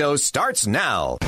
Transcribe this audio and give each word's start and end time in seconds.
Show 0.00 0.16
starts 0.16 0.66
now. 0.66 1.18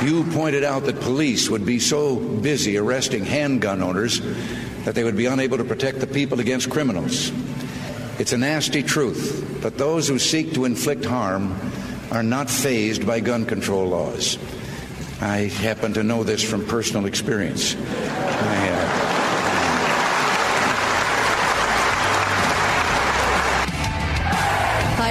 You 0.00 0.22
pointed 0.30 0.62
out 0.62 0.84
that 0.84 1.00
police 1.00 1.50
would 1.50 1.66
be 1.66 1.80
so 1.80 2.14
busy 2.14 2.76
arresting 2.76 3.24
handgun 3.24 3.82
owners 3.82 4.20
that 4.84 4.94
they 4.94 5.02
would 5.02 5.16
be 5.16 5.26
unable 5.26 5.56
to 5.58 5.64
protect 5.64 5.98
the 5.98 6.06
people 6.06 6.38
against 6.38 6.70
criminals. 6.70 7.32
It's 8.20 8.32
a 8.32 8.38
nasty 8.38 8.84
truth, 8.84 9.58
but 9.60 9.76
those 9.76 10.06
who 10.06 10.20
seek 10.20 10.54
to 10.54 10.64
inflict 10.64 11.04
harm 11.04 11.58
are 12.12 12.22
not 12.22 12.48
fazed 12.48 13.04
by 13.04 13.18
gun 13.18 13.44
control 13.44 13.88
laws. 13.88 14.38
I 15.20 15.48
happen 15.48 15.94
to 15.94 16.02
know 16.02 16.24
this 16.24 16.42
from 16.42 16.66
personal 16.66 17.06
experience. 17.06 17.74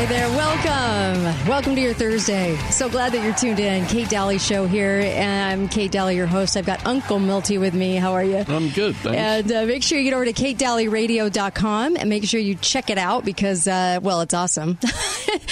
Hi 0.06 0.12
there. 0.12 0.30
Welcome. 0.30 1.50
Welcome 1.50 1.74
to 1.74 1.82
your 1.82 1.96
Thursday. 1.96 2.56
So 2.70 2.88
glad 2.88 3.12
that 3.14 3.24
you're 3.24 3.34
tuned 3.34 3.60
in. 3.60 3.88
Kate 3.88 4.08
Daly 4.08 4.38
Show 4.38 4.68
here. 4.68 5.02
And 5.04 5.64
I'm 5.64 5.68
Kate 5.68 5.90
Daly, 5.90 6.16
your 6.16 6.28
host. 6.28 6.56
I've 6.56 6.66
got 6.68 6.86
Uncle 6.86 7.18
Milty 7.18 7.58
with 7.58 7.74
me. 7.74 7.96
How 7.96 8.14
are 8.14 8.24
you? 8.24 8.46
I'm 8.48 8.70
good, 8.70 8.96
thanks. 8.98 9.18
And 9.18 9.52
uh, 9.52 9.66
make 9.66 9.82
sure 9.82 9.98
you 9.98 10.04
get 10.04 10.14
over 10.14 10.26
to 10.26 10.34
katedalyradio.com 10.34 11.98
and 11.98 12.08
make 12.08 12.24
sure 12.26 12.40
you 12.40 12.54
check 12.54 12.92
it 12.92 13.00
out 13.00 13.26
because, 13.26 13.68
uh, 13.68 14.00
well, 14.00 14.22
it's 14.22 14.36
awesome. 14.36 14.78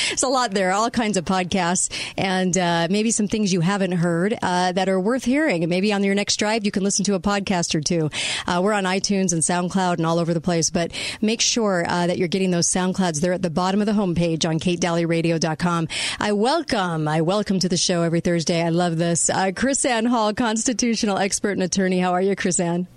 There's 0.09 0.21
a 0.21 0.27
lot 0.27 0.51
there, 0.51 0.71
all 0.71 0.91
kinds 0.91 1.17
of 1.17 1.25
podcasts, 1.25 1.91
and 2.15 2.55
uh, 2.55 2.87
maybe 2.91 3.09
some 3.09 3.27
things 3.27 3.51
you 3.51 3.61
haven't 3.61 3.93
heard 3.93 4.37
uh, 4.39 4.71
that 4.71 4.87
are 4.87 4.99
worth 4.99 5.25
hearing. 5.25 5.63
And 5.63 5.69
maybe 5.71 5.91
on 5.91 6.03
your 6.03 6.13
next 6.13 6.37
drive, 6.37 6.63
you 6.63 6.71
can 6.71 6.83
listen 6.83 7.05
to 7.05 7.15
a 7.15 7.19
podcast 7.19 7.73
or 7.73 7.81
two. 7.81 8.11
Uh, 8.45 8.61
we're 8.63 8.73
on 8.73 8.83
iTunes 8.83 9.33
and 9.33 9.41
SoundCloud 9.41 9.97
and 9.97 10.05
all 10.05 10.19
over 10.19 10.33
the 10.33 10.41
place, 10.41 10.69
but 10.69 10.91
make 11.21 11.41
sure 11.41 11.85
uh, 11.87 12.05
that 12.05 12.19
you're 12.19 12.27
getting 12.27 12.51
those 12.51 12.67
SoundClouds. 12.67 13.19
They're 13.19 13.33
at 13.33 13.41
the 13.41 13.49
bottom 13.49 13.81
of 13.81 13.87
the 13.87 13.93
homepage 13.93 14.42
on 14.45 14.59
katedalyradio.com. 14.59 15.87
I 16.19 16.31
welcome, 16.33 17.07
I 17.07 17.21
welcome 17.21 17.59
to 17.59 17.69
the 17.69 17.77
show 17.77 18.01
every 18.03 18.19
Thursday. 18.21 18.61
I 18.61 18.69
love 18.69 18.97
this. 18.97 19.29
Uh, 19.29 19.47
KrisAnne 19.47 20.07
Hall, 20.07 20.33
constitutional 20.33 21.17
expert 21.17 21.51
and 21.51 21.63
attorney. 21.63 21.99
How 21.99 22.13
are 22.13 22.21
you, 22.21 22.35
KrisAnne? 22.35 22.87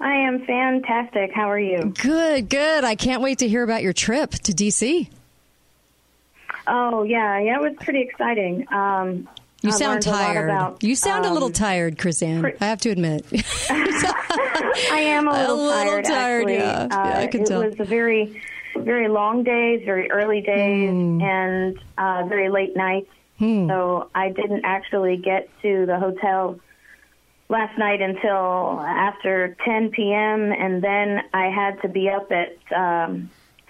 I 0.00 0.14
am 0.14 0.44
fantastic. 0.44 1.32
How 1.32 1.50
are 1.50 1.58
you? 1.58 1.92
Good, 2.00 2.48
good. 2.48 2.84
I 2.84 2.94
can't 2.94 3.22
wait 3.22 3.38
to 3.38 3.48
hear 3.48 3.62
about 3.62 3.82
your 3.82 3.92
trip 3.92 4.30
to 4.32 4.54
D.C. 4.54 5.08
Oh 6.66 7.02
yeah, 7.02 7.38
yeah, 7.40 7.56
it 7.56 7.60
was 7.60 7.74
pretty 7.80 8.00
exciting. 8.00 8.66
Um, 8.72 9.28
You 9.62 9.72
sound 9.72 9.98
a 9.98 10.02
tired. 10.02 10.48
about, 10.50 10.82
you 10.82 10.94
sound 10.96 11.26
a 11.26 11.30
little 11.32 11.48
um, 11.48 11.52
tired, 11.52 11.98
KrisAnne. 11.98 12.56
I 12.60 12.64
have 12.66 12.80
to 12.82 12.90
admit. 12.90 13.26
I 13.70 15.00
am 15.06 15.28
a 15.28 15.30
A 15.30 15.32
little, 15.32 15.56
little 15.56 15.92
tired. 16.02 16.04
tired, 16.04 16.50
yeah. 16.50 16.88
Uh, 16.90 17.08
Yeah, 17.08 17.18
I 17.20 17.26
can 17.26 17.42
it 17.42 17.46
tell. 17.46 17.62
was 17.64 17.78
a 17.78 17.84
very, 17.84 18.40
very 18.84 19.08
long 19.08 19.42
days, 19.42 19.82
very 19.84 20.10
early 20.10 20.40
days, 20.40 20.90
Hmm. 20.90 21.20
and 21.22 21.78
uh, 21.98 22.24
very 22.28 22.48
late 22.50 22.76
nights. 22.76 23.10
So 23.40 24.08
I 24.14 24.30
didn't 24.30 24.64
actually 24.64 25.16
get 25.18 25.50
to 25.62 25.84
the 25.84 25.98
hotel 25.98 26.58
last 27.50 27.76
night 27.78 28.00
until 28.00 28.80
after 28.80 29.54
10 29.66 29.90
p.m. 29.90 30.50
and 30.50 30.82
then 30.82 31.20
I 31.34 31.46
had 31.50 31.82
to 31.82 31.88
be 31.88 32.08
up 32.08 32.30
at 32.32 32.56
um, 32.74 33.28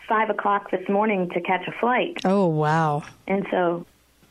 five 0.08 0.30
o'clock 0.30 0.70
this 0.70 0.86
morning 0.88 1.28
to 1.30 1.40
catch 1.40 1.66
a 1.66 1.72
flight. 1.80 2.18
oh, 2.24 2.46
wow. 2.46 3.02
And 3.26 3.46
so 3.50 3.84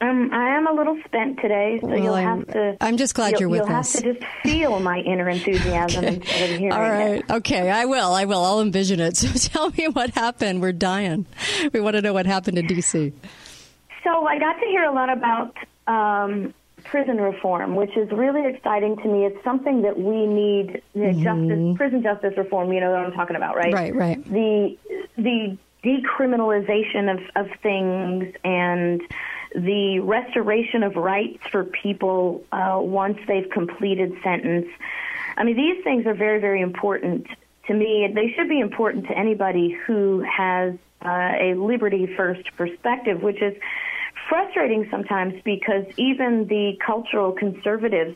um, 0.10 0.30
I 0.34 0.58
am 0.58 0.68
a 0.68 0.74
little 0.74 0.98
spent 1.06 1.40
today, 1.40 1.80
so 1.82 1.88
Well, 1.88 1.98
you'll 2.00 2.14
I'm- 2.16 2.40
have 2.40 2.48
to. 2.54 2.78
I'm 2.82 2.98
just 2.98 3.16
glad 3.16 3.32
you'll, 3.32 3.42
you're 3.42 3.50
with 3.50 3.62
us. 3.70 3.96
you'll 4.04 4.14
have 4.14 4.20
to 4.20 4.26
just 4.26 4.34
feel 4.44 4.80
my 4.80 5.00
inner 5.00 5.30
enthusiasm 5.30 6.04
instead 6.06 6.52
of 6.52 6.58
hearing 6.60 6.72
All 6.74 6.80
right. 6.82 7.20
it. 7.20 7.32
Okay. 7.32 7.70
I 7.70 7.86
will. 7.86 8.14
I 8.14 8.26
will. 8.26 8.44
I'll 8.44 8.62
envision 8.62 9.00
it. 9.00 9.18
So 9.24 9.50
tell 9.50 9.70
me 9.72 9.88
what 9.88 10.12
happened. 10.12 10.62
We're 10.62 10.72
dying. 10.74 11.26
We 11.74 11.80
want 11.80 11.96
to 11.96 12.02
know 12.02 12.14
what 12.14 12.26
happened 12.26 12.58
in 12.58 12.68
D.C. 12.68 13.14
So 14.04 14.26
I 14.28 14.38
got 14.40 14.54
to 14.60 14.66
hear 14.68 14.84
a 14.84 14.92
lot 14.94 15.10
about 15.10 15.56
um, 15.88 16.54
prison 16.84 17.18
reform, 17.22 17.76
which 17.76 17.96
is 17.96 18.12
really 18.12 18.46
exciting 18.54 18.98
to 18.98 19.08
me. 19.08 19.26
It's 19.26 19.42
something 19.44 19.82
that 19.84 19.98
we 19.98 20.26
need. 20.28 20.82
You 20.94 21.12
know, 21.14 21.24
Justice, 21.24 21.78
prison 21.78 22.04
justice 22.04 22.34
reform. 22.38 22.74
You 22.74 22.82
know 22.82 22.92
what 22.92 23.00
I'm 23.00 23.14
talking 23.14 23.36
about, 23.38 23.56
right? 23.56 23.74
Mm-hmm. 23.74 23.98
Right, 23.98 24.18
right. 24.18 24.24
The 24.26 24.78
the 25.18 25.58
decriminalization 25.84 27.12
of, 27.14 27.20
of 27.36 27.48
things 27.62 28.34
and 28.44 29.02
the 29.56 30.00
restoration 30.00 30.84
of 30.84 30.96
rights 30.96 31.40
for 31.52 31.64
people 31.64 32.44
uh, 32.52 32.80
once 32.82 33.18
they've 33.28 33.50
completed 33.50 34.14
sentence. 34.24 34.68
I 35.38 35.44
mean, 35.44 35.56
these 35.56 35.84
things 35.84 36.06
are 36.06 36.14
very, 36.14 36.40
very 36.40 36.62
important 36.62 37.28
to 37.68 37.74
me. 37.74 38.12
They 38.14 38.34
should 38.36 38.50
be 38.50 38.60
important 38.60 39.08
to 39.08 39.18
anybody 39.18 39.72
who 39.86 40.22
has 40.22 40.74
uh, 41.04 41.10
a 41.40 41.54
liberty 41.56 42.08
first 42.16 42.56
perspective, 42.58 43.22
which 43.22 43.42
is 43.42 43.56
frustrating 44.30 44.88
sometimes 44.90 45.42
because 45.44 45.86
even 45.98 46.48
the 46.48 46.78
cultural 46.86 47.32
conservatives 47.34 48.16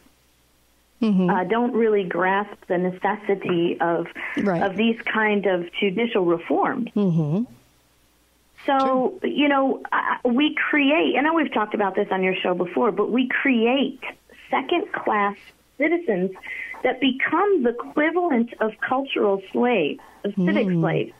uh, 1.29 1.43
don't 1.43 1.73
really 1.73 2.03
grasp 2.05 2.57
the 2.67 2.77
necessity 2.77 3.77
of 3.79 4.07
Right. 4.41 4.63
of 4.63 4.75
these 4.75 4.99
kind 5.01 5.45
of 5.45 5.71
judicial 5.79 6.25
reforms. 6.25 6.89
So, 8.67 9.17
you 9.23 9.47
know, 9.47 9.81
we 10.25 10.55
create, 10.69 11.15
I 11.17 11.21
know 11.21 11.33
we've 11.33 11.53
talked 11.53 11.73
about 11.73 11.95
this 11.95 12.07
on 12.11 12.21
your 12.21 12.35
show 12.35 12.53
before, 12.53 12.91
but 12.91 13.09
we 13.09 13.29
create 13.29 14.01
second 14.51 14.91
class 14.91 15.37
citizens 15.77 16.31
that 16.83 16.99
become 16.99 17.63
the 17.63 17.69
equivalent 17.69 18.53
of 18.59 18.73
cultural 18.87 19.41
slaves, 19.51 20.01
of 20.25 20.33
civic 20.35 20.67
hmm. 20.67 20.81
slaves, 20.81 21.13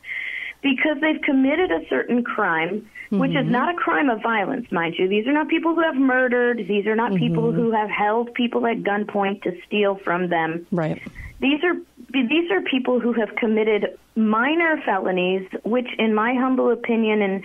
because 0.61 0.97
they've 1.01 1.21
committed 1.21 1.71
a 1.71 1.87
certain 1.87 2.23
crime, 2.23 2.89
which 3.09 3.31
is 3.31 3.45
hmm. 3.45 3.51
not 3.51 3.73
a 3.73 3.77
crime 3.77 4.09
of 4.09 4.21
violence, 4.21 4.69
mind 4.71 4.95
you. 4.99 5.07
These 5.07 5.25
are 5.27 5.33
not 5.33 5.47
people 5.47 5.73
who 5.73 5.81
have 5.81 5.95
murdered, 5.95 6.57
these 6.67 6.85
are 6.85 6.95
not 6.95 7.15
people 7.15 7.43
mm-hmm. 7.43 7.59
who 7.59 7.71
have 7.71 7.89
held 7.89 8.33
people 8.33 8.67
at 8.67 8.83
gunpoint 8.83 9.43
to 9.43 9.57
steal 9.65 9.95
from 10.03 10.27
them. 10.27 10.67
Right. 10.71 11.01
These 11.39 11.63
are 11.63 11.75
these 12.11 12.49
are 12.51 12.61
people 12.61 12.99
who 12.99 13.13
have 13.13 13.35
committed 13.35 13.97
minor 14.15 14.81
felonies, 14.85 15.47
which, 15.63 15.87
in 15.97 16.13
my 16.13 16.33
humble 16.33 16.71
opinion, 16.71 17.21
and 17.21 17.43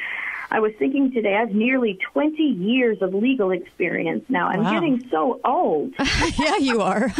I 0.51 0.61
was 0.61 0.73
thinking 0.79 1.11
today, 1.13 1.35
I 1.35 1.41
have 1.41 1.55
nearly 1.55 1.99
20 2.13 2.43
years 2.43 2.99
of 3.01 3.15
legal 3.15 3.51
experience 3.53 4.25
now. 4.29 4.49
I'm 4.49 4.63
Wow. 4.65 4.71
getting 4.73 5.09
so 5.11 5.41
old. 5.45 5.95
yeah, 6.39 6.57
you 6.59 6.83
are. 6.83 7.11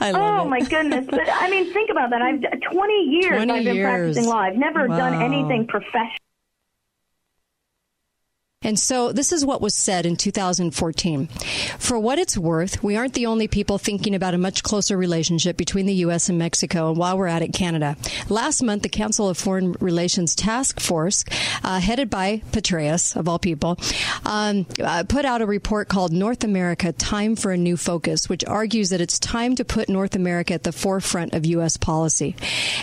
I 0.00 0.12
love 0.12 0.40
Oh 0.40 0.46
it. 0.46 0.48
my 0.48 0.60
goodness! 0.60 1.06
But 1.10 1.28
I 1.28 1.50
mean, 1.50 1.72
think 1.72 1.90
about 1.90 2.10
that. 2.10 2.22
I've 2.22 2.40
20 2.72 2.94
years 2.94 3.34
20 3.36 3.52
I've 3.52 3.64
been 3.64 3.74
years. 3.76 3.84
practicing 3.84 4.26
law. 4.26 4.38
I've 4.40 4.56
never 4.56 4.86
done 4.86 5.14
anything 5.22 5.66
professional. 5.66 6.18
And 8.66 8.80
so 8.80 9.12
this 9.12 9.30
is 9.30 9.46
what 9.46 9.60
was 9.60 9.76
said 9.76 10.06
in 10.06 10.16
2014. 10.16 11.28
For 11.78 12.00
what 12.00 12.18
it's 12.18 12.36
worth, 12.36 12.82
we 12.82 12.96
aren't 12.96 13.14
the 13.14 13.26
only 13.26 13.46
people 13.46 13.78
thinking 13.78 14.12
about 14.12 14.34
a 14.34 14.38
much 14.38 14.64
closer 14.64 14.96
relationship 14.96 15.56
between 15.56 15.86
the 15.86 15.94
U.S. 15.94 16.28
and 16.28 16.36
Mexico, 16.36 16.88
and 16.88 16.98
while 16.98 17.16
we're 17.16 17.28
at 17.28 17.42
it, 17.42 17.52
Canada. 17.52 17.96
Last 18.28 18.64
month, 18.64 18.82
the 18.82 18.88
Council 18.88 19.28
of 19.28 19.38
Foreign 19.38 19.76
Relations 19.78 20.34
Task 20.34 20.80
Force, 20.80 21.24
uh, 21.62 21.78
headed 21.78 22.10
by 22.10 22.42
Petraeus, 22.50 23.14
of 23.14 23.28
all 23.28 23.38
people, 23.38 23.78
um, 24.24 24.66
uh, 24.82 25.04
put 25.08 25.24
out 25.24 25.42
a 25.42 25.46
report 25.46 25.86
called 25.86 26.10
North 26.10 26.42
America 26.42 26.90
Time 26.90 27.36
for 27.36 27.52
a 27.52 27.56
New 27.56 27.76
Focus, 27.76 28.28
which 28.28 28.44
argues 28.46 28.90
that 28.90 29.00
it's 29.00 29.20
time 29.20 29.54
to 29.54 29.64
put 29.64 29.88
North 29.88 30.16
America 30.16 30.54
at 30.54 30.64
the 30.64 30.72
forefront 30.72 31.34
of 31.34 31.46
U.S. 31.46 31.76
policy. 31.76 32.34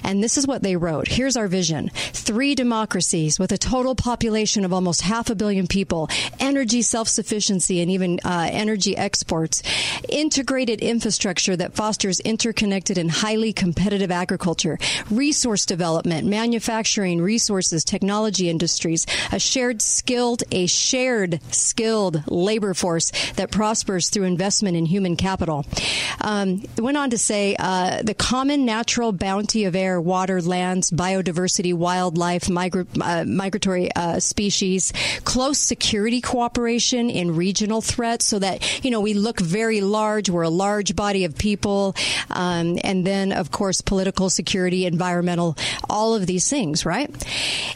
And 0.01 0.23
this 0.23 0.37
is 0.37 0.47
what 0.47 0.63
they 0.63 0.77
wrote. 0.77 1.09
Here's 1.09 1.35
our 1.35 1.49
vision. 1.49 1.89
Three 1.89 2.55
democracies 2.55 3.37
with 3.37 3.51
a 3.51 3.57
total 3.57 3.95
population 3.95 4.63
of 4.63 4.71
almost 4.71 5.01
half 5.01 5.29
a 5.29 5.35
billion 5.35 5.67
people, 5.73 6.07
energy 6.39 6.83
self-sufficiency 6.83 7.81
and 7.81 7.89
even 7.89 8.19
uh, 8.23 8.47
energy 8.51 8.95
exports, 8.95 9.63
integrated 10.07 10.81
infrastructure 10.81 11.55
that 11.55 11.73
fosters 11.73 12.19
interconnected 12.19 12.99
and 12.99 13.09
highly 13.09 13.51
competitive 13.51 14.11
agriculture, 14.11 14.77
resource 15.09 15.65
development, 15.65 16.27
manufacturing, 16.27 17.19
resources, 17.19 17.83
technology 17.83 18.49
industries, 18.49 19.07
a 19.31 19.39
shared 19.39 19.81
skilled, 19.81 20.43
a 20.51 20.67
shared 20.67 21.39
skilled 21.51 22.21
labor 22.27 22.75
force 22.75 23.11
that 23.37 23.49
prospers 23.49 24.11
through 24.11 24.25
investment 24.25 24.77
in 24.77 24.85
human 24.85 25.15
capital. 25.15 25.65
Um, 26.21 26.61
went 26.77 26.97
on 26.97 27.09
to 27.09 27.17
say 27.17 27.55
uh, 27.57 28.03
the 28.03 28.13
common 28.13 28.63
natural 28.63 29.11
bounty 29.11 29.63
of 29.63 29.75
air, 29.75 29.99
water, 29.99 30.39
lands, 30.39 30.91
biodiversity, 30.91 31.73
wildlife, 31.73 32.43
migra- 32.43 32.85
uh, 33.01 33.25
migratory 33.25 33.91
uh, 33.95 34.19
species, 34.19 34.93
close 35.23 35.62
security 35.63 36.21
cooperation 36.21 37.09
in 37.09 37.35
regional 37.35 37.81
threats, 37.81 38.25
so 38.25 38.39
that 38.39 38.83
you 38.83 38.91
know 38.91 39.01
we 39.01 39.13
look 39.13 39.39
very 39.39 39.81
large. 39.81 40.29
We're 40.29 40.43
a 40.43 40.49
large 40.49 40.95
body 40.95 41.25
of 41.25 41.37
people, 41.37 41.95
um, 42.29 42.77
and 42.83 43.05
then 43.05 43.31
of 43.31 43.51
course 43.51 43.81
political 43.81 44.29
security, 44.29 44.85
environmental, 44.85 45.57
all 45.89 46.15
of 46.15 46.25
these 46.25 46.49
things, 46.49 46.85
right? 46.85 47.09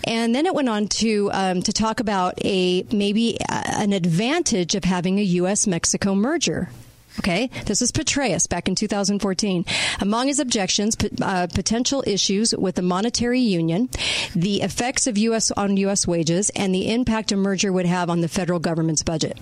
And 0.03 0.35
then 0.35 0.45
it 0.45 0.53
went 0.53 0.69
on 0.69 0.87
to 0.87 1.29
um, 1.33 1.61
to 1.63 1.73
talk 1.73 1.99
about 1.99 2.33
a 2.43 2.83
maybe 2.91 3.37
an 3.49 3.93
advantage 3.93 4.75
of 4.75 4.83
having 4.83 5.19
a 5.19 5.23
U.S. 5.23 5.67
Mexico 5.67 6.15
merger. 6.15 6.69
Okay, 7.19 7.49
this 7.65 7.81
is 7.81 7.91
Petraeus 7.91 8.47
back 8.47 8.67
in 8.67 8.75
2014. 8.75 9.65
Among 9.99 10.27
his 10.27 10.39
objections, 10.39 10.95
uh, 11.21 11.47
potential 11.47 12.03
issues 12.05 12.55
with 12.55 12.75
the 12.75 12.81
monetary 12.81 13.39
union, 13.39 13.89
the 14.35 14.61
effects 14.61 15.07
of 15.07 15.17
U.S. 15.17 15.51
on 15.51 15.77
U.S. 15.77 16.05
wages, 16.05 16.51
and 16.51 16.73
the 16.73 16.91
impact 16.91 17.31
a 17.31 17.35
merger 17.37 17.73
would 17.73 17.87
have 17.87 18.09
on 18.09 18.21
the 18.21 18.27
federal 18.27 18.59
government's 18.59 19.03
budget. 19.03 19.37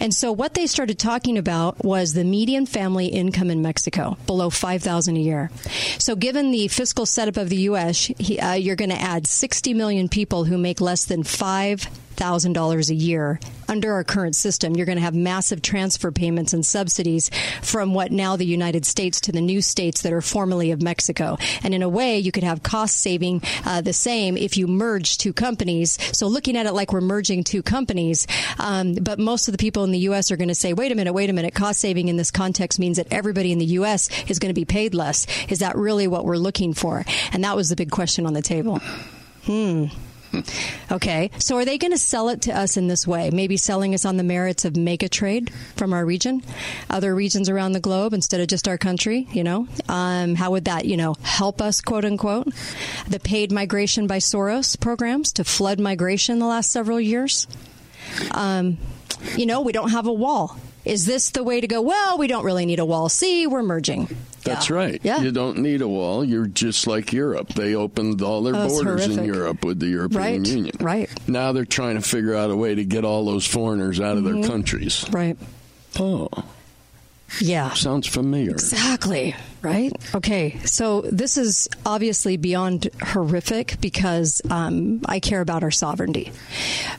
And 0.00 0.14
so 0.14 0.30
what 0.30 0.54
they 0.54 0.66
started 0.66 0.98
talking 0.98 1.36
about 1.36 1.84
was 1.84 2.14
the 2.14 2.24
median 2.24 2.66
family 2.66 3.06
income 3.06 3.50
in 3.50 3.62
Mexico, 3.62 4.16
below 4.26 4.50
5000 4.50 5.16
a 5.16 5.20
year. 5.20 5.50
So 5.98 6.14
given 6.14 6.50
the 6.50 6.68
fiscal 6.68 7.06
setup 7.06 7.36
of 7.36 7.48
the 7.48 7.56
US, 7.56 8.04
he, 8.18 8.38
uh, 8.38 8.52
you're 8.52 8.76
going 8.76 8.90
to 8.90 9.00
add 9.00 9.26
60 9.26 9.74
million 9.74 10.08
people 10.08 10.44
who 10.44 10.58
make 10.58 10.80
less 10.80 11.06
than 11.06 11.24
5 11.24 11.88
thousand 12.18 12.52
dollars 12.52 12.90
a 12.90 12.94
year 12.94 13.40
under 13.68 13.92
our 13.92 14.04
current 14.04 14.34
system, 14.34 14.74
you're 14.74 14.86
going 14.86 14.96
to 14.96 15.02
have 15.02 15.14
massive 15.14 15.62
transfer 15.62 16.10
payments 16.10 16.52
and 16.52 16.64
subsidies 16.64 17.30
from 17.62 17.94
what 17.94 18.10
now 18.10 18.36
the 18.36 18.46
United 18.46 18.86
States 18.86 19.20
to 19.22 19.32
the 19.32 19.40
new 19.40 19.60
states 19.60 20.02
that 20.02 20.12
are 20.12 20.22
formerly 20.22 20.70
of 20.70 20.82
Mexico. 20.82 21.36
And 21.62 21.74
in 21.74 21.82
a 21.82 21.88
way, 21.88 22.18
you 22.18 22.32
could 22.32 22.44
have 22.44 22.62
cost 22.62 22.96
saving 22.96 23.42
uh, 23.64 23.82
the 23.82 23.92
same 23.92 24.36
if 24.36 24.56
you 24.56 24.66
merge 24.66 25.18
two 25.18 25.32
companies. 25.32 25.98
So 26.16 26.26
looking 26.26 26.56
at 26.56 26.66
it 26.66 26.72
like 26.72 26.92
we're 26.92 27.00
merging 27.00 27.44
two 27.44 27.62
companies, 27.62 28.26
um, 28.58 28.94
but 28.94 29.18
most 29.18 29.48
of 29.48 29.52
the 29.52 29.58
people 29.58 29.84
in 29.84 29.92
the 29.92 29.98
U.S. 30.00 30.30
are 30.30 30.36
going 30.36 30.48
to 30.48 30.54
say, 30.54 30.72
"Wait 30.72 30.90
a 30.90 30.94
minute, 30.94 31.12
wait 31.12 31.30
a 31.30 31.32
minute." 31.32 31.54
Cost 31.54 31.80
saving 31.80 32.08
in 32.08 32.16
this 32.16 32.30
context 32.30 32.78
means 32.78 32.96
that 32.96 33.08
everybody 33.10 33.52
in 33.52 33.58
the 33.58 33.66
U.S. 33.66 34.08
is 34.28 34.38
going 34.38 34.50
to 34.50 34.58
be 34.58 34.64
paid 34.64 34.94
less. 34.94 35.26
Is 35.48 35.58
that 35.58 35.76
really 35.76 36.08
what 36.08 36.24
we're 36.24 36.36
looking 36.36 36.72
for? 36.72 37.04
And 37.32 37.44
that 37.44 37.56
was 37.56 37.68
the 37.68 37.76
big 37.76 37.90
question 37.90 38.26
on 38.26 38.32
the 38.32 38.42
table. 38.42 38.78
Hmm. 39.44 39.86
Okay, 40.90 41.30
so 41.38 41.58
are 41.58 41.66
they 41.66 41.76
going 41.76 41.92
to 41.92 41.98
sell 41.98 42.30
it 42.30 42.42
to 42.42 42.58
us 42.58 42.78
in 42.78 42.88
this 42.88 43.06
way? 43.06 43.28
Maybe 43.30 43.58
selling 43.58 43.92
us 43.92 44.06
on 44.06 44.16
the 44.16 44.22
merits 44.22 44.64
of 44.64 44.74
mega 44.74 45.06
trade 45.06 45.52
from 45.76 45.92
our 45.92 46.02
region, 46.02 46.42
other 46.88 47.14
regions 47.14 47.50
around 47.50 47.72
the 47.72 47.80
globe 47.80 48.14
instead 48.14 48.40
of 48.40 48.46
just 48.46 48.66
our 48.66 48.78
country? 48.78 49.28
You 49.30 49.44
know, 49.44 49.68
um, 49.86 50.34
how 50.34 50.52
would 50.52 50.64
that 50.64 50.86
you 50.86 50.96
know 50.96 51.14
help 51.22 51.60
us, 51.60 51.82
quote 51.82 52.06
unquote? 52.06 52.48
The 53.06 53.20
paid 53.20 53.52
migration 53.52 54.06
by 54.06 54.18
Soros 54.18 54.80
programs 54.80 55.32
to 55.34 55.44
flood 55.44 55.78
migration 55.78 56.38
the 56.38 56.46
last 56.46 56.72
several 56.72 56.98
years. 56.98 57.46
Um, 58.30 58.78
you 59.36 59.44
know, 59.44 59.60
we 59.60 59.72
don't 59.72 59.90
have 59.90 60.06
a 60.06 60.12
wall. 60.12 60.56
Is 60.84 61.04
this 61.04 61.30
the 61.30 61.42
way 61.44 61.60
to 61.60 61.66
go? 61.66 61.82
Well, 61.82 62.16
we 62.16 62.28
don't 62.28 62.44
really 62.44 62.64
need 62.64 62.78
a 62.78 62.84
wall. 62.84 63.10
See, 63.10 63.46
we're 63.46 63.62
merging. 63.62 64.08
That's 64.48 64.70
right. 64.70 65.00
Yeah. 65.02 65.20
You 65.20 65.32
don't 65.32 65.58
need 65.58 65.82
a 65.82 65.88
wall. 65.88 66.24
You're 66.24 66.46
just 66.46 66.86
like 66.86 67.12
Europe. 67.12 67.48
They 67.50 67.74
opened 67.74 68.22
all 68.22 68.42
their 68.42 68.56
oh, 68.56 68.68
borders 68.68 69.06
in 69.06 69.24
Europe 69.24 69.64
with 69.64 69.80
the 69.80 69.86
European 69.86 70.22
right. 70.22 70.46
Union. 70.46 70.76
Right. 70.80 71.28
Now 71.28 71.52
they're 71.52 71.64
trying 71.64 71.96
to 71.96 72.02
figure 72.02 72.34
out 72.34 72.50
a 72.50 72.56
way 72.56 72.74
to 72.74 72.84
get 72.84 73.04
all 73.04 73.24
those 73.24 73.46
foreigners 73.46 74.00
out 74.00 74.16
of 74.16 74.24
mm-hmm. 74.24 74.40
their 74.40 74.50
countries. 74.50 75.04
Right. 75.10 75.36
Oh. 75.98 76.28
Yeah. 77.40 77.72
Sounds 77.74 78.06
familiar. 78.06 78.50
Exactly. 78.50 79.34
Right? 79.60 79.92
Okay. 80.14 80.58
So 80.64 81.00
this 81.02 81.36
is 81.36 81.68
obviously 81.84 82.36
beyond 82.36 82.90
horrific 83.02 83.76
because 83.80 84.40
um, 84.50 85.00
I 85.04 85.18
care 85.20 85.40
about 85.40 85.62
our 85.64 85.70
sovereignty. 85.70 86.30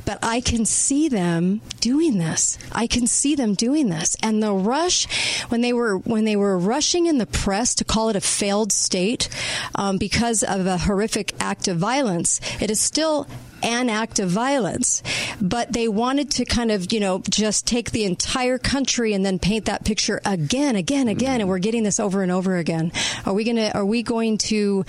But 0.05 0.19
I 0.23 0.41
can 0.41 0.65
see 0.65 1.07
them 1.07 1.61
doing 1.79 2.17
this. 2.17 2.57
I 2.71 2.87
can 2.87 3.07
see 3.07 3.35
them 3.35 3.53
doing 3.53 3.89
this. 3.89 4.17
And 4.21 4.43
the 4.43 4.53
rush, 4.53 5.07
when 5.47 5.61
they 5.61 5.71
were 5.73 5.97
when 5.99 6.25
they 6.25 6.35
were 6.35 6.57
rushing 6.57 7.05
in 7.05 7.17
the 7.17 7.25
press 7.25 7.75
to 7.75 7.85
call 7.85 8.09
it 8.09 8.15
a 8.17 8.21
failed 8.21 8.71
state 8.71 9.29
um, 9.75 9.97
because 9.97 10.43
of 10.43 10.65
a 10.65 10.77
horrific 10.77 11.33
act 11.39 11.67
of 11.67 11.77
violence, 11.77 12.41
it 12.61 12.69
is 12.69 12.79
still 12.79 13.27
an 13.63 13.89
act 13.89 14.19
of 14.19 14.29
violence. 14.29 15.03
But 15.41 15.73
they 15.73 15.87
wanted 15.87 16.31
to 16.31 16.45
kind 16.45 16.71
of, 16.71 16.91
you 16.91 16.99
know, 16.99 17.21
just 17.29 17.65
take 17.65 17.91
the 17.91 18.05
entire 18.05 18.57
country 18.57 19.13
and 19.13 19.25
then 19.25 19.39
paint 19.39 19.65
that 19.65 19.85
picture 19.85 20.21
again, 20.25 20.75
again, 20.75 21.07
again. 21.07 21.41
And 21.41 21.49
we're 21.49 21.59
getting 21.59 21.83
this 21.83 21.99
over 21.99 22.21
and 22.21 22.31
over 22.31 22.57
again. 22.57 22.91
Are 23.25 23.33
we 23.33 23.43
going 23.43 23.57
to, 23.57 23.75
are 23.75 23.85
we 23.85 24.03
going 24.03 24.37
to, 24.39 24.85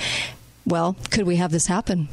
well, 0.66 0.96
could 1.10 1.26
we 1.26 1.36
have 1.36 1.50
this 1.50 1.66
happen? 1.66 2.08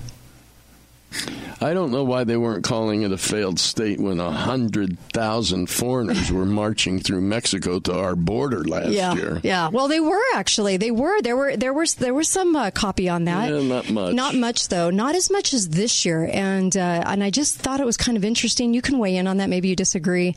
I 1.59 1.74
don't 1.74 1.92
know 1.92 2.04
why 2.04 2.24
they 2.24 2.38
weren't 2.38 2.63
calling 2.63 3.01
it 3.01 3.12
a 3.12 3.18
failed 3.18 3.59
state 3.59 4.00
when 4.00 4.19
a 4.19 4.31
hundred 4.31 5.00
thousand 5.12 5.69
foreigners 5.69 6.31
were 6.31 6.45
marching 6.45 7.00
through 7.00 7.21
Mexico 7.21 7.80
to 7.80 7.98
our 7.98 8.15
border 8.15 8.63
last 8.63 8.89
yeah, 8.89 9.13
year. 9.15 9.39
Yeah, 9.42 9.69
well, 9.69 9.88
they 9.88 10.00
were 10.00 10.21
actually. 10.36 10.77
They 10.77 10.92
were. 10.92 11.21
There 11.21 11.36
were. 11.36 11.57
There 11.57 11.74
was. 11.74 11.95
There 11.95 12.13
was 12.13 12.30
some 12.30 12.56
uh, 12.56 12.69
copy 12.71 13.09
on 13.09 13.25
that. 13.25 13.50
Yeah, 13.50 13.62
not 13.62 13.89
much. 13.89 14.13
Not 14.13 14.36
much 14.36 14.68
though. 14.68 14.92
Not 14.92 15.15
as 15.15 15.31
much 15.31 15.54
as 15.54 15.69
this 15.69 16.06
year. 16.06 16.30
And 16.31 16.75
uh, 16.77 17.04
and 17.06 17.24
I 17.24 17.31
just 17.31 17.57
thought 17.57 17.80
it 17.80 17.86
was 17.86 17.98
kind 17.98 18.18
of 18.18 18.25
interesting. 18.25 18.75
You 18.75 18.83
can 18.83 19.00
weigh 19.00 19.15
in 19.15 19.25
on 19.25 19.38
that. 19.38 19.50
Maybe 19.50 19.69
you 19.69 19.75
disagree, 19.75 20.36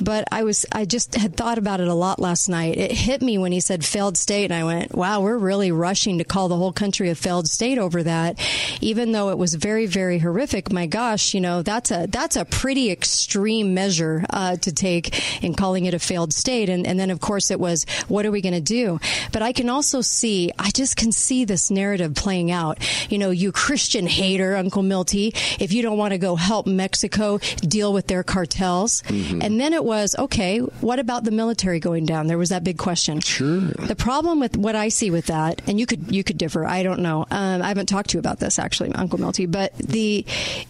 but 0.00 0.24
I 0.30 0.44
was. 0.44 0.66
I 0.70 0.84
just 0.84 1.16
had 1.16 1.36
thought 1.36 1.58
about 1.58 1.80
it 1.80 1.88
a 1.88 1.94
lot 1.94 2.20
last 2.20 2.48
night. 2.48 2.78
It 2.78 2.92
hit 2.92 3.22
me 3.22 3.38
when 3.38 3.50
he 3.50 3.60
said 3.60 3.84
failed 3.84 4.16
state, 4.16 4.52
and 4.52 4.54
I 4.54 4.64
went, 4.64 4.94
"Wow, 4.94 5.22
we're 5.22 5.38
really 5.38 5.72
rushing 5.72 6.18
to 6.18 6.24
call 6.24 6.48
the 6.48 6.56
whole 6.56 6.72
country 6.72 7.10
a 7.10 7.16
failed 7.16 7.48
state 7.48 7.78
over 7.78 8.04
that, 8.04 8.38
even 8.80 9.10
though 9.10 9.30
it 9.30 9.38
was 9.38 9.54
very, 9.54 9.86
very 9.86 10.09
horrific." 10.18 10.72
My 10.72 10.86
gosh, 10.86 11.34
you 11.34 11.40
know 11.40 11.62
that's 11.62 11.90
a 11.90 12.06
that's 12.10 12.36
a 12.36 12.44
pretty 12.44 12.90
extreme 12.90 13.74
measure 13.74 14.24
uh, 14.30 14.56
to 14.56 14.72
take 14.72 15.42
in 15.42 15.54
calling 15.54 15.84
it 15.84 15.94
a 15.94 15.98
failed 15.98 16.32
state. 16.32 16.68
And, 16.68 16.86
and 16.86 16.98
then 16.98 17.10
of 17.10 17.20
course 17.20 17.50
it 17.50 17.60
was, 17.60 17.84
what 18.08 18.26
are 18.26 18.30
we 18.30 18.40
going 18.40 18.54
to 18.54 18.60
do? 18.60 18.98
But 19.32 19.42
I 19.42 19.52
can 19.52 19.68
also 19.68 20.00
see, 20.00 20.50
I 20.58 20.70
just 20.70 20.96
can 20.96 21.12
see 21.12 21.44
this 21.44 21.70
narrative 21.70 22.14
playing 22.14 22.50
out. 22.50 22.78
You 23.10 23.18
know, 23.18 23.30
you 23.30 23.52
Christian 23.52 24.06
hater, 24.06 24.56
Uncle 24.56 24.82
Milty, 24.82 25.34
if 25.58 25.72
you 25.72 25.82
don't 25.82 25.98
want 25.98 26.12
to 26.12 26.18
go 26.18 26.36
help 26.36 26.66
Mexico 26.66 27.38
deal 27.60 27.92
with 27.92 28.06
their 28.06 28.22
cartels. 28.22 29.02
Mm-hmm. 29.02 29.42
And 29.42 29.60
then 29.60 29.72
it 29.72 29.84
was, 29.84 30.14
okay, 30.18 30.58
what 30.58 30.98
about 30.98 31.24
the 31.24 31.30
military 31.30 31.80
going 31.80 32.06
down? 32.06 32.26
There 32.26 32.38
was 32.38 32.50
that 32.50 32.64
big 32.64 32.78
question. 32.78 33.20
Sure. 33.20 33.60
The 33.60 33.96
problem 33.96 34.40
with 34.40 34.56
what 34.56 34.74
I 34.74 34.88
see 34.88 35.10
with 35.10 35.26
that, 35.26 35.62
and 35.66 35.78
you 35.78 35.86
could 35.86 36.14
you 36.14 36.24
could 36.24 36.38
differ. 36.38 36.64
I 36.64 36.82
don't 36.82 37.00
know. 37.00 37.26
Um, 37.30 37.62
I 37.62 37.68
haven't 37.68 37.86
talked 37.86 38.10
to 38.10 38.16
you 38.16 38.20
about 38.20 38.40
this 38.40 38.58
actually, 38.58 38.92
Uncle 38.92 39.18
Milty. 39.18 39.46
But 39.46 39.72
the 40.00 40.24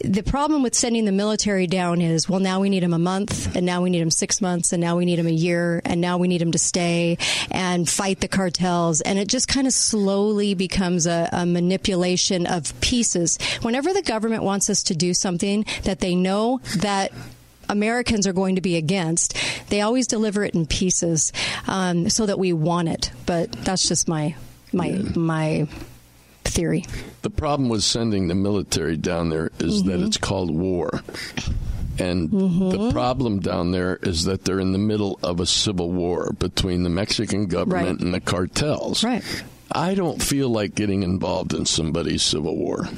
the 0.04 0.22
problem 0.22 0.62
with 0.62 0.74
sending 0.74 1.04
the 1.04 1.12
military 1.12 1.66
down 1.66 2.00
is, 2.00 2.28
well, 2.28 2.40
now 2.40 2.60
we 2.60 2.68
need 2.68 2.82
them 2.82 2.92
a 2.92 2.98
month, 2.98 3.54
and 3.54 3.64
now 3.64 3.82
we 3.82 3.90
need 3.90 4.00
them 4.00 4.10
six 4.10 4.40
months, 4.40 4.72
and 4.72 4.80
now 4.80 4.96
we 4.96 5.04
need 5.04 5.18
them 5.18 5.26
a 5.26 5.30
year, 5.30 5.80
and 5.84 6.00
now 6.00 6.18
we 6.18 6.26
need 6.26 6.40
them 6.40 6.52
to 6.52 6.58
stay 6.58 7.16
and 7.50 7.88
fight 7.88 8.20
the 8.20 8.28
cartels. 8.28 9.00
And 9.00 9.18
it 9.18 9.28
just 9.28 9.46
kind 9.46 9.66
of 9.66 9.72
slowly 9.72 10.54
becomes 10.54 11.06
a, 11.06 11.28
a 11.32 11.46
manipulation 11.46 12.46
of 12.46 12.78
pieces. 12.80 13.38
Whenever 13.62 13.92
the 13.92 14.02
government 14.02 14.42
wants 14.42 14.68
us 14.68 14.82
to 14.84 14.94
do 14.94 15.14
something 15.14 15.64
that 15.84 16.00
they 16.00 16.14
know 16.14 16.60
that 16.78 17.12
Americans 17.68 18.26
are 18.26 18.32
going 18.32 18.56
to 18.56 18.60
be 18.60 18.76
against, 18.76 19.36
they 19.68 19.80
always 19.80 20.06
deliver 20.08 20.44
it 20.44 20.54
in 20.54 20.66
pieces 20.66 21.32
um, 21.68 22.08
so 22.10 22.26
that 22.26 22.38
we 22.38 22.52
want 22.52 22.88
it. 22.88 23.12
But 23.26 23.52
that's 23.52 23.86
just 23.86 24.08
my 24.08 24.34
my 24.72 24.86
yeah. 24.86 25.16
my 25.16 25.68
theory. 26.50 26.84
The 27.22 27.30
problem 27.30 27.68
with 27.68 27.82
sending 27.82 28.28
the 28.28 28.34
military 28.34 28.96
down 28.96 29.30
there 29.30 29.50
is 29.58 29.82
mm-hmm. 29.82 29.90
that 29.90 30.00
it's 30.00 30.16
called 30.16 30.50
war. 30.50 31.00
And 31.98 32.30
mm-hmm. 32.30 32.68
the 32.70 32.92
problem 32.92 33.40
down 33.40 33.72
there 33.72 33.96
is 33.96 34.24
that 34.24 34.44
they're 34.44 34.60
in 34.60 34.72
the 34.72 34.78
middle 34.78 35.18
of 35.22 35.40
a 35.40 35.46
civil 35.46 35.90
war 35.90 36.32
between 36.38 36.82
the 36.82 36.90
Mexican 36.90 37.46
government 37.46 37.98
right. 37.98 38.00
and 38.00 38.14
the 38.14 38.20
cartels. 38.20 39.04
Right. 39.04 39.22
I 39.70 39.94
don't 39.94 40.22
feel 40.22 40.48
like 40.48 40.74
getting 40.74 41.02
involved 41.02 41.54
in 41.54 41.66
somebody's 41.66 42.22
civil 42.22 42.56
war. 42.56 42.88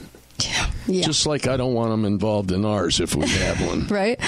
Yeah. 0.86 1.02
Just 1.02 1.26
like 1.26 1.46
I 1.46 1.56
don't 1.56 1.74
want 1.74 1.90
them 1.90 2.04
involved 2.04 2.50
in 2.52 2.64
ours 2.64 3.00
if 3.00 3.14
we 3.14 3.28
have 3.28 3.64
one. 3.64 3.86
right? 3.88 4.18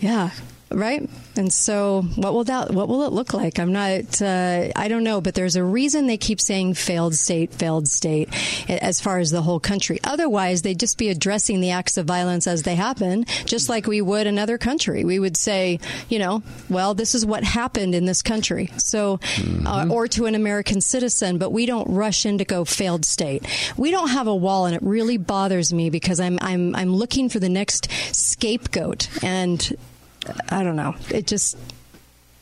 Yeah. 0.00 0.30
Right. 0.70 1.08
And 1.36 1.50
so, 1.50 2.02
what 2.16 2.34
will 2.34 2.44
that? 2.44 2.70
What 2.72 2.88
will 2.88 3.06
it 3.06 3.12
look 3.12 3.32
like? 3.32 3.58
I'm 3.58 3.72
not. 3.72 4.20
Uh, 4.20 4.68
I 4.76 4.88
don't 4.88 5.04
know. 5.04 5.20
But 5.20 5.34
there's 5.34 5.56
a 5.56 5.64
reason 5.64 6.06
they 6.06 6.18
keep 6.18 6.40
saying 6.40 6.74
failed 6.74 7.14
state, 7.14 7.54
failed 7.54 7.88
state, 7.88 8.28
as 8.68 9.00
far 9.00 9.18
as 9.18 9.30
the 9.30 9.40
whole 9.40 9.60
country. 9.60 9.98
Otherwise, 10.04 10.62
they'd 10.62 10.78
just 10.78 10.98
be 10.98 11.08
addressing 11.08 11.60
the 11.60 11.70
acts 11.70 11.96
of 11.96 12.04
violence 12.06 12.46
as 12.46 12.64
they 12.64 12.74
happen, 12.74 13.24
just 13.46 13.70
like 13.70 13.86
we 13.86 14.02
would 14.02 14.26
another 14.26 14.58
country. 14.58 15.04
We 15.04 15.18
would 15.18 15.36
say, 15.38 15.80
you 16.10 16.18
know, 16.18 16.42
well, 16.68 16.92
this 16.92 17.14
is 17.14 17.24
what 17.24 17.44
happened 17.44 17.94
in 17.94 18.04
this 18.04 18.20
country. 18.20 18.70
So, 18.76 19.18
mm-hmm. 19.18 19.66
uh, 19.66 19.86
or 19.88 20.06
to 20.08 20.26
an 20.26 20.34
American 20.34 20.82
citizen, 20.82 21.38
but 21.38 21.50
we 21.50 21.64
don't 21.64 21.88
rush 21.88 22.26
in 22.26 22.38
to 22.38 22.44
go 22.44 22.66
failed 22.66 23.06
state. 23.06 23.46
We 23.78 23.90
don't 23.90 24.08
have 24.08 24.26
a 24.26 24.36
wall, 24.36 24.66
and 24.66 24.74
it 24.74 24.82
really 24.82 25.16
bothers 25.16 25.72
me 25.72 25.88
because 25.88 26.20
I'm 26.20 26.38
I'm 26.42 26.76
I'm 26.76 26.94
looking 26.94 27.30
for 27.30 27.38
the 27.38 27.48
next 27.48 27.90
scapegoat 28.12 29.08
and 29.22 29.76
I 30.50 30.62
don't 30.62 30.76
know. 30.76 30.94
It 31.10 31.26
just 31.26 31.56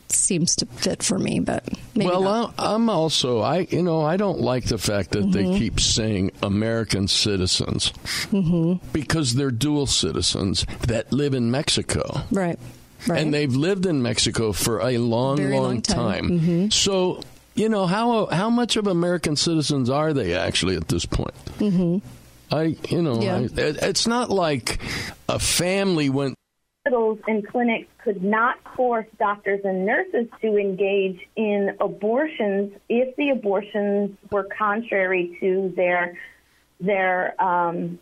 seems 0.09 0.55
to 0.57 0.65
fit 0.65 1.03
for 1.03 1.19
me, 1.19 1.39
but 1.39 1.67
well, 1.95 2.21
not. 2.21 2.53
I'm 2.57 2.89
also 2.89 3.39
I 3.39 3.67
you 3.69 3.81
know 3.81 4.01
I 4.01 4.17
don't 4.17 4.39
like 4.39 4.65
the 4.65 4.77
fact 4.77 5.11
that 5.11 5.25
mm-hmm. 5.25 5.31
they 5.31 5.59
keep 5.59 5.79
saying 5.79 6.31
American 6.41 7.07
citizens 7.07 7.91
mm-hmm. 8.31 8.85
because 8.93 9.35
they're 9.35 9.51
dual 9.51 9.85
citizens 9.85 10.65
that 10.87 11.11
live 11.11 11.33
in 11.33 11.51
Mexico, 11.51 12.21
right? 12.31 12.59
Right. 13.05 13.21
And 13.21 13.33
they've 13.33 13.53
lived 13.53 13.85
in 13.85 14.01
Mexico 14.01 14.51
for 14.51 14.81
a 14.81 14.97
long, 14.97 15.37
long, 15.37 15.51
long 15.51 15.81
time. 15.81 15.97
time. 15.97 16.39
Mm-hmm. 16.39 16.69
So 16.69 17.21
you 17.55 17.69
know 17.69 17.85
how 17.85 18.27
how 18.27 18.49
much 18.49 18.75
of 18.75 18.87
American 18.87 19.35
citizens 19.35 19.89
are 19.89 20.13
they 20.13 20.35
actually 20.35 20.75
at 20.77 20.87
this 20.87 21.05
point? 21.05 21.35
Mm-hmm. 21.59 21.97
I 22.53 22.77
you 22.89 23.01
know 23.01 23.21
Yeah. 23.21 23.37
I, 23.37 23.47
it's 23.87 24.07
not 24.07 24.29
like 24.29 24.79
a 25.27 25.39
family 25.39 26.09
went 26.09 26.36
hospitals 26.87 27.19
and 27.27 27.47
clinics 27.47 27.87
could 28.03 28.23
not 28.23 28.57
force 28.75 29.05
doctors 29.19 29.61
and 29.63 29.85
nurses 29.85 30.27
to 30.41 30.57
engage 30.57 31.19
in 31.35 31.75
abortions 31.79 32.73
if 32.89 33.15
the 33.15 33.29
abortions 33.29 34.15
were 34.31 34.47
contrary 34.57 35.37
to 35.39 35.73
their 35.75 36.17
their 36.79 37.41
um, 37.41 37.99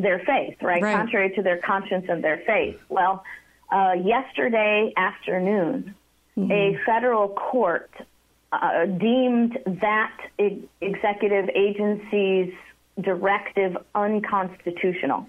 their 0.00 0.20
faith, 0.20 0.56
right? 0.62 0.82
right? 0.82 0.96
Contrary 0.96 1.30
to 1.30 1.42
their 1.42 1.58
conscience 1.58 2.06
and 2.08 2.22
their 2.22 2.42
faith. 2.46 2.78
Well, 2.88 3.24
uh, 3.72 3.92
yesterday 3.92 4.92
afternoon, 4.96 5.94
mm-hmm. 6.36 6.50
a 6.50 6.78
federal 6.86 7.28
court 7.28 7.90
uh, 8.52 8.86
deemed 8.86 9.58
that 9.66 10.16
executive 10.80 11.48
agency's 11.54 12.54
directive 13.00 13.76
unconstitutional. 13.94 15.26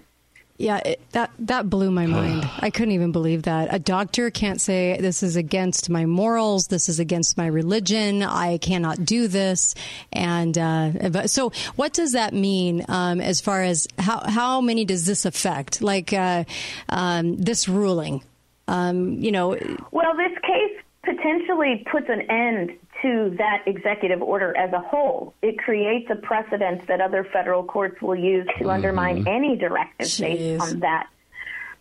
Yeah, 0.58 0.78
it, 0.78 1.00
that 1.12 1.30
that 1.40 1.68
blew 1.68 1.90
my 1.90 2.06
mind. 2.18 2.48
I 2.58 2.70
couldn't 2.70 2.92
even 2.92 3.12
believe 3.12 3.42
that. 3.42 3.72
A 3.72 3.78
doctor 3.78 4.30
can't 4.30 4.60
say 4.60 4.96
this 5.00 5.22
is 5.22 5.36
against 5.36 5.90
my 5.90 6.06
morals, 6.06 6.66
this 6.66 6.88
is 6.88 6.98
against 6.98 7.36
my 7.36 7.46
religion. 7.46 8.22
I 8.22 8.58
cannot 8.58 9.04
do 9.04 9.28
this. 9.28 9.74
And 10.12 10.56
uh, 10.56 11.26
so, 11.26 11.52
what 11.76 11.92
does 11.92 12.12
that 12.12 12.32
mean 12.32 12.84
um, 12.88 13.20
as 13.20 13.40
far 13.40 13.62
as 13.62 13.86
how 13.98 14.20
how 14.26 14.60
many 14.60 14.84
does 14.84 15.04
this 15.04 15.24
affect? 15.24 15.82
Like 15.82 16.12
uh, 16.12 16.44
um, 16.88 17.36
this 17.36 17.68
ruling, 17.68 18.22
um, 18.68 19.12
you 19.12 19.32
know. 19.32 19.50
Well, 19.90 20.16
this 20.16 20.36
case 20.42 20.82
potentially 21.04 21.84
puts 21.90 22.06
an 22.08 22.22
end 22.30 22.72
to 23.06 23.36
that 23.38 23.62
executive 23.66 24.20
order 24.20 24.56
as 24.56 24.72
a 24.72 24.80
whole. 24.80 25.32
It 25.40 25.58
creates 25.58 26.10
a 26.10 26.16
precedent 26.16 26.86
that 26.88 27.00
other 27.00 27.24
federal 27.32 27.62
courts 27.62 28.02
will 28.02 28.16
use 28.16 28.46
to 28.46 28.52
mm-hmm. 28.52 28.68
undermine 28.68 29.28
any 29.28 29.56
directive 29.56 30.08
Jeez. 30.08 30.58
based 30.58 30.62
on 30.62 30.80
that 30.80 31.08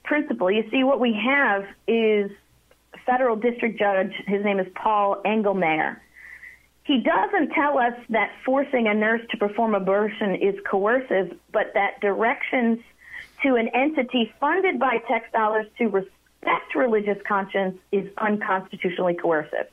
principle. 0.03 0.51
You 0.51 0.69
see, 0.69 0.83
what 0.83 0.99
we 0.99 1.13
have 1.13 1.65
is 1.87 2.29
federal 3.05 3.35
district 3.35 3.79
judge, 3.79 4.13
his 4.27 4.43
name 4.43 4.59
is 4.59 4.67
Paul 4.75 5.21
Engelmayer. 5.25 5.97
He 6.83 7.01
doesn't 7.01 7.49
tell 7.53 7.79
us 7.79 7.93
that 8.09 8.31
forcing 8.45 8.87
a 8.87 8.93
nurse 8.93 9.21
to 9.31 9.37
perform 9.37 9.73
abortion 9.73 10.35
is 10.35 10.53
coercive, 10.69 11.35
but 11.51 11.71
that 11.73 11.99
directions 12.01 12.79
to 13.41 13.55
an 13.55 13.69
entity 13.69 14.31
funded 14.39 14.79
by 14.79 14.97
tax 15.07 15.25
dollars 15.33 15.65
to 15.79 15.85
respect 15.85 16.75
religious 16.75 17.17
conscience 17.27 17.79
is 17.91 18.07
unconstitutionally 18.19 19.15
coercive. 19.15 19.67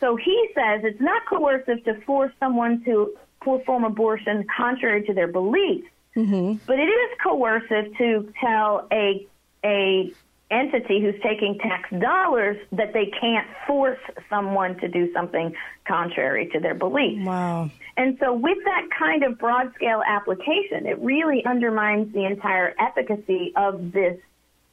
So 0.00 0.16
he 0.16 0.48
says 0.54 0.82
it's 0.84 1.00
not 1.00 1.22
coercive 1.26 1.84
to 1.84 2.00
force 2.02 2.32
someone 2.38 2.84
to 2.84 3.16
perform 3.40 3.84
abortion 3.84 4.44
contrary 4.56 5.02
to 5.04 5.14
their 5.14 5.28
beliefs, 5.28 5.88
mm-hmm. 6.14 6.54
but 6.66 6.78
it 6.78 6.84
is 6.88 7.10
coercive 7.22 7.96
to 7.96 8.32
tell 8.40 8.86
a 8.92 9.26
a 9.64 10.12
entity 10.50 11.00
who's 11.00 11.20
taking 11.22 11.58
tax 11.58 11.90
dollars 11.98 12.56
that 12.70 12.92
they 12.92 13.06
can't 13.20 13.46
force 13.66 13.98
someone 14.30 14.78
to 14.78 14.86
do 14.86 15.12
something 15.12 15.52
contrary 15.88 16.48
to 16.52 16.60
their 16.60 16.74
beliefs. 16.74 17.24
Wow. 17.24 17.70
And 17.96 18.16
so 18.20 18.32
with 18.32 18.58
that 18.64 18.86
kind 18.96 19.24
of 19.24 19.38
broad 19.38 19.74
scale 19.74 20.02
application, 20.06 20.86
it 20.86 20.98
really 21.00 21.44
undermines 21.44 22.12
the 22.12 22.24
entire 22.24 22.74
efficacy 22.78 23.52
of 23.56 23.92
this 23.92 24.18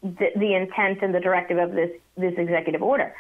the, 0.04 0.32
the 0.36 0.54
intent 0.54 1.02
and 1.02 1.16
the 1.16 1.22
directive 1.22 1.58
of 1.58 1.72
this 1.72 1.92
this 2.18 2.34
executive 2.38 2.84
order. 2.84 3.16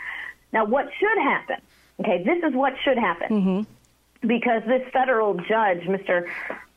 Now 0.51 0.65
what 0.65 0.89
should 0.99 1.17
happen 1.17 1.57
Okay, 2.03 2.23
this 2.23 2.43
is 2.43 2.55
what 2.55 2.73
should 2.83 2.97
happen. 2.97 3.29
Mm-hmm. 3.29 4.27
Because 4.27 4.63
this 4.65 4.81
federal 4.91 5.33
judge, 5.35 5.81
Mr. 5.81 6.29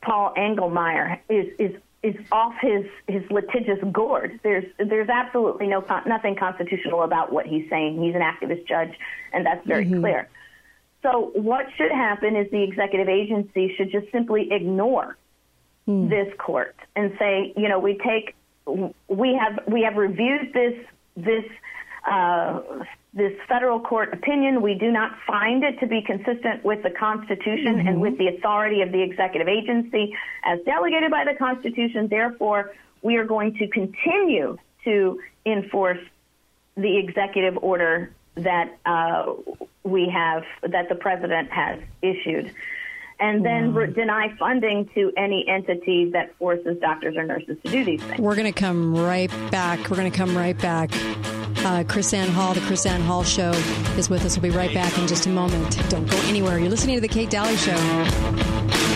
Paul 0.02 0.32
Engelmayer, 0.36 1.18
is, 1.28 1.46
is 1.58 1.80
is 2.02 2.14
off 2.30 2.54
his 2.60 2.84
his 3.08 3.28
litigious 3.30 3.78
gourd. 3.92 4.38
There's 4.42 4.64
there's 4.78 5.08
absolutely 5.08 5.66
no 5.66 5.84
nothing 6.06 6.36
constitutional 6.36 7.02
about 7.02 7.32
what 7.32 7.46
he's 7.46 7.68
saying. 7.68 8.02
He's 8.02 8.14
an 8.14 8.20
activist 8.20 8.66
judge, 8.68 8.92
and 9.32 9.44
that's 9.44 9.66
very 9.66 9.86
mm-hmm. 9.86 10.00
clear. 10.00 10.28
So 11.02 11.30
what 11.34 11.66
should 11.76 11.90
happen 11.90 12.36
is 12.36 12.50
the 12.50 12.62
executive 12.62 13.08
agency 13.08 13.74
should 13.76 13.90
just 13.90 14.10
simply 14.12 14.48
ignore 14.50 15.16
mm. 15.86 16.08
this 16.08 16.32
court 16.38 16.76
and 16.96 17.12
say, 17.18 17.52
you 17.56 17.68
know, 17.68 17.78
we 17.78 17.98
take 17.98 18.34
we 19.08 19.34
have 19.34 19.60
we 19.68 19.82
have 19.82 19.96
reviewed 19.96 20.52
this 20.52 20.74
this 21.16 21.44
uh, 22.06 22.60
this 23.12 23.32
federal 23.48 23.80
court 23.80 24.12
opinion. 24.12 24.62
We 24.62 24.74
do 24.74 24.92
not 24.92 25.12
find 25.26 25.64
it 25.64 25.80
to 25.80 25.86
be 25.86 26.02
consistent 26.02 26.64
with 26.64 26.82
the 26.82 26.90
Constitution 26.90 27.76
mm-hmm. 27.76 27.88
and 27.88 28.00
with 28.00 28.18
the 28.18 28.28
authority 28.28 28.82
of 28.82 28.92
the 28.92 29.02
executive 29.02 29.48
agency 29.48 30.14
as 30.44 30.60
delegated 30.64 31.10
by 31.10 31.24
the 31.24 31.34
Constitution. 31.34 32.08
Therefore, 32.08 32.74
we 33.02 33.16
are 33.16 33.24
going 33.24 33.54
to 33.54 33.68
continue 33.68 34.58
to 34.84 35.20
enforce 35.46 36.00
the 36.76 36.98
executive 36.98 37.56
order 37.62 38.12
that 38.36 38.78
uh, 38.84 39.32
we 39.82 40.10
have, 40.10 40.44
that 40.62 40.88
the 40.88 40.94
president 40.94 41.50
has 41.50 41.80
issued 42.02 42.54
and 43.18 43.44
then 43.44 43.72
wow. 43.72 43.80
re- 43.80 43.92
deny 43.92 44.34
funding 44.38 44.88
to 44.94 45.12
any 45.16 45.46
entity 45.48 46.10
that 46.12 46.36
forces 46.38 46.78
doctors 46.80 47.16
or 47.16 47.24
nurses 47.24 47.56
to 47.64 47.70
do 47.70 47.84
these 47.84 48.02
things. 48.02 48.20
We're 48.20 48.36
going 48.36 48.52
to 48.52 48.58
come 48.58 48.94
right 48.94 49.30
back. 49.50 49.90
We're 49.90 49.96
going 49.96 50.10
to 50.10 50.16
come 50.16 50.36
right 50.36 50.58
back. 50.58 50.92
Uh, 50.92 51.82
KrisAnne 51.82 52.28
Hall, 52.28 52.54
the 52.54 52.60
KrisAnne 52.60 53.00
Hall 53.00 53.24
Show, 53.24 53.50
is 53.96 54.08
with 54.08 54.24
us. 54.24 54.36
We'll 54.36 54.52
be 54.52 54.56
right 54.56 54.72
back 54.72 54.96
in 54.98 55.06
just 55.06 55.26
a 55.26 55.30
moment. 55.30 55.78
Don't 55.88 56.08
go 56.08 56.18
anywhere. 56.24 56.58
You're 56.58 56.70
listening 56.70 56.96
to 56.96 57.00
The 57.00 57.08
Kate 57.08 57.30
Daly 57.30 57.56
Show. 57.56 58.95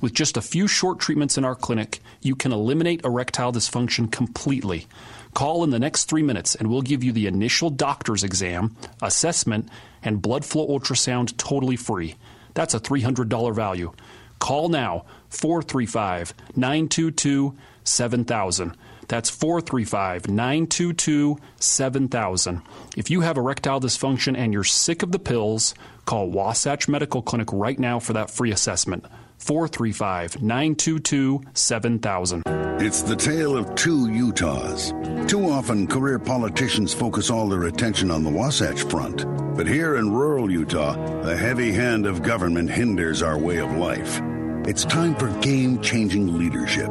With 0.00 0.12
just 0.12 0.36
a 0.36 0.42
few 0.42 0.68
short 0.68 0.98
treatments 1.00 1.38
in 1.38 1.44
our 1.44 1.54
clinic, 1.54 2.00
you 2.20 2.36
can 2.36 2.52
eliminate 2.52 3.04
erectile 3.04 3.52
dysfunction 3.52 4.10
completely. 4.10 4.86
Call 5.34 5.64
in 5.64 5.70
the 5.70 5.78
next 5.78 6.04
three 6.04 6.22
minutes 6.22 6.54
and 6.54 6.68
we'll 6.68 6.82
give 6.82 7.02
you 7.02 7.12
the 7.12 7.26
initial 7.26 7.70
doctor's 7.70 8.24
exam, 8.24 8.76
assessment, 9.02 9.68
and 10.02 10.22
blood 10.22 10.44
flow 10.44 10.66
ultrasound 10.66 11.36
totally 11.36 11.76
free. 11.76 12.14
That's 12.54 12.74
a 12.74 12.80
$300 12.80 13.54
value. 13.54 13.92
Call 14.38 14.68
now 14.68 15.04
435 15.30 16.34
922 16.56 17.56
7000. 17.84 18.76
That's 19.08 19.30
435 19.30 20.28
922 20.28 21.38
7000. 21.60 22.62
If 22.96 23.10
you 23.10 23.20
have 23.20 23.36
erectile 23.36 23.80
dysfunction 23.80 24.36
and 24.36 24.52
you're 24.52 24.64
sick 24.64 25.02
of 25.02 25.12
the 25.12 25.18
pills, 25.18 25.74
call 26.04 26.30
Wasatch 26.30 26.88
Medical 26.88 27.22
Clinic 27.22 27.48
right 27.52 27.78
now 27.78 27.98
for 27.98 28.12
that 28.14 28.30
free 28.30 28.50
assessment. 28.50 29.04
435 29.38 30.42
922 30.42 31.42
7000. 31.54 32.42
It's 32.78 33.02
the 33.02 33.16
tale 33.16 33.56
of 33.56 33.74
two 33.74 34.10
Utahs. 34.10 34.92
Too 35.26 35.48
often, 35.48 35.86
career 35.86 36.18
politicians 36.18 36.92
focus 36.92 37.30
all 37.30 37.48
their 37.48 37.64
attention 37.64 38.10
on 38.10 38.22
the 38.22 38.30
Wasatch 38.30 38.82
Front. 38.82 39.24
But 39.56 39.66
here 39.66 39.96
in 39.96 40.12
rural 40.12 40.50
Utah, 40.50 40.94
the 41.22 41.36
heavy 41.36 41.72
hand 41.72 42.06
of 42.06 42.22
government 42.22 42.70
hinders 42.70 43.22
our 43.22 43.38
way 43.38 43.56
of 43.56 43.72
life. 43.76 44.20
It's 44.66 44.84
time 44.84 45.14
for 45.14 45.30
game 45.40 45.80
changing 45.80 46.36
leadership. 46.38 46.90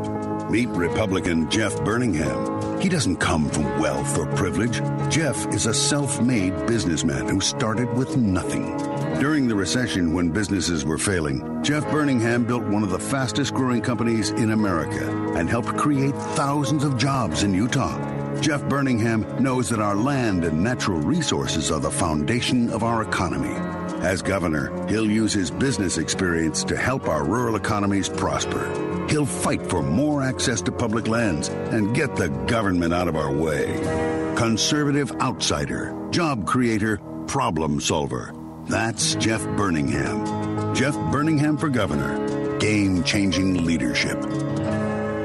Meet 0.50 0.70
Republican 0.70 1.50
Jeff 1.50 1.76
Burningham. 1.78 2.82
He 2.82 2.90
doesn't 2.90 3.18
come 3.18 3.50
from 3.50 3.80
wealth 3.80 4.18
or 4.18 4.26
privilege. 4.34 4.82
Jeff 5.12 5.48
is 5.54 5.66
a 5.66 5.74
self 5.74 6.22
made 6.22 6.54
businessman 6.68 7.28
who 7.28 7.42
started 7.42 7.94
with 7.94 8.18
nothing. 8.18 8.95
During 9.20 9.48
the 9.48 9.56
recession, 9.56 10.14
when 10.14 10.30
businesses 10.30 10.84
were 10.84 10.98
failing, 10.98 11.64
Jeff 11.64 11.86
Burningham 11.86 12.46
built 12.46 12.64
one 12.64 12.84
of 12.84 12.90
the 12.90 13.00
fastest 13.00 13.54
growing 13.54 13.82
companies 13.82 14.32
in 14.32 14.52
America 14.52 15.10
and 15.36 15.50
helped 15.50 15.78
create 15.78 16.14
thousands 16.36 16.84
of 16.84 16.98
jobs 16.98 17.44
in 17.44 17.54
Utah. 17.54 17.98
Jeff 18.42 18.62
Burningham 18.64 19.40
knows 19.40 19.70
that 19.70 19.80
our 19.80 19.96
land 19.96 20.44
and 20.44 20.62
natural 20.62 21.00
resources 21.00 21.72
are 21.72 21.80
the 21.80 21.90
foundation 21.90 22.70
of 22.70 22.84
our 22.84 23.04
economy. 23.04 23.56
As 24.06 24.22
governor, 24.22 24.86
he'll 24.90 25.10
use 25.10 25.32
his 25.32 25.50
business 25.50 25.98
experience 25.98 26.66
to 26.66 26.76
help 26.76 27.08
our 27.08 27.24
rural 27.24 27.56
economies 27.56 28.10
prosper. 28.10 28.68
He'll 29.10 29.26
fight 29.26 29.66
for 29.70 29.82
more 29.82 30.24
access 30.24 30.62
to 30.64 30.74
public 30.74 31.08
lands 31.08 31.48
and 31.48 31.96
get 31.96 32.18
the 32.18 32.30
government 32.48 32.94
out 32.94 33.08
of 33.08 33.16
our 33.16 33.32
way. 33.32 33.80
Conservative 34.36 35.12
outsider, 35.22 35.96
job 36.12 36.46
creator, 36.46 36.98
problem 37.28 37.80
solver. 37.80 38.34
That's 38.68 39.16
Jeff 39.16 39.42
Burningham. 39.42 40.76
Jeff 40.76 40.96
Burningham 40.96 41.60
for 41.60 41.70
governor. 41.70 42.58
Game 42.58 43.04
changing 43.04 43.64
leadership 43.66 44.18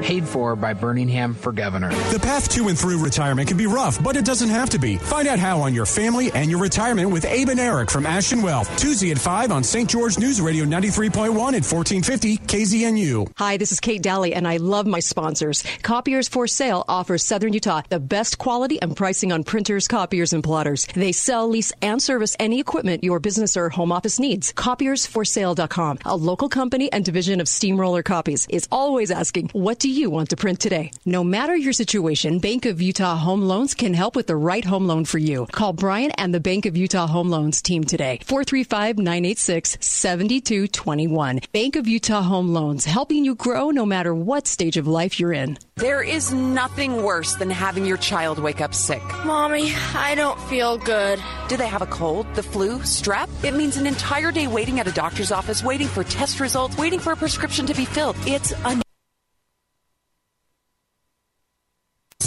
paid 0.01 0.27
for 0.27 0.55
by 0.55 0.73
Burningham 0.73 1.35
for 1.35 1.51
governor. 1.51 1.89
The 2.11 2.19
path 2.19 2.49
to 2.49 2.67
and 2.67 2.77
through 2.77 3.03
retirement 3.03 3.47
can 3.47 3.57
be 3.57 3.67
rough, 3.67 4.03
but 4.03 4.15
it 4.15 4.25
doesn't 4.25 4.49
have 4.49 4.69
to 4.71 4.79
be. 4.79 4.97
Find 4.97 5.27
out 5.27 5.39
how 5.39 5.61
on 5.61 5.73
your 5.73 5.85
family 5.85 6.31
and 6.33 6.49
your 6.49 6.59
retirement 6.59 7.11
with 7.11 7.25
Abe 7.25 7.49
and 7.49 7.59
Eric 7.59 7.91
from 7.91 8.05
Ashton 8.05 8.41
Wealth. 8.41 8.75
Tuesday 8.77 9.11
at 9.11 9.17
5 9.17 9.51
on 9.51 9.63
St. 9.63 9.89
George 9.89 10.17
News 10.17 10.41
Radio 10.41 10.65
93.1 10.65 11.29
at 11.29 11.63
1450 11.63 12.37
KZNU. 12.37 13.31
Hi, 13.37 13.57
this 13.57 13.71
is 13.71 13.79
Kate 13.79 14.01
Daly, 14.01 14.33
and 14.33 14.47
I 14.47 14.57
love 14.57 14.87
my 14.87 14.99
sponsors. 14.99 15.63
Copiers 15.81 16.27
for 16.27 16.47
Sale 16.47 16.83
offers 16.87 17.23
Southern 17.23 17.53
Utah 17.53 17.81
the 17.89 17.99
best 17.99 18.37
quality 18.37 18.81
and 18.81 18.95
pricing 18.95 19.31
on 19.31 19.43
printers, 19.43 19.87
copiers, 19.87 20.33
and 20.33 20.43
plotters. 20.43 20.87
They 20.95 21.11
sell, 21.11 21.47
lease, 21.47 21.71
and 21.81 22.01
service 22.01 22.35
any 22.39 22.59
equipment 22.59 23.03
your 23.03 23.19
business 23.19 23.55
or 23.55 23.69
home 23.69 23.91
office 23.91 24.19
needs. 24.19 24.51
Copiersforsale.com, 24.53 25.99
a 26.05 26.15
local 26.15 26.49
company 26.49 26.91
and 26.91 27.05
division 27.05 27.39
of 27.39 27.47
Steamroller 27.47 28.03
Copies, 28.03 28.47
is 28.49 28.67
always 28.71 29.11
asking, 29.11 29.49
what 29.53 29.79
do 29.79 29.90
you 29.91 30.09
want 30.09 30.29
to 30.29 30.35
print 30.35 30.59
today? 30.59 30.91
No 31.05 31.23
matter 31.23 31.55
your 31.55 31.73
situation, 31.73 32.39
Bank 32.39 32.65
of 32.65 32.81
Utah 32.81 33.15
Home 33.15 33.41
Loans 33.41 33.73
can 33.73 33.93
help 33.93 34.15
with 34.15 34.27
the 34.27 34.35
right 34.35 34.63
home 34.63 34.87
loan 34.87 35.05
for 35.05 35.17
you. 35.17 35.47
Call 35.51 35.73
Brian 35.73 36.11
and 36.11 36.33
the 36.33 36.39
Bank 36.39 36.65
of 36.65 36.77
Utah 36.77 37.07
Home 37.07 37.29
Loans 37.29 37.61
team 37.61 37.83
today. 37.83 38.19
435 38.25 38.97
986 38.97 39.77
7221. 39.81 41.39
Bank 41.51 41.75
of 41.75 41.87
Utah 41.87 42.21
Home 42.21 42.53
Loans, 42.53 42.85
helping 42.85 43.25
you 43.25 43.35
grow 43.35 43.71
no 43.71 43.85
matter 43.85 44.13
what 44.13 44.47
stage 44.47 44.77
of 44.77 44.87
life 44.87 45.19
you're 45.19 45.33
in. 45.33 45.57
There 45.75 46.03
is 46.03 46.31
nothing 46.31 47.03
worse 47.03 47.35
than 47.35 47.49
having 47.49 47.85
your 47.85 47.97
child 47.97 48.37
wake 48.39 48.61
up 48.61 48.73
sick. 48.73 49.01
Mommy, 49.25 49.73
I 49.95 50.15
don't 50.15 50.39
feel 50.41 50.77
good. 50.77 51.19
Do 51.47 51.57
they 51.57 51.67
have 51.67 51.81
a 51.81 51.87
cold, 51.87 52.27
the 52.35 52.43
flu, 52.43 52.79
strep? 52.79 53.29
It 53.43 53.55
means 53.55 53.77
an 53.77 53.87
entire 53.87 54.31
day 54.31 54.47
waiting 54.47 54.79
at 54.79 54.87
a 54.87 54.91
doctor's 54.91 55.31
office, 55.31 55.63
waiting 55.63 55.87
for 55.87 56.03
test 56.03 56.39
results, 56.39 56.77
waiting 56.77 56.99
for 56.99 57.13
a 57.13 57.15
prescription 57.15 57.65
to 57.65 57.73
be 57.73 57.85
filled. 57.85 58.15
It's 58.25 58.51
a 58.51 58.81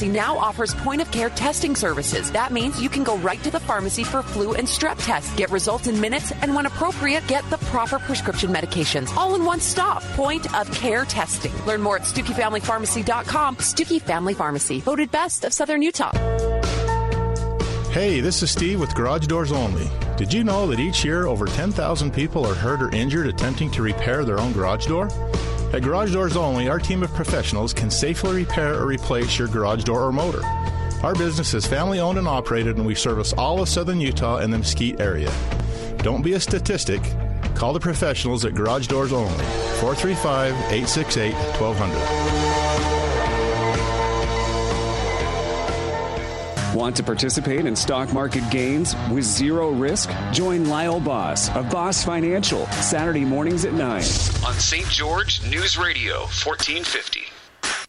now 0.02 0.36
offers 0.36 0.74
point 0.74 1.00
of 1.00 1.10
care 1.10 1.30
testing 1.30 1.76
services. 1.76 2.30
That 2.32 2.52
means 2.52 2.82
you 2.82 2.88
can 2.88 3.04
go 3.04 3.16
right 3.18 3.42
to 3.42 3.50
the 3.50 3.60
pharmacy 3.60 4.04
for 4.04 4.22
flu 4.22 4.54
and 4.54 4.66
strep 4.66 4.96
tests, 5.04 5.34
get 5.36 5.50
results 5.50 5.86
in 5.86 6.00
minutes, 6.00 6.32
and 6.42 6.54
when 6.54 6.66
appropriate, 6.66 7.26
get 7.26 7.48
the 7.50 7.58
proper 7.58 7.98
prescription 7.98 8.50
medications. 8.50 9.14
All 9.16 9.34
in 9.34 9.44
one 9.44 9.60
stop. 9.60 10.02
Point 10.14 10.52
of 10.54 10.70
care 10.72 11.04
testing. 11.04 11.52
Learn 11.64 11.82
more 11.82 11.96
at 11.96 12.02
StuckeyFamilyPharmacy.com. 12.02 13.56
Stuckey 13.56 14.00
Family 14.00 14.34
Pharmacy, 14.34 14.80
voted 14.80 15.10
best 15.10 15.44
of 15.44 15.52
Southern 15.52 15.82
Utah. 15.82 16.12
Hey, 17.94 18.18
this 18.18 18.42
is 18.42 18.50
Steve 18.50 18.80
with 18.80 18.92
Garage 18.96 19.28
Doors 19.28 19.52
Only. 19.52 19.88
Did 20.16 20.32
you 20.32 20.42
know 20.42 20.66
that 20.66 20.80
each 20.80 21.04
year 21.04 21.28
over 21.28 21.46
10,000 21.46 22.12
people 22.12 22.44
are 22.44 22.52
hurt 22.52 22.82
or 22.82 22.90
injured 22.90 23.28
attempting 23.28 23.70
to 23.70 23.82
repair 23.82 24.24
their 24.24 24.40
own 24.40 24.52
garage 24.52 24.86
door? 24.86 25.06
At 25.72 25.84
Garage 25.84 26.12
Doors 26.12 26.36
Only, 26.36 26.68
our 26.68 26.80
team 26.80 27.04
of 27.04 27.14
professionals 27.14 27.72
can 27.72 27.92
safely 27.92 28.34
repair 28.34 28.74
or 28.74 28.86
replace 28.86 29.38
your 29.38 29.46
garage 29.46 29.84
door 29.84 30.02
or 30.02 30.10
motor. 30.10 30.44
Our 31.04 31.14
business 31.14 31.54
is 31.54 31.68
family 31.68 32.00
owned 32.00 32.18
and 32.18 32.26
operated, 32.26 32.78
and 32.78 32.84
we 32.84 32.96
service 32.96 33.32
all 33.34 33.62
of 33.62 33.68
southern 33.68 34.00
Utah 34.00 34.38
and 34.38 34.52
the 34.52 34.58
Mesquite 34.58 35.00
area. 35.00 35.32
Don't 35.98 36.22
be 36.22 36.32
a 36.32 36.40
statistic. 36.40 37.00
Call 37.54 37.72
the 37.72 37.78
professionals 37.78 38.44
at 38.44 38.56
Garage 38.56 38.88
Doors 38.88 39.12
Only, 39.12 39.44
435 39.78 40.52
868 40.52 41.32
1200. 41.60 42.93
Want 46.74 46.96
to 46.96 47.04
participate 47.04 47.66
in 47.66 47.76
stock 47.76 48.12
market 48.12 48.42
gains 48.50 48.96
with 49.12 49.22
zero 49.22 49.70
risk? 49.70 50.10
Join 50.32 50.68
Lyle 50.68 50.98
Boss 50.98 51.48
of 51.54 51.70
Boss 51.70 52.02
Financial 52.02 52.66
Saturday 52.66 53.24
mornings 53.24 53.64
at 53.64 53.74
9 53.74 53.80
on 53.84 54.02
St. 54.02 54.88
George 54.88 55.40
News 55.48 55.78
Radio 55.78 56.22
1450. 56.22 57.20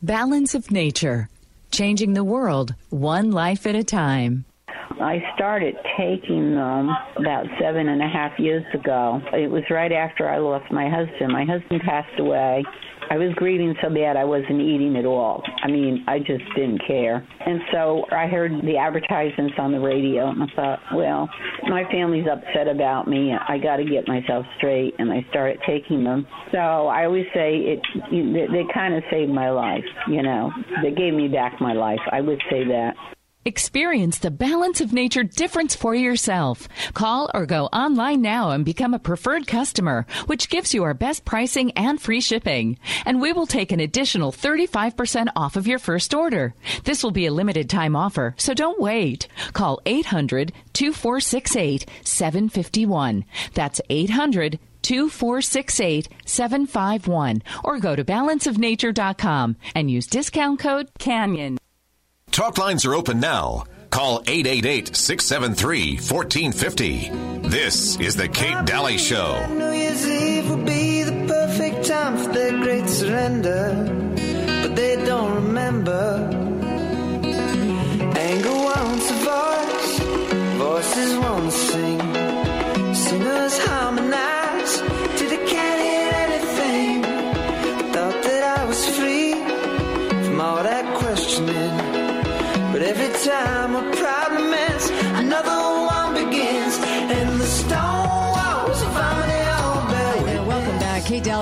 Balance 0.04 0.54
of 0.54 0.70
Nature, 0.70 1.30
changing 1.72 2.14
the 2.14 2.24
world 2.24 2.76
one 2.92 3.32
life 3.32 3.66
at 3.66 3.74
a 3.74 3.84
time. 3.84 4.46
I 5.02 5.24
started 5.34 5.76
taking 5.98 6.54
them 6.54 6.90
about 7.16 7.48
seven 7.60 7.90
and 7.90 8.04
a 8.04 8.08
half 8.08 8.38
years 8.38 8.66
ago. 8.76 9.20
It 9.34 9.50
was 9.50 9.64
right 9.72 9.92
after 9.92 10.30
I 10.30 10.38
lost 10.38 10.72
my 10.72 10.90
husband. 10.90 11.34
My 11.34 11.44
husband 11.44 11.82
passed 11.82 12.20
away 12.20 12.64
I 13.10 13.18
was 13.18 13.34
grieving 13.36 13.76
so 13.82 13.90
bad 13.90 14.18
I 14.18 14.24
wasn't 14.24 14.62
eating 14.62 14.96
at 14.98 15.06
all. 15.06 15.44
I 15.64 15.68
mean, 15.68 16.04
I 16.08 16.20
just 16.20 16.44
didn't 16.56 16.82
care. 16.86 17.26
And 17.46 17.62
so 17.72 18.06
I 18.12 18.28
heard 18.28 18.52
the 18.64 18.78
advertisements 18.78 19.56
on 19.58 19.72
the 19.72 19.80
radio, 19.80 20.30
and 20.30 20.44
I 20.44 20.48
thought, 20.56 20.80
well, 20.94 21.30
my 21.64 21.84
family's 21.92 22.26
upset 22.32 22.68
about 22.68 23.08
me. 23.08 23.34
I 23.34 23.58
got 23.58 23.78
to 23.78 23.86
get 23.86 24.08
myself 24.08 24.46
straight, 24.58 24.96
and 25.00 25.12
I 25.12 25.26
started 25.30 25.60
taking 25.68 26.04
them. 26.04 26.28
So 26.52 26.58
I 26.58 27.06
always 27.06 27.26
say 27.34 27.58
it. 27.58 27.80
They, 28.12 28.48
they 28.52 28.64
kind 28.74 28.94
of 28.96 29.04
saved 29.12 29.32
my 29.32 29.50
life. 29.50 29.86
You 30.08 30.24
know, 30.24 30.52
they 30.84 30.92
gave 30.92 31.14
me 31.14 31.28
back 31.28 31.60
my 31.62 31.74
life. 31.74 32.00
I 32.12 32.22
would 32.22 32.42
say 32.50 32.64
that. 32.66 32.94
Experience 33.48 34.18
the 34.18 34.32
balance 34.32 34.82
of 34.82 34.92
nature 34.92 35.22
difference 35.22 35.76
for 35.76 35.94
yourself. 35.94 36.68
Call 36.96 37.30
or 37.32 37.46
go 37.46 37.68
online 37.68 38.24
now 38.24 38.50
and 38.50 38.66
become 38.66 38.96
a 38.96 39.00
preferred 39.00 39.46
customer, 39.46 40.08
which 40.26 40.50
gives 40.50 40.74
you 40.74 40.84
our 40.84 40.96
best 40.96 41.26
pricing 41.26 41.70
and 41.74 42.02
free 42.02 42.22
shipping. 42.22 42.80
And 43.06 43.22
we 43.22 43.34
will 43.34 43.46
take 43.46 43.72
an 43.72 43.80
additional 43.80 44.32
35% 44.32 45.28
off 45.36 45.58
of 45.58 45.68
your 45.68 45.78
first 45.78 46.16
order. 46.16 46.56
This 46.86 47.04
will 47.04 47.12
be 47.12 47.28
a 47.28 47.32
limited 47.32 47.70
time 47.70 47.96
offer, 47.96 48.34
so 48.36 48.56
don't 48.56 48.82
wait. 48.82 49.28
Call 49.54 49.80
800 49.86 50.52
2468 50.74 51.86
751. 52.04 53.26
That's 53.54 53.80
800 53.92 54.58
2468 54.82 56.10
751 56.26 57.44
or 57.64 57.78
go 57.78 57.96
to 57.96 58.04
balanceofnature.com 58.04 59.56
and 59.76 59.92
use 59.92 60.08
discount 60.08 60.60
code 60.60 60.90
CANYON. 60.98 61.60
Talk 62.36 62.58
lines 62.58 62.84
are 62.84 62.94
open 62.94 63.22
now. 63.22 63.64
Call 63.92 64.22
888 64.28 64.94
673 64.94 65.92
1450. 65.96 67.48
This 67.48 67.98
is 67.98 68.18
The 68.18 68.28
Kate 68.28 68.66
Daly 68.66 68.98
Show. 68.98 69.48
New 69.48 69.72
Year's 69.72 70.06
Eve 70.06 70.50
will 70.50 70.66
be 70.66 71.04
the 71.04 71.14
perfect 71.30 71.86
time 71.86 72.18
for 72.18 72.34
their 72.34 72.52
great 72.62 72.90
surrender, 72.90 73.72
but 74.64 74.76
they 74.76 74.98
don't 75.06 75.34
remember. 75.36 76.30
Anger 78.18 78.52
wants 78.52 79.12
a 79.12 79.18
voice, 79.32 80.00
voices 80.60 81.18
won't 81.18 81.54
sing. 81.54 82.02
Harmonize 83.70 84.82
till 85.16 85.30
they 85.30 85.46
can't 85.48 85.82
hear 85.82 86.12
anything. 86.26 87.02
Thought 87.94 88.24
that 88.24 88.60
I 88.60 88.66
was 88.66 88.90
free 88.98 89.36
from 90.26 90.42
all 90.42 90.62
that 90.64 90.98
questioning. 90.98 91.95
But 92.76 92.84
every 92.84 93.08
time 93.24 93.74
a 93.74 93.90
problem 93.96 94.54
ends, 94.54 94.90
another 95.16 95.86
one 95.88 96.05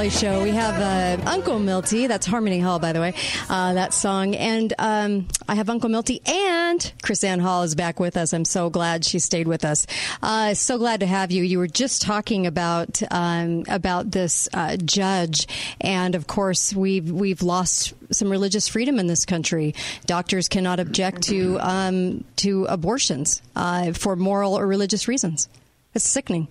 Show. 0.09 0.43
We 0.43 0.51
have 0.51 0.75
uh, 0.79 1.29
Uncle 1.29 1.59
Milty. 1.59 2.07
That's 2.07 2.25
Harmony 2.25 2.59
Hall, 2.59 2.77
by 2.77 2.91
the 2.91 2.99
way. 2.99 3.13
Uh, 3.49 3.73
that 3.73 3.93
song, 3.93 4.35
and 4.35 4.73
um, 4.77 5.27
I 5.47 5.55
have 5.55 5.69
Uncle 5.69 5.89
Milty 5.89 6.21
and 6.25 6.79
KrisAnne 7.01 7.39
Hall 7.39 7.63
is 7.63 7.73
back 7.73 7.99
with 7.99 8.17
us. 8.17 8.33
I'm 8.33 8.43
so 8.43 8.69
glad 8.69 9.05
she 9.05 9.19
stayed 9.19 9.47
with 9.47 9.63
us. 9.63 9.87
Uh, 10.21 10.55
so 10.55 10.77
glad 10.77 10.99
to 10.99 11.05
have 11.05 11.31
you. 11.31 11.43
You 11.43 11.57
were 11.57 11.67
just 11.67 12.01
talking 12.01 12.47
about 12.47 13.01
um, 13.11 13.63
about 13.69 14.11
this 14.11 14.49
uh, 14.53 14.75
judge, 14.77 15.47
and 15.79 16.15
of 16.15 16.27
course 16.27 16.73
we've 16.73 17.09
we've 17.09 17.41
lost 17.41 17.93
some 18.11 18.29
religious 18.29 18.67
freedom 18.67 18.99
in 18.99 19.07
this 19.07 19.25
country. 19.25 19.73
Doctors 20.05 20.49
cannot 20.49 20.79
object 20.79 21.23
to 21.23 21.57
um, 21.61 22.25
to 22.37 22.65
abortions 22.65 23.41
uh, 23.55 23.93
for 23.93 24.15
moral 24.15 24.57
or 24.57 24.67
religious 24.67 25.07
reasons. 25.07 25.47
It's 25.93 26.07
sickening. 26.07 26.47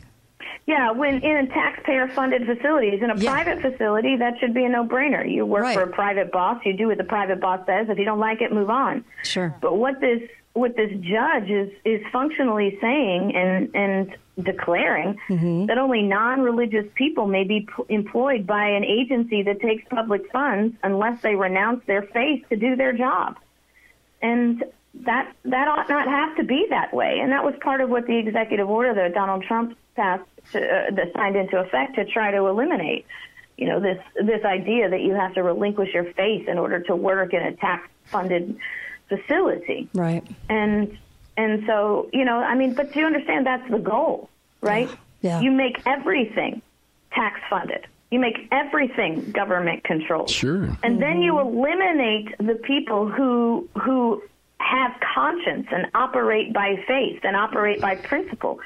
Yeah, 0.66 0.92
when 0.92 1.22
in 1.22 1.48
taxpayer-funded 1.48 2.46
facilities, 2.46 3.02
in 3.02 3.11
a 3.11 3.16
yeah. 3.16 3.31
private 3.31 3.61
facility, 3.62 4.16
that 4.16 4.38
should 4.38 4.55
be 4.55 4.64
a 4.64 4.68
no-brainer. 4.68 5.31
You 5.31 5.44
work 5.44 5.62
right. 5.62 5.74
for 5.74 5.83
a 5.83 5.88
private 5.88 6.31
boss, 6.31 6.61
you 6.64 6.72
do 6.72 6.88
what 6.88 6.98
the 6.98 7.05
private 7.05 7.40
boss 7.40 7.66
says. 7.66 7.88
If 7.88 7.98
you 7.98 8.05
don't 8.05 8.20
like 8.20 8.40
it, 8.40 8.52
move 8.52 8.70
on. 8.70 9.05
Sure. 9.24 9.55
But 9.61 9.76
what 9.76 10.00
this 10.00 10.22
what 10.55 10.76
this 10.76 10.90
judge 11.00 11.48
is 11.48 11.70
is 11.85 12.00
functionally 12.12 12.78
saying 12.81 13.35
and 13.35 13.74
and 13.74 14.16
declaring 14.42 15.18
mm-hmm. 15.28 15.66
that 15.66 15.78
only 15.78 16.02
non-religious 16.02 16.87
people 16.94 17.26
may 17.26 17.44
be 17.44 17.61
p- 17.61 17.94
employed 17.94 18.46
by 18.46 18.66
an 18.66 18.85
agency 18.85 19.42
that 19.42 19.61
takes 19.61 19.85
public 19.90 20.31
funds 20.31 20.74
unless 20.83 21.20
they 21.22 21.35
renounce 21.35 21.85
their 21.87 22.02
faith 22.02 22.44
to 22.48 22.57
do 22.57 22.76
their 22.76 22.92
job. 22.92 23.37
And 24.22 24.64
that 24.94 25.33
that 25.44 25.68
ought 25.68 25.88
not 25.88 26.07
have 26.07 26.37
to 26.37 26.44
be 26.44 26.66
that 26.70 26.92
way. 26.92 27.18
And 27.20 27.33
that 27.33 27.44
was 27.44 27.55
part 27.62 27.81
of 27.81 27.88
what 27.88 28.07
the 28.07 28.16
executive 28.18 28.68
order 28.68 28.94
that 28.94 29.14
Donald 29.14 29.44
Trump 29.44 29.76
passed 29.96 30.24
to, 30.52 30.61
uh, 30.61 30.90
that 30.94 31.12
signed 31.14 31.37
into 31.37 31.59
effect 31.59 31.96
to 31.96 32.05
try 32.05 32.31
to 32.31 32.46
eliminate. 32.46 33.07
You 33.57 33.68
know 33.68 33.81
this 33.81 33.98
this 34.16 34.44
idea 34.44 34.90
that 34.90 35.00
you 35.00 35.14
have 35.14 35.35
to 35.35 35.42
relinquish 35.42 35.94
your 35.94 36.12
faith 36.12 36.48
in 36.48 36.59
order 36.59 36.81
to 36.81 36.96
work 36.96 37.33
in 37.33 37.42
a 37.42 37.55
tax 37.57 37.88
funded 38.07 38.57
facility. 39.09 39.88
Right. 39.94 40.26
And 40.48 40.98
and 41.37 41.64
so, 41.66 42.11
you 42.12 42.24
know, 42.24 42.37
I 42.37 42.55
mean, 42.55 42.74
but 42.74 42.92
do 42.92 43.00
you 43.00 43.07
understand 43.07 43.46
that's 43.46 43.70
the 43.70 43.78
goal, 43.78 44.28
right? 44.61 44.90
Yeah. 45.22 45.40
You 45.40 45.50
make 45.50 45.81
everything 45.87 46.61
tax 47.12 47.40
funded. 47.48 47.87
You 48.11 48.20
make 48.20 48.48
everything 48.50 49.31
government 49.31 49.85
controlled. 49.85 50.28
Sure. 50.28 50.76
And 50.83 51.00
then 51.00 51.22
you 51.22 51.38
eliminate 51.38 52.37
the 52.38 52.61
people 52.62 53.09
who 53.09 53.68
who 53.81 54.22
have 54.62 54.92
conscience 55.14 55.66
and 55.70 55.87
operate 55.94 56.53
by 56.53 56.77
faith 56.87 57.20
and 57.22 57.37
operate 57.37 57.81
by 57.81 57.96
principle. 57.96 58.61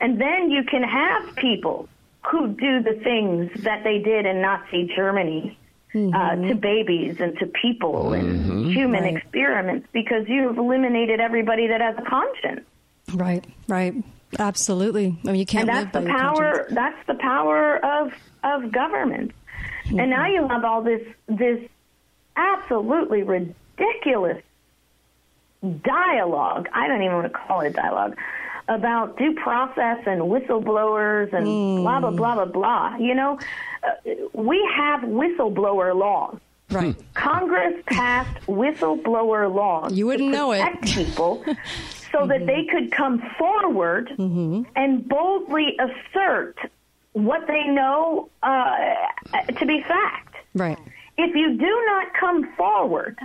And 0.00 0.20
then 0.20 0.50
you 0.50 0.62
can 0.64 0.82
have 0.82 1.34
people 1.36 1.88
who 2.30 2.48
do 2.48 2.82
the 2.82 3.00
things 3.02 3.50
that 3.64 3.84
they 3.84 3.98
did 3.98 4.26
in 4.26 4.40
Nazi 4.40 4.92
Germany 4.94 5.58
uh, 5.94 5.98
mm-hmm. 5.98 6.48
to 6.48 6.54
babies 6.54 7.16
and 7.20 7.38
to 7.38 7.46
people 7.46 8.12
and 8.12 8.40
mm-hmm. 8.40 8.70
human 8.70 9.02
Right. 9.04 9.16
experiments 9.16 9.88
because 9.92 10.28
you've 10.28 10.58
eliminated 10.58 11.20
everybody 11.20 11.68
that 11.68 11.80
has 11.80 11.96
a 11.98 12.02
conscience. 12.02 12.66
Right, 13.14 13.44
right. 13.68 13.94
Absolutely. 14.38 15.18
I 15.24 15.28
mean, 15.28 15.36
you 15.36 15.46
can't 15.46 15.68
and 15.68 15.78
live 15.78 15.92
that's 15.92 16.04
the 16.04 16.10
power. 16.10 16.52
conscience. 16.52 16.74
That's 16.74 17.06
the 17.06 17.14
power 17.14 17.84
of 17.84 18.12
of 18.44 18.70
government. 18.70 19.32
And 19.86 19.98
mm-hmm. 19.98 20.10
now 20.10 20.26
you 20.26 20.46
have 20.46 20.64
all 20.64 20.82
this 20.82 21.00
this 21.26 21.60
absolutely 22.36 23.22
ridiculous 23.22 24.42
dialogue. 25.82 26.68
I 26.72 26.88
don't 26.88 27.02
even 27.02 27.16
want 27.16 27.32
to 27.32 27.38
call 27.38 27.60
it 27.60 27.68
a 27.68 27.72
dialogue 27.72 28.16
about 28.68 29.16
due 29.16 29.34
process 29.34 29.98
and 30.06 30.22
whistleblowers 30.22 31.32
and 31.32 31.82
blah 31.82 32.00
blah 32.00 32.10
blah 32.10 32.34
blah 32.34 32.44
blah. 32.44 32.96
You 32.96 33.14
know, 33.14 33.38
uh, 33.82 34.12
we 34.32 34.66
have 34.76 35.00
whistleblower 35.00 35.94
laws. 35.96 36.38
Right. 36.70 36.94
Congress 37.14 37.82
passed 37.86 38.46
whistleblower 38.46 39.52
laws. 39.52 39.94
You 39.94 40.06
wouldn't 40.06 40.32
to 40.32 40.36
know 40.36 40.52
it. 40.52 40.82
people 40.82 41.42
so 42.12 42.26
that 42.26 42.46
they 42.46 42.66
could 42.70 42.90
come 42.92 43.22
forward 43.38 44.10
and 44.18 45.08
boldly 45.08 45.78
assert 45.78 46.56
what 47.12 47.46
they 47.46 47.64
know 47.64 48.28
uh, 48.42 48.76
to 49.58 49.66
be 49.66 49.82
fact. 49.82 50.36
Right. 50.54 50.78
If 51.16 51.34
you 51.34 51.56
do 51.56 51.84
not 51.86 52.14
come 52.14 52.52
forward, 52.54 53.18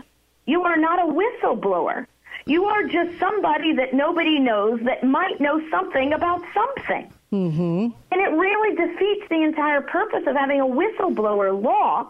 you 0.46 0.64
are 0.64 0.78
not 0.78 1.00
a 1.00 1.12
whistleblower. 1.12 2.08
You 2.46 2.66
are 2.66 2.84
just 2.84 3.18
somebody 3.20 3.74
that 3.74 3.94
nobody 3.94 4.40
knows 4.40 4.80
that 4.84 5.04
might 5.04 5.40
know 5.40 5.62
something 5.70 6.14
about 6.14 6.42
something. 6.54 7.12
Mm-hmm. 7.32 7.88
And 8.12 8.22
it 8.22 8.32
really 8.32 8.76
defeats 8.76 9.28
the 9.30 9.42
entire 9.44 9.82
purpose 9.82 10.24
of 10.28 10.36
having 10.36 10.60
a 10.60 10.66
whistleblower 10.66 11.60
law 11.62 12.08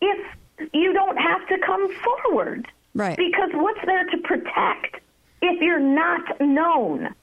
if 0.00 0.26
you 0.72 0.92
don't 0.92 1.16
have 1.16 1.46
to 1.48 1.58
come 1.58 1.88
forward. 2.02 2.66
Right. 2.94 3.16
Because 3.16 3.50
what's 3.54 3.84
there 3.84 4.04
to 4.04 4.18
protect 4.18 5.00
if 5.42 5.60
you're 5.60 5.80
not 5.80 6.40
known? 6.40 7.14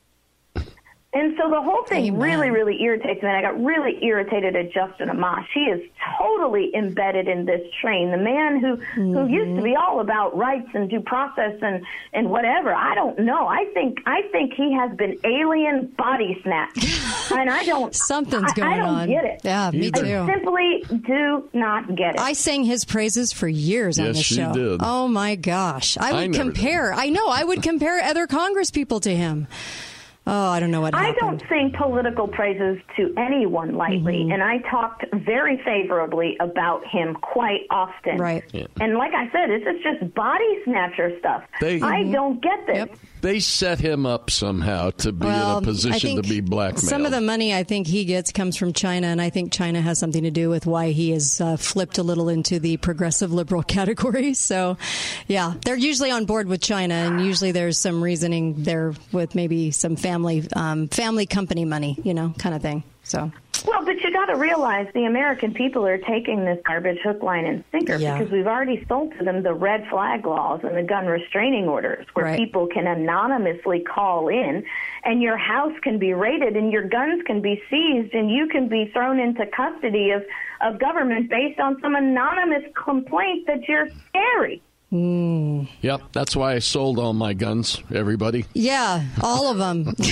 And 1.13 1.37
so 1.37 1.47
the 1.47 1.61
whole 1.61 1.83
thing 1.83 2.17
really, 2.17 2.49
really 2.49 2.81
irritates 2.81 3.21
me. 3.21 3.29
And 3.29 3.37
I 3.37 3.41
got 3.41 3.63
really 3.63 4.03
irritated 4.03 4.55
at 4.55 4.73
Justin 4.73 5.09
Amash. 5.09 5.45
He 5.53 5.59
is 5.61 5.81
totally 6.17 6.71
embedded 6.75 7.27
in 7.27 7.45
this 7.45 7.61
train. 7.81 8.09
The 8.09 8.17
man 8.17 8.59
who 8.59 8.77
who 8.77 9.13
mm-hmm. 9.13 9.33
used 9.33 9.55
to 9.57 9.61
be 9.61 9.75
all 9.75 9.99
about 9.99 10.35
rights 10.35 10.69
and 10.73 10.89
due 10.89 11.01
process 11.01 11.53
and 11.61 11.85
and 12.13 12.31
whatever. 12.31 12.73
I 12.73 12.95
don't 12.95 13.19
know. 13.19 13.47
I 13.47 13.65
think 13.75 13.99
I 14.07 14.23
think 14.31 14.53
he 14.53 14.73
has 14.73 14.95
been 14.97 15.19
alien 15.23 15.87
body 15.95 16.39
snatched, 16.41 17.31
and 17.31 17.47
I 17.47 17.63
don't. 17.63 17.95
Something's 17.95 18.51
I- 18.51 18.55
going 18.55 18.73
I, 18.73 18.77
don't 18.77 18.87
on. 18.87 19.07
get 19.09 19.25
it. 19.25 19.41
Yeah, 19.43 19.69
me 19.69 19.91
I 19.93 19.99
too. 19.99 20.25
simply 20.25 20.83
do 21.05 21.47
not 21.53 21.95
get 21.95 22.15
it. 22.15 22.21
I 22.21 22.33
sang 22.33 22.63
his 22.63 22.85
praises 22.85 23.31
for 23.31 23.47
years 23.47 23.99
on 23.99 24.07
Yes, 24.07 24.17
the 24.17 24.23
she 24.23 24.35
show. 24.35 24.53
did. 24.53 24.79
Oh 24.83 25.07
my 25.07 25.35
gosh. 25.35 25.95
I 25.97 26.09
I 26.09 26.13
would 26.13 26.31
never 26.31 26.43
compare. 26.43 26.91
I 26.91 27.09
know. 27.09 27.27
I 27.27 27.43
would 27.43 27.61
compare 27.61 27.99
other 27.99 28.25
Congress 28.25 28.71
people 28.71 28.99
to 29.01 29.15
him. 29.15 29.47
Oh, 30.25 30.47
I 30.49 30.61
don't 30.61 30.71
know 30.71 30.79
what 30.79 30.95
I 30.95 31.07
happened. 31.07 31.39
don't 31.39 31.49
sing 31.49 31.73
political 31.77 32.27
praises 32.29 32.79
to 32.95 33.13
anyone 33.17 33.75
lightly, 33.75 34.19
Mm-hmm. 34.23 34.31
and 34.31 34.41
I 34.43 34.59
talked 34.69 35.03
very 35.13 35.61
favorably 35.65 36.37
about 36.39 36.85
him 36.87 37.15
quite 37.15 37.61
often. 37.69 38.17
Right. 38.17 38.43
Yeah. 38.53 38.67
And 38.79 38.95
like 38.95 39.13
I 39.13 39.29
said, 39.31 39.49
this 39.49 39.63
is 39.67 39.83
just 39.83 40.13
body 40.13 40.61
snatcher 40.63 41.17
stuff. 41.19 41.43
They- 41.59 41.81
I 41.81 42.03
Mm-hmm. 42.03 42.11
don't 42.13 42.41
get 42.41 42.65
this. 42.67 42.99
They 43.19 43.39
set 43.39 43.79
him 43.79 44.05
up 44.05 44.29
somehow 44.29 44.89
to 44.97 45.13
be 45.13 45.25
Well, 45.25 45.59
in 45.59 45.63
a 45.63 45.65
position 45.67 46.17
to 46.17 46.21
be 46.27 46.41
blackmailed. 46.41 46.79
Some 46.83 47.05
of 47.05 47.11
the 47.11 47.21
money 47.21 47.53
I 47.53 47.63
think 47.63 47.87
he 47.87 48.03
gets 48.03 48.33
comes 48.33 48.57
from 48.57 48.73
China, 48.73 49.07
and 49.07 49.21
I 49.21 49.29
think 49.29 49.53
China 49.53 49.79
has 49.81 49.97
something 49.97 50.23
to 50.23 50.31
do 50.31 50.49
with 50.49 50.65
why 50.65 50.91
he 50.91 51.11
has 51.11 51.39
uh, 51.39 51.55
flipped 51.55 51.97
a 51.97 52.03
little 52.03 52.27
into 52.27 52.59
the 52.59 52.75
progressive 52.77 53.31
liberal 53.31 53.63
category. 53.77 54.33
So, 54.33 54.77
yeah, 55.27 55.53
they're 55.63 55.77
usually 55.77 56.11
on 56.11 56.25
board 56.25 56.47
with 56.49 56.61
China, 56.61 56.95
and 56.95 57.25
usually 57.25 57.51
there's 57.53 57.77
some 57.77 58.03
reasoning 58.03 58.63
there 58.63 58.93
with 59.13 59.35
maybe 59.35 59.71
some 59.71 59.95
family 59.95 60.12
um, 60.55 60.87
family 60.89 61.25
company 61.25 61.65
money, 61.65 61.97
you 62.03 62.13
know, 62.13 62.33
kind 62.37 62.55
of 62.55 62.61
thing. 62.61 62.83
So, 63.05 63.29
Well, 63.67 63.83
but 63.83 63.99
you 64.01 64.11
got 64.13 64.27
to 64.27 64.35
realize 64.37 64.87
the 64.93 65.03
American 65.05 65.53
people 65.53 65.85
are 65.85 65.97
taking 65.97 66.45
this 66.45 66.59
garbage 66.65 66.99
hook, 67.03 67.21
line, 67.21 67.45
and 67.45 67.63
sinker 67.71 67.97
Yeah. 67.97 68.17
because 68.17 68.31
we've 68.31 68.47
already 68.47 68.85
sold 68.87 69.13
to 69.17 69.25
them 69.25 69.43
the 69.43 69.53
red 69.53 69.85
flag 69.89 70.25
laws 70.25 70.61
and 70.63 70.75
the 70.77 70.83
gun 70.83 71.05
restraining 71.07 71.67
orders, 71.67 72.05
where 72.13 72.25
Right. 72.25 72.37
people 72.39 72.67
can 72.67 72.87
anonymously 72.87 73.81
call 73.81 74.29
in, 74.29 74.63
and 75.03 75.21
your 75.21 75.35
house 75.37 75.73
can 75.81 75.97
be 75.97 76.13
raided, 76.13 76.55
and 76.55 76.71
your 76.71 76.83
guns 76.83 77.23
can 77.23 77.41
be 77.41 77.61
seized, 77.69 78.13
and 78.13 78.31
you 78.31 78.47
can 78.47 78.67
be 78.69 78.85
thrown 78.93 79.19
into 79.19 79.45
custody 79.47 80.11
of 80.11 80.23
of 80.61 80.79
government 80.79 81.29
based 81.29 81.59
on 81.59 81.77
some 81.81 81.93
anonymous 81.93 82.63
complaint 82.73 83.45
that 83.47 83.67
you're 83.67 83.89
scary. 84.07 84.61
Yep, 84.93 86.01
that's 86.11 86.35
why 86.35 86.53
I 86.53 86.59
sold 86.59 86.99
all 86.99 87.13
my 87.13 87.33
guns. 87.33 87.81
Everybody, 87.93 88.45
yeah, 88.53 89.03
all 89.21 89.49
of 89.51 89.57
them. 89.57 89.95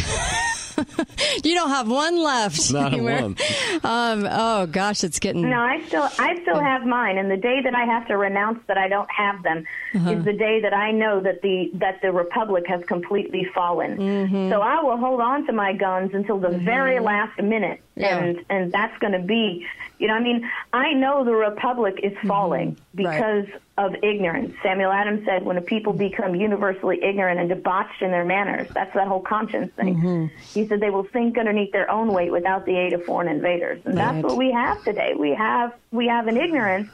you 1.43 1.53
don't 1.53 1.69
have 1.69 1.87
one 1.89 2.17
left. 2.23 2.71
Not 2.73 2.93
anywhere. 2.93 3.21
one. 3.21 3.35
Um, 3.83 4.27
oh 4.29 4.65
gosh, 4.65 5.03
it's 5.03 5.19
getting. 5.19 5.47
No, 5.47 5.59
I 5.59 5.81
still 5.87 6.07
I 6.17 6.39
still 6.41 6.59
have 6.59 6.85
mine, 6.85 7.17
and 7.19 7.29
the 7.29 7.37
day 7.37 7.61
that 7.63 7.75
I 7.75 7.85
have 7.85 8.07
to 8.07 8.17
renounce 8.17 8.59
that 8.67 8.77
I 8.77 8.87
don't 8.87 9.09
have 9.11 9.43
them 9.43 9.65
Uh-huh. 9.93 10.11
is 10.11 10.23
the 10.25 10.33
day 10.33 10.61
that 10.61 10.73
I 10.73 10.91
know 10.91 11.19
that 11.19 11.41
the 11.43 11.69
that 11.75 12.01
the 12.01 12.11
republic 12.11 12.65
has 12.67 12.83
completely 12.85 13.45
fallen. 13.53 13.97
Mm-hmm. 13.97 14.49
So 14.49 14.61
I 14.61 14.81
will 14.81 14.97
hold 14.97 15.21
on 15.21 15.45
to 15.47 15.53
my 15.53 15.73
guns 15.73 16.11
until 16.13 16.39
the 16.39 16.49
very 16.57 16.99
last 16.99 17.39
minute, 17.39 17.81
Yeah. 17.95 18.17
and 18.17 18.43
and 18.49 18.71
that's 18.71 18.97
going 18.99 19.13
to 19.13 19.19
be, 19.19 19.67
you 20.01 20.07
know, 20.07 20.15
I 20.15 20.19
mean, 20.19 20.49
I 20.73 20.93
know 20.93 21.23
the 21.23 21.31
republic 21.35 21.99
is 22.03 22.11
Mm-hmm. 22.13 22.27
falling 22.27 22.77
because 22.95 23.45
of 23.77 23.93
ignorance. 24.03 24.53
Samuel 24.63 24.91
Adams 24.91 25.25
said, 25.25 25.43
when 25.45 25.57
a 25.57 25.61
people 25.61 25.93
become 25.93 26.35
universally 26.35 26.99
ignorant 27.03 27.39
and 27.39 27.47
debauched 27.49 28.01
in 28.01 28.11
their 28.11 28.25
manners, 28.25 28.67
that's 28.73 28.93
that 28.95 29.07
whole 29.07 29.21
conscience 29.21 29.71
thing. 29.75 29.95
Mm-hmm. 29.95 30.35
He 30.53 30.67
said 30.67 30.81
they 30.81 30.89
will 30.89 31.07
sink 31.13 31.37
underneath 31.37 31.71
their 31.71 31.89
own 31.89 32.11
weight 32.13 32.31
without 32.31 32.65
the 32.65 32.75
aid 32.77 32.93
of 32.93 33.05
foreign 33.05 33.27
invaders, 33.27 33.79
and 33.85 33.95
Right. 33.95 34.11
that's 34.13 34.23
what 34.23 34.37
we 34.37 34.51
have 34.51 34.83
today. 34.83 35.13
We 35.17 35.31
have 35.35 35.73
we 35.91 36.07
have 36.07 36.27
an 36.27 36.37
ignorance 36.37 36.89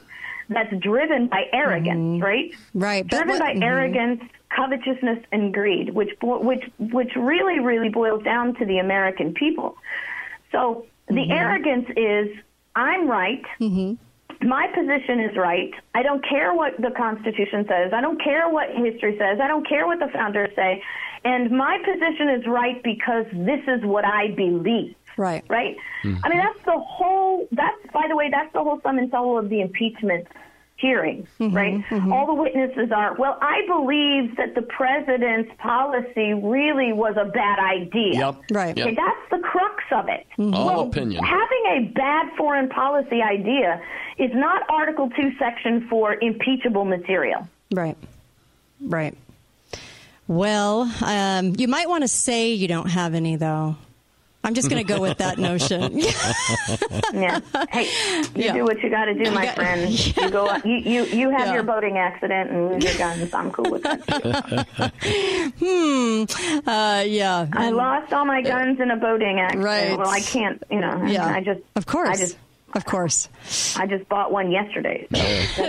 that's 0.50 0.74
driven 0.78 1.28
by 1.28 1.46
arrogance, 1.52 2.22
right? 2.22 2.52
Mm-hmm. 2.52 2.80
Right, 2.80 3.04
but 3.04 3.12
Driven 3.18 3.30
what- 3.30 3.40
by 3.40 3.54
mhm. 3.54 3.64
arrogance, 3.64 4.22
covetousness, 4.56 5.20
and 5.32 5.54
greed, 5.54 5.94
which 5.94 6.12
which 6.22 6.64
which 6.80 7.12
really 7.16 7.60
really 7.60 7.90
boils 7.90 8.24
down 8.24 8.54
to 8.56 8.66
the 8.66 8.78
American 8.80 9.34
people. 9.34 9.76
So 10.52 10.86
the 11.08 11.16
Mm-hmm. 11.16 11.32
arrogance 11.32 11.88
is 11.98 12.38
I'm 12.78 13.10
right. 13.10 13.42
Mm-hmm. 13.60 14.48
My 14.48 14.68
position 14.68 15.20
is 15.20 15.36
right. 15.36 15.72
I 15.96 16.04
don't 16.04 16.24
care 16.24 16.54
what 16.54 16.78
the 16.80 16.92
Constitution 16.96 17.66
says. 17.68 17.92
I 17.92 18.02
don't 18.02 18.22
care 18.24 18.48
what 18.50 18.70
history 18.70 19.18
says. 19.18 19.40
I 19.42 19.48
don't 19.48 19.68
care 19.68 19.88
what 19.88 19.98
the 19.98 20.10
founders 20.14 20.52
say. 20.56 20.84
And 21.26 21.50
my 21.50 21.80
position 21.80 22.30
is 22.30 22.46
right 22.46 22.82
because 22.84 23.26
this 23.34 23.62
is 23.68 23.84
what 23.84 24.06
I 24.06 24.28
believe. 24.36 24.94
Right. 25.18 25.44
Right? 25.50 25.76
Mm-hmm. 26.04 26.24
I 26.24 26.30
mean, 26.30 26.38
that's 26.38 26.64
the 26.66 26.78
whole, 26.78 27.48
that's, 27.52 27.82
by 27.92 28.06
the 28.08 28.16
way, 28.16 28.30
that's 28.30 28.54
the 28.54 28.62
whole 28.62 28.80
sum 28.84 29.00
and 29.00 29.10
soul 29.10 29.40
of 29.40 29.50
the 29.50 29.62
impeachment 29.62 30.28
hearing, 30.78 31.28
mm-hmm, 31.40 31.56
right? 31.56 31.84
Mm-hmm. 31.90 32.14
All 32.14 32.28
the 32.28 32.34
witnesses 32.34 32.92
are, 32.92 33.16
well, 33.16 33.38
I 33.42 33.62
believe 33.68 34.38
that 34.38 34.56
the 34.56 34.62
president's 34.62 35.52
policy 35.58 36.34
really 36.34 36.94
was 36.94 37.16
a 37.18 37.26
bad 37.26 37.60
idea. 37.60 38.14
Yep. 38.14 38.36
Right. 38.52 38.80
Okay, 38.80 38.96
that's 38.96 39.30
the 39.32 39.40
crux 39.40 39.84
of 39.92 40.08
it. 40.08 40.26
Mm-hmm. 40.38 40.54
All 40.54 40.66
well, 40.68 40.80
opinion. 40.82 41.24
Having 41.24 41.64
a 41.66 41.92
bad 41.96 42.28
foreign 42.38 42.70
policy 42.70 43.22
idea 43.22 43.82
is 44.18 44.32
not 44.34 44.64
Article 44.70 45.10
2, 45.10 45.32
Section 45.40 45.88
4 45.90 46.16
impeachable 46.22 46.86
material. 46.86 47.48
Right. 47.72 47.98
Right. 48.80 49.18
Well, 50.28 50.92
um, 51.04 51.54
you 51.58 51.68
might 51.68 51.90
want 51.90 52.04
to 52.04 52.08
say 52.08 52.54
you 52.54 52.68
don't 52.68 52.90
have 52.90 53.16
any, 53.16 53.36
though. 53.36 53.78
I'm 54.44 54.54
just 54.54 54.70
going 54.70 54.86
to 54.86 54.94
go 54.94 55.02
with 55.02 55.18
that 55.18 55.38
notion. 55.38 56.00
Yeah. 57.14 57.40
Hey, 57.72 57.86
you 58.36 58.44
Yeah. 58.46 58.54
do 58.54 58.64
what 58.64 58.82
you 58.84 58.90
got 58.90 59.06
to 59.06 59.14
do, 59.14 59.32
my 59.32 59.46
got- 59.46 59.56
friend. 59.56 59.90
You 60.18 60.30
go. 60.30 60.56
You 60.64 60.76
you, 60.78 61.04
you 61.06 61.30
have 61.32 61.48
Yeah. 61.48 61.54
your 61.56 61.64
boating 61.64 61.98
accident 61.98 62.52
and 62.52 62.70
lose 62.70 62.84
your 62.84 62.98
guns. 62.98 63.34
I'm 63.34 63.52
cool 63.52 63.72
with 63.72 63.84
that. 63.84 64.92
hmm. 65.60 66.70
Uh, 66.70 67.04
yeah. 67.08 67.48
I 67.54 67.68
And- 67.68 67.76
lost 67.76 68.14
all 68.14 68.26
my 68.26 68.42
guns 68.42 68.80
in 68.80 68.92
a 68.92 68.98
boating 68.98 69.40
accident. 69.40 69.66
Right. 69.66 69.98
Well, 69.98 70.10
I 70.10 70.20
can't. 70.22 70.62
You 70.70 70.80
know. 70.82 71.04
Yeah. 71.06 71.26
I 71.28 71.42
just. 71.42 71.62
Of 71.76 71.86
course. 71.86 72.10
I 72.10 72.16
just 72.16 72.38
Of 72.76 72.86
course. 72.86 73.30
I 73.78 73.88
just 73.88 74.08
bought 74.10 74.32
one 74.32 74.52
yesterday, 74.52 75.08
so 75.12 75.18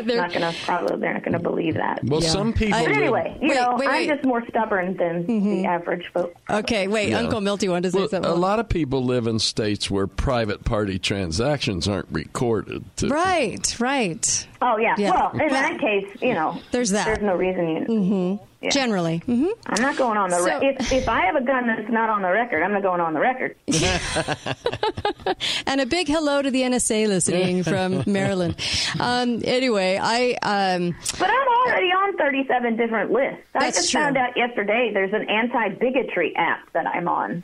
that's 0.02 0.06
not 0.06 0.30
going 0.32 0.40
to 0.42 0.54
probably 0.64 0.96
they're 0.98 1.14
not 1.14 1.22
going 1.22 1.32
to 1.32 1.38
believe 1.38 1.74
that. 1.74 2.02
Well, 2.04 2.20
some 2.20 2.52
people. 2.52 2.78
But 2.78 2.90
anyway, 2.90 3.38
you 3.40 3.48
Wait, 3.50 3.54
know, 3.54 3.76
wait, 3.78 3.88
I'm 3.88 4.08
just 4.08 4.24
more 4.24 4.44
stubborn 4.48 4.96
than 4.96 5.24
the 5.26 5.64
average 5.64 6.04
folk. 6.12 6.34
Okay, 6.50 6.88
wait. 6.88 7.10
Yeah. 7.10 7.18
Uncle 7.20 7.40
Milty 7.40 7.68
wanted 7.68 7.84
to 7.84 7.90
say 7.92 7.98
Well, 8.00 8.08
something. 8.08 8.30
a 8.30 8.34
lot 8.34 8.58
of 8.58 8.68
people 8.68 9.04
live 9.04 9.26
in 9.28 9.38
states 9.38 9.88
where 9.90 10.06
private 10.08 10.64
party 10.64 10.98
transactions 10.98 11.86
aren't 11.88 12.08
recorded. 12.10 12.84
To, 12.96 13.08
Right, 13.08 13.76
right. 13.80 14.46
Oh 14.60 14.76
yeah. 14.76 14.96
Yeah. 14.98 15.10
Well, 15.12 15.30
in 15.40 15.48
that 15.48 15.80
case, 15.80 16.08
you 16.20 16.34
know, 16.34 16.60
There's 16.72 16.90
that. 16.90 17.06
There's 17.06 17.22
no 17.22 17.36
reason 17.36 17.68
you. 17.68 17.80
Mm-hmm. 17.86 18.44
Yeah. 18.60 18.70
Generally. 18.70 19.18
hmm 19.18 19.46
I'm 19.66 19.80
not 19.80 19.96
going 19.96 20.18
on 20.18 20.30
the. 20.30 20.38
So- 20.38 20.58
re- 20.58 20.68
if 20.78 20.92
if 20.92 21.08
I 21.08 21.26
have 21.26 21.36
a 21.36 21.40
gun 21.44 21.68
that's 21.68 21.88
not 21.90 22.10
on 22.10 22.22
the 22.22 22.30
record, 22.30 22.62
I'm 22.62 22.72
not 22.72 22.82
going 22.82 23.00
on 23.00 23.14
the 23.14 23.20
record. 23.20 23.54
And 25.66 25.80
a 25.80 25.86
big 25.86 26.08
hello 26.08 26.40
to 26.42 26.50
the 26.50 26.62
NSA 26.62 27.06
listening 27.08 27.62
from 27.72 28.02
Maryland. 28.06 28.56
Um, 28.98 29.42
anyway, 29.44 29.98
I. 30.00 30.32
Um, 30.42 30.96
But 31.18 31.30
I'm 31.30 31.48
already 31.66 31.86
on 31.88 32.16
37 32.16 32.76
different 32.76 33.12
lists. 33.12 33.42
I 33.54 33.70
just 33.70 33.90
true. 33.90 34.00
found 34.00 34.16
out 34.16 34.36
yesterday 34.36 34.90
there's 34.92 35.12
an 35.12 35.28
anti-bigotry 35.28 36.34
app 36.36 36.72
that 36.72 36.86
I'm 36.86 37.06
on. 37.08 37.42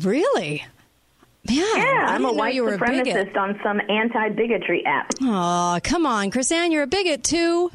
really? 0.00 0.64
Yeah. 1.44 1.62
Yeah, 1.76 2.06
I 2.08 2.14
I'm 2.14 2.24
a 2.24 2.32
white 2.32 2.54
you 2.54 2.62
were 2.64 2.74
a 2.74 2.78
supremacist 2.78 3.36
on 3.36 3.58
some 3.62 3.80
anti-bigotry 3.88 4.84
app. 4.86 5.10
Oh, 5.22 5.78
come 5.82 6.06
on, 6.06 6.30
KrisAnne, 6.30 6.72
you're 6.72 6.84
a 6.84 6.86
bigot 6.86 7.24
too. 7.24 7.70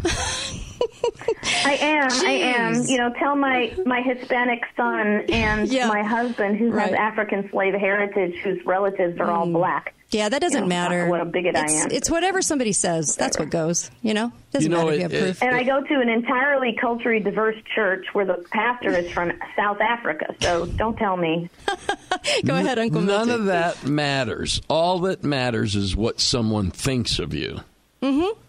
I 1.66 1.74
am. 1.82 2.10
I 2.12 2.32
am. 2.32 2.84
You 2.86 2.98
know, 2.98 3.14
tell 3.20 3.36
my 3.36 3.74
my 3.86 4.02
Hispanic 4.02 4.62
son 4.76 5.24
and 5.30 5.68
Yeah. 5.68 5.88
my 5.88 6.04
husband, 6.04 6.58
who 6.58 6.72
Right. 6.72 6.88
Mm. 6.92 6.98
has 6.98 7.12
African 7.12 7.50
slave 7.52 7.74
heritage, 7.74 8.36
whose 8.44 8.66
relatives 8.66 9.20
are 9.20 9.30
all 9.32 9.46
black. 9.48 9.94
Yeah, 10.10 10.30
that 10.30 10.40
doesn't 10.40 10.56
You 10.58 10.62
know, 10.62 10.68
matter. 10.70 11.08
what 11.10 11.20
a 11.20 11.26
bigot 11.26 11.58
I 11.58 11.70
am. 11.70 11.90
It's 11.92 12.10
whatever 12.10 12.42
somebody 12.42 12.72
says. 12.72 13.18
That's 13.18 13.38
what 13.38 13.50
goes. 13.50 13.92
You 14.02 14.14
know, 14.14 14.32
doesn't 14.54 14.72
You 14.72 14.78
know, 14.78 14.86
matter 14.86 14.94
if 14.94 15.00
you 15.00 15.06
it- 15.06 15.12
have 15.12 15.22
proof. 15.22 15.44
And 15.44 15.54
I 15.54 15.64
go 15.64 15.82
to 15.82 15.94
an 16.00 16.08
entirely 16.08 16.78
culturally 16.80 17.20
diverse 17.20 17.58
church 17.76 18.06
where 18.14 18.24
the 18.24 18.46
pastor 18.52 18.92
is 18.98 19.12
from 19.12 19.34
South 19.58 19.82
Africa. 19.82 20.34
So 20.40 20.66
don't 20.66 20.96
tell 20.98 21.18
me. 21.18 21.50
Go 22.46 22.56
ahead, 22.56 22.80
Uncle. 22.80 23.02
None 23.02 23.28
Milty. 23.28 23.34
of 23.42 23.46
that 23.48 23.86
matters. 23.86 24.62
All 24.70 25.00
that 25.00 25.26
matters 25.26 25.76
is 25.76 25.94
what 25.96 26.22
someone 26.22 26.72
thinks 26.72 27.20
of 27.20 27.34
you. 27.34 27.60
Mm-hmm. 28.02 28.40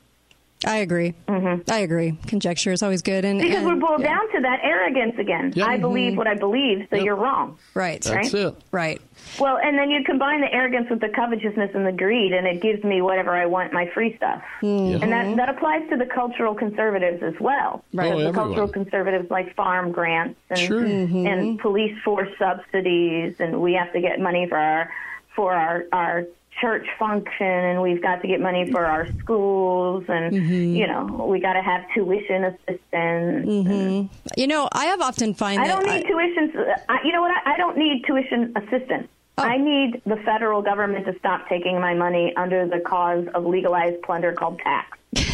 I 0.66 0.78
agree. 0.78 1.14
Mm-hmm. 1.28 1.70
I 1.70 1.78
agree. 1.78 2.18
Conjecture 2.26 2.72
is 2.72 2.82
always 2.82 3.02
good, 3.02 3.24
and 3.24 3.40
Because 3.40 3.58
and- 3.58 3.66
we're 3.66 3.76
boiled 3.76 4.00
yeah. 4.00 4.08
down 4.16 4.32
to 4.32 4.40
that 4.42 4.58
arrogance 4.64 5.14
again. 5.18 5.52
Yep. 5.54 5.66
I 5.68 5.76
believe 5.76 6.16
what 6.16 6.26
I 6.26 6.34
believe, 6.34 6.86
so 6.90 6.96
you're 6.96 7.14
wrong. 7.14 7.58
Right. 7.74 8.02
That's 8.02 8.34
Right? 8.34 8.46
it. 8.46 8.54
Right. 8.72 9.00
Well, 9.38 9.58
and 9.62 9.78
then 9.78 9.90
you 9.90 10.02
combine 10.04 10.40
the 10.40 10.52
arrogance 10.52 10.90
with 10.90 11.00
the 11.00 11.10
covetousness 11.10 11.70
and 11.74 11.86
the 11.86 11.92
greed, 11.92 12.32
and 12.32 12.46
it 12.46 12.60
gives 12.60 12.82
me 12.82 13.02
whatever 13.02 13.30
I 13.36 13.46
want, 13.46 13.72
my 13.72 13.88
free 13.94 14.16
stuff. 14.16 14.42
Mm-hmm. 14.62 15.02
And 15.02 15.12
that, 15.12 15.36
that 15.36 15.48
applies 15.48 15.88
to 15.90 15.96
the 15.96 16.06
cultural 16.06 16.54
conservatives 16.54 17.22
as 17.22 17.34
well. 17.40 17.84
Right. 17.94 18.12
Oh, 18.12 18.24
the 18.24 18.32
cultural 18.32 18.66
conservatives 18.68 19.30
like 19.30 19.54
farm 19.54 19.92
grants 19.92 20.40
and, 20.50 20.58
Sure. 20.58 20.82
Mm-hmm. 20.82 21.26
and 21.26 21.58
police 21.60 21.96
force 22.04 22.30
subsidies, 22.38 23.36
and 23.38 23.60
we 23.60 23.74
have 23.74 23.92
to 23.92 24.00
get 24.00 24.18
money 24.20 24.46
for 24.48 24.56
our 24.58 24.90
for 25.36 25.52
our 25.54 25.84
our 25.92 26.24
church 26.60 26.86
function, 26.98 27.46
and 27.46 27.82
we've 27.82 28.02
got 28.02 28.22
to 28.22 28.28
get 28.28 28.40
money 28.40 28.70
for 28.70 28.84
our 28.84 29.06
schools, 29.20 30.04
and 30.08 30.34
Mm-hmm. 30.34 30.74
you 30.76 30.86
know 30.86 31.26
we 31.30 31.40
got 31.40 31.54
to 31.54 31.62
have 31.62 31.82
tuition 31.94 32.44
assistance. 32.44 33.44
hmm 33.46 34.02
You 34.36 34.46
know, 34.46 34.68
I 34.72 34.86
have 34.86 35.00
often 35.00 35.34
find 35.34 35.60
I 35.60 35.66
don't 35.66 35.86
need 35.86 36.06
tuition. 36.06 36.52
I, 36.88 36.98
you 37.04 37.12
know 37.12 37.20
what? 37.22 37.30
I, 37.46 37.54
I 37.54 37.56
don't 37.56 37.76
need 37.78 38.04
tuition 38.06 38.52
assistance. 38.56 39.08
Oh. 39.38 39.42
I 39.44 39.56
need 39.56 40.02
the 40.04 40.16
federal 40.24 40.62
government 40.62 41.06
to 41.06 41.16
stop 41.18 41.48
taking 41.48 41.80
my 41.80 41.94
money 41.94 42.32
under 42.36 42.66
the 42.66 42.80
cause 42.80 43.26
of 43.34 43.44
legalized 43.46 44.02
plunder 44.02 44.32
called 44.32 44.58
tax. 44.60 44.98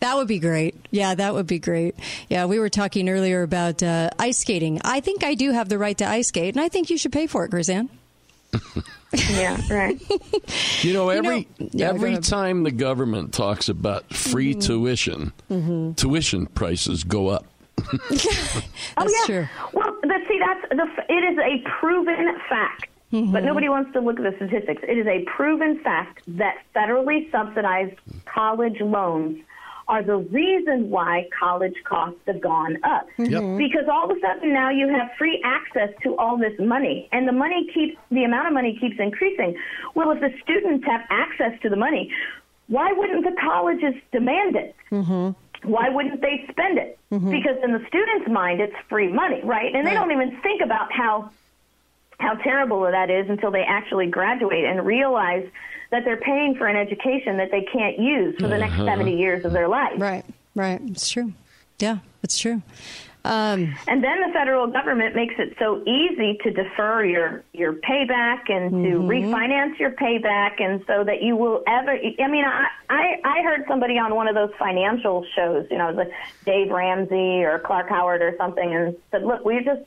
That 0.00 0.16
would 0.16 0.28
be 0.28 0.38
great. 0.38 0.76
Yeah, 0.90 1.14
that 1.14 1.32
would 1.32 1.46
be 1.46 1.58
great. 1.58 1.94
Yeah, 2.28 2.44
we 2.44 2.58
were 2.58 2.68
talking 2.68 3.08
earlier 3.08 3.42
about 3.42 3.82
uh, 3.82 4.10
ice 4.18 4.38
skating. 4.38 4.78
I 4.84 5.00
think 5.00 5.24
I 5.24 5.34
do 5.34 5.52
have 5.52 5.70
the 5.70 5.78
right 5.78 5.96
to 5.98 6.06
ice 6.06 6.28
skate, 6.28 6.54
and 6.54 6.62
I 6.62 6.68
think 6.68 6.90
you 6.90 6.98
should 6.98 7.12
pay 7.12 7.26
for 7.26 7.44
it, 7.46 7.50
KrisAnne. 7.50 7.88
yeah, 9.30 9.60
right. 9.70 10.00
You 10.82 10.92
know, 10.92 11.08
every 11.08 11.48
yeah, 11.58 11.88
every 11.88 12.18
time 12.18 12.62
the 12.62 12.70
government 12.70 13.32
talks 13.32 13.68
about 13.68 14.12
free 14.14 14.54
Mm-hmm. 14.54 14.60
tuition, 14.60 15.94
tuition 15.96 16.46
prices 16.46 17.02
go 17.04 17.28
up. 17.28 17.46
That's 17.90 18.68
oh 18.96 19.08
yeah. 19.08 19.26
true. 19.26 19.48
Well, 19.72 19.96
but 20.02 20.10
see, 20.28 20.38
that's 20.38 20.68
the. 20.70 20.86
It 21.08 21.24
is 21.32 21.38
a 21.38 21.62
proven 21.78 22.36
fact. 22.48 22.86
Mm-hmm. 23.12 23.32
But 23.32 23.44
nobody 23.44 23.68
wants 23.68 23.92
to 23.92 24.00
look 24.00 24.18
at 24.18 24.24
the 24.24 24.34
statistics. 24.36 24.82
It 24.86 24.98
is 24.98 25.06
a 25.06 25.24
proven 25.24 25.78
fact 25.80 26.22
that 26.26 26.56
federally 26.74 27.30
subsidized 27.30 27.94
college 28.26 28.80
loans 28.80 29.38
are 29.88 30.02
the 30.02 30.16
reason 30.16 30.90
why 30.90 31.28
college 31.38 31.76
costs 31.84 32.18
have 32.26 32.40
gone 32.40 32.76
up. 32.82 33.06
Mm-hmm. 33.18 33.56
Because 33.56 33.84
all 33.90 34.10
of 34.10 34.16
a 34.16 34.20
sudden 34.20 34.52
now 34.52 34.70
you 34.70 34.88
have 34.88 35.10
free 35.16 35.40
access 35.44 35.90
to 36.02 36.16
all 36.16 36.36
this 36.36 36.58
money, 36.58 37.08
and 37.12 37.28
the 37.28 37.32
money 37.32 37.70
keeps 37.72 37.96
the 38.10 38.24
amount 38.24 38.48
of 38.48 38.52
money 38.52 38.76
keeps 38.80 38.96
increasing. 38.98 39.56
Well, 39.94 40.10
if 40.10 40.20
the 40.20 40.32
students 40.42 40.84
have 40.86 41.02
access 41.10 41.52
to 41.62 41.68
the 41.68 41.76
money, 41.76 42.12
why 42.66 42.92
wouldn't 42.92 43.24
the 43.24 43.36
colleges 43.40 43.94
demand 44.10 44.56
it? 44.56 44.74
Mm-hmm. 44.90 45.70
Why 45.70 45.88
wouldn't 45.88 46.20
they 46.20 46.46
spend 46.50 46.78
it? 46.78 46.98
Because 47.10 47.56
in 47.62 47.72
the 47.72 47.84
student's 47.86 48.28
mind, 48.28 48.60
it's 48.60 48.74
free 48.88 49.10
money, 49.12 49.40
right? 49.44 49.74
And 49.74 49.86
they 49.86 49.92
Right. 49.96 50.00
don't 50.00 50.10
even 50.12 50.40
think 50.42 50.60
about 50.62 50.92
how 50.92 51.30
how 52.18 52.34
terrible 52.34 52.80
that 52.82 53.10
is 53.10 53.28
until 53.28 53.50
they 53.50 53.62
actually 53.62 54.06
graduate 54.06 54.64
and 54.64 54.84
realize 54.86 55.46
that 55.90 56.04
they're 56.04 56.16
paying 56.16 56.54
for 56.56 56.66
an 56.66 56.76
education 56.76 57.36
that 57.38 57.50
they 57.50 57.62
can't 57.72 57.98
use 57.98 58.34
for 58.40 58.48
the 58.48 58.58
next 58.58 58.74
Uh-huh. 58.74 58.86
70 58.86 59.16
years 59.16 59.44
of 59.44 59.52
their 59.52 59.68
life. 59.68 59.92
Right, 59.98 60.24
right. 60.54 60.80
It's 60.86 61.08
true. 61.08 61.32
Yeah, 61.78 61.98
it's 62.22 62.38
true. 62.38 62.62
Um, 63.24 63.74
And 63.88 64.04
then 64.04 64.20
the 64.24 64.32
federal 64.32 64.68
government 64.68 65.16
makes 65.16 65.34
it 65.38 65.56
so 65.58 65.82
easy 65.84 66.38
to 66.44 66.50
defer 66.52 67.04
your 67.04 67.42
your 67.52 67.72
payback 67.72 68.48
and 68.48 68.70
to 68.70 68.76
Mm-hmm. 69.00 69.08
refinance 69.10 69.78
your 69.80 69.90
payback, 69.90 70.60
and 70.62 70.84
so 70.86 71.02
that 71.02 71.22
you 71.22 71.34
will 71.36 71.62
ever. 71.66 71.90
I 71.90 72.28
mean, 72.28 72.44
I, 72.44 72.66
I 72.88 73.20
I 73.24 73.42
heard 73.42 73.64
somebody 73.66 73.98
on 73.98 74.14
one 74.14 74.28
of 74.28 74.36
those 74.36 74.52
financial 74.60 75.26
shows, 75.34 75.66
you 75.72 75.76
know, 75.78 75.88
it 75.88 75.96
was 75.96 76.06
like 76.06 76.12
Dave 76.44 76.70
Ramsey 76.70 77.42
or 77.42 77.58
Clark 77.58 77.88
Howard 77.88 78.22
or 78.22 78.32
something, 78.38 78.72
and 78.72 78.96
said, 79.10 79.24
"Look, 79.24 79.44
we're 79.44 79.62
just 79.62 79.82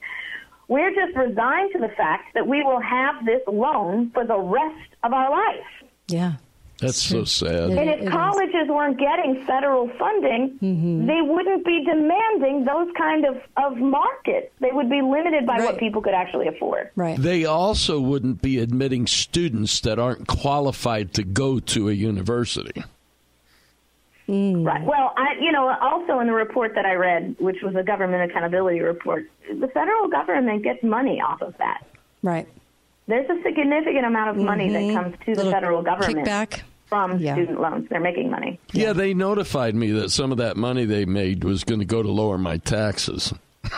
we're 0.68 0.94
just 0.94 1.16
resigned 1.16 1.72
to 1.74 1.80
the 1.80 1.90
fact 1.96 2.34
that 2.34 2.46
we 2.46 2.62
will 2.62 2.82
have 2.82 3.26
this 3.26 3.42
loan 3.48 4.10
for 4.14 4.26
the 4.26 4.38
rest 4.38 4.90
of 5.04 5.14
our 5.14 5.32
life." 5.32 5.66
Yeah. 6.10 6.34
That's 6.80 7.02
so 7.02 7.26
sad. 7.26 7.72
And 7.72 7.90
if 7.90 8.10
colleges 8.10 8.70
weren't 8.70 8.98
getting 8.98 9.44
federal 9.46 9.90
funding, 10.00 10.58
Mm-hmm. 10.62 11.08
they 11.08 11.22
wouldn't 11.22 11.66
be 11.66 11.84
demanding 11.84 12.64
those 12.64 12.88
kind 12.98 13.26
of, 13.26 13.36
of 13.58 13.78
markets. 13.78 14.54
They 14.62 14.70
would 14.72 14.90
be 14.90 15.02
limited 15.02 15.46
by 15.46 15.58
what 15.58 15.78
people 15.78 16.02
could 16.02 16.14
actually 16.14 16.48
afford. 16.48 16.90
Right. 16.96 17.18
They 17.18 17.44
also 17.44 18.00
wouldn't 18.00 18.42
be 18.42 18.60
admitting 18.60 19.08
students 19.08 19.82
that 19.82 20.00
aren't 20.00 20.28
qualified 20.28 21.14
to 21.16 21.24
go 21.24 21.60
to 21.60 21.90
a 21.90 21.92
university. 21.92 22.82
Mm. 24.30 24.66
Right. 24.66 24.84
Well, 24.86 25.14
I, 25.18 25.34
you 25.42 25.52
know, 25.52 25.76
also 25.82 26.20
in 26.20 26.28
the 26.28 26.34
report 26.34 26.76
that 26.76 26.86
I 26.86 26.94
read, 26.94 27.36
which 27.40 27.58
was 27.62 27.76
a 27.76 27.84
government 27.84 28.30
accountability 28.30 28.80
report, 28.80 29.26
the 29.50 29.68
federal 29.68 30.08
government 30.08 30.64
gets 30.64 30.82
money 30.84 31.20
off 31.20 31.42
of 31.42 31.58
that. 31.58 31.84
Right. 32.22 32.48
There's 33.10 33.28
a 33.28 33.42
significant 33.42 34.06
amount 34.06 34.30
of 34.30 34.38
money 34.38 34.70
that 34.70 34.80
mm-hmm. 34.80 34.96
comes 34.96 35.16
to 35.26 35.34
the 35.34 35.50
federal 35.50 35.82
government 35.82 36.28
kickback. 36.28 36.62
from 36.86 37.18
Yeah. 37.18 37.34
student 37.34 37.60
loans. 37.60 37.88
They're 37.90 38.00
making 38.00 38.30
money. 38.30 38.60
Yeah. 38.72 38.94
they 38.94 39.16
notified 39.16 39.74
me 39.74 39.90
that 39.94 40.12
some 40.12 40.32
of 40.32 40.38
that 40.38 40.58
money 40.58 40.86
they 40.86 41.06
made 41.06 41.44
was 41.44 41.64
going 41.64 41.80
to 41.80 41.88
go 41.88 42.04
to 42.04 42.12
lower 42.12 42.38
my 42.38 42.58
taxes. 42.58 43.34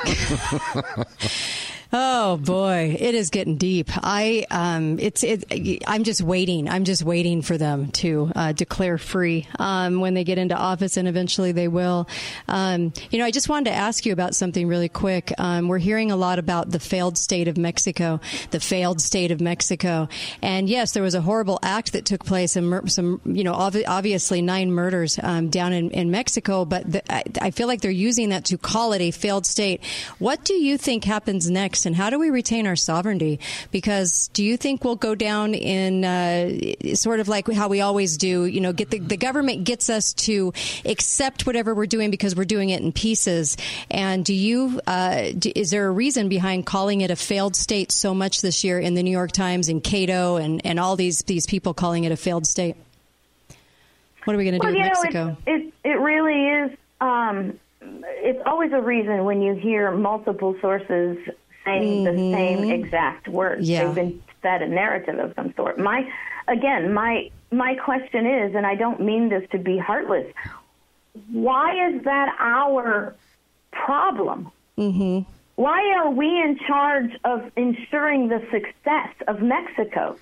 Oh 1.94 2.38
boy, 2.38 2.96
it 2.98 3.16
is 3.16 3.32
getting 3.32 3.58
deep. 3.58 3.90
I 3.96 4.46
um, 4.50 4.98
it's 4.98 5.24
it. 5.24 5.84
I'm 5.86 6.06
just 6.06 6.22
waiting. 6.22 6.70
I'm 6.70 6.86
just 6.86 7.04
waiting 7.04 7.42
for 7.42 7.58
them 7.58 7.92
to 7.92 8.32
uh, 8.34 8.54
declare 8.54 8.98
free 8.98 9.46
um, 9.60 10.00
when 10.00 10.14
they 10.14 10.24
get 10.24 10.38
into 10.38 10.56
office, 10.56 10.96
and 10.96 11.06
eventually 11.06 11.52
they 11.52 11.68
will. 11.68 12.08
Um, 12.48 12.94
you 13.10 13.20
know, 13.20 13.26
I 13.26 13.32
just 13.32 13.50
wanted 13.50 13.72
to 13.72 13.76
ask 13.76 14.06
you 14.06 14.14
about 14.14 14.36
something 14.36 14.70
really 14.70 14.88
quick. 14.88 15.34
Um, 15.38 15.68
we're 15.68 15.80
hearing 15.80 16.12
a 16.12 16.16
lot 16.16 16.40
about 16.40 16.72
the 16.72 16.80
failed 16.80 17.18
state 17.18 17.50
of 17.50 17.58
Mexico, 17.58 18.22
the 18.52 18.62
failed 18.62 19.02
state 19.02 19.32
of 19.32 19.42
Mexico, 19.42 20.08
and 20.42 20.70
yes, 20.70 20.94
there 20.94 21.04
was 21.04 21.16
a 21.16 21.22
horrible 21.22 21.60
act 21.62 21.92
that 21.92 22.06
took 22.06 22.24
place, 22.24 22.56
and 22.56 22.90
some, 22.90 23.20
you 23.26 23.44
know, 23.44 23.54
obvi- 23.54 23.84
obviously 23.86 24.42
nine 24.42 24.72
murders 24.72 25.20
um, 25.22 25.50
down 25.50 25.74
in, 25.74 25.92
in 25.92 26.10
Mexico. 26.10 26.64
But 26.64 26.90
the, 26.90 27.14
I, 27.14 27.24
I 27.42 27.52
feel 27.52 27.68
like 27.68 27.82
they're 27.82 27.92
using 27.92 28.30
that 28.30 28.46
to 28.46 28.58
call 28.58 28.94
it 28.94 29.02
a 29.02 29.12
failed 29.12 29.46
state. 29.46 29.84
What 30.20 30.46
do 30.46 30.54
you 30.54 30.78
think 30.78 31.04
happens 31.04 31.50
next 31.50 31.81
and 31.86 31.96
how 31.96 32.10
do 32.10 32.20
we 32.20 32.30
retain 32.30 32.68
our 32.68 32.76
sovereignty? 32.76 33.40
Because 33.72 34.30
do 34.30 34.44
you 34.44 34.58
think 34.58 34.84
we'll 34.84 34.96
go 34.96 35.16
down 35.16 35.54
in 35.54 36.04
uh, 36.06 36.96
sort 36.96 37.20
of 37.20 37.28
like 37.28 37.52
how 37.52 37.68
we 37.68 37.82
always 37.82 38.18
do? 38.18 38.46
You 38.46 38.62
know, 38.62 38.74
get 38.74 38.90
the, 38.90 39.00
the 39.00 39.18
government 39.18 39.64
gets 39.64 39.90
us 39.90 40.14
to 40.14 40.54
accept 40.86 41.46
whatever 41.46 41.74
we're 41.74 41.86
doing 41.86 42.12
because 42.12 42.36
we're 42.36 42.46
doing 42.46 42.70
it 42.70 42.82
in 42.82 42.92
pieces. 42.92 43.58
And 43.90 44.24
do 44.26 44.34
you 44.34 44.82
uh, 44.88 45.32
do, 45.38 45.52
is 45.56 45.72
there 45.72 45.88
a 45.88 45.92
reason 45.92 46.30
behind 46.30 46.66
calling 46.66 47.02
it 47.02 47.12
a 47.12 47.16
failed 47.16 47.56
state 47.56 47.92
so 47.92 48.14
much 48.14 48.42
this 48.42 48.64
year 48.64 48.80
in 48.80 48.94
the 48.94 49.04
New 49.04 49.12
York 49.12 49.32
Times 49.32 49.70
and 49.70 49.84
Cato 49.84 50.38
and, 50.38 50.66
and 50.66 50.80
all 50.80 50.96
these 50.96 51.20
these 51.24 51.46
people 51.46 51.74
calling 51.74 52.04
it 52.04 52.12
a 52.12 52.18
failed 52.18 52.46
state? 52.48 52.76
What 54.24 54.36
are 54.36 54.38
we 54.38 54.46
going 54.46 54.60
to 54.60 54.66
well, 54.66 54.74
do 54.74 54.80
with 54.80 54.88
Mexico? 54.88 55.26
Know, 55.26 55.38
it, 55.48 55.74
it, 55.84 55.90
it 55.90 56.00
really 56.00 56.48
is. 56.48 56.78
Um, 57.00 57.60
it's 57.82 58.42
always 58.46 58.72
a 58.74 58.82
reason 58.82 59.26
when 59.26 59.42
you 59.42 59.56
hear 59.56 59.92
multiple 59.92 60.56
sources 60.62 61.18
saying 61.66 62.04
the 62.04 62.12
Mhm. 62.12 62.34
same 62.34 62.72
exact 62.72 63.28
words. 63.28 63.70
Yeah. 63.70 63.86
They've 63.86 63.96
been 63.96 64.22
fed 64.42 64.62
a 64.62 64.68
narrative 64.68 65.20
of 65.20 65.34
some 65.36 65.54
sort. 65.56 65.78
My, 65.80 66.10
again, 66.48 66.94
my 66.94 67.30
my 67.52 67.76
question 67.76 68.26
is, 68.26 68.56
and 68.56 68.66
I 68.66 68.76
don't 68.76 69.02
mean 69.02 69.28
this 69.30 69.48
to 69.52 69.58
be 69.58 69.78
heartless. 69.78 70.26
Why 71.32 71.90
is 71.90 72.04
that 72.04 72.34
our 72.40 73.14
problem? 73.72 74.50
Mm-hmm. 74.78 75.30
Why 75.56 75.94
are 75.98 76.10
we 76.10 76.28
in 76.28 76.58
charge 76.66 77.12
of 77.26 77.52
ensuring 77.58 78.30
the 78.30 78.40
success 78.52 79.10
of 79.28 79.42
Mexico? 79.42 80.16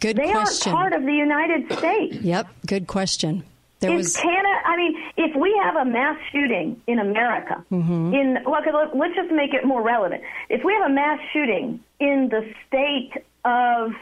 Good 0.00 0.16
they 0.16 0.30
question. 0.30 0.34
aren't 0.34 0.60
part 0.64 0.92
of 0.92 1.02
the 1.04 1.14
United 1.14 1.72
States. 1.72 2.16
Yep, 2.16 2.46
good 2.66 2.86
question. 2.86 3.42
There 3.82 3.98
is 3.98 4.06
was 4.06 4.16
Canada? 4.16 4.48
I 4.64 4.76
mean, 4.76 4.96
if 5.16 5.36
we 5.36 5.58
have 5.62 5.76
a 5.76 5.84
mass 5.84 6.16
shooting 6.30 6.80
in 6.86 6.98
America, 6.98 7.62
Mhm. 7.70 8.14
in 8.14 8.34
look, 8.44 8.64
let- 8.66 8.96
let's 8.96 9.14
just 9.14 9.30
make 9.30 9.52
it 9.54 9.64
more 9.64 9.82
relevant. 9.82 10.22
If 10.48 10.64
we 10.64 10.72
have 10.74 10.86
a 10.90 10.94
mass 10.94 11.20
shooting 11.32 11.80
in 12.00 12.28
the 12.30 12.46
state 12.66 13.12
of 13.44 13.92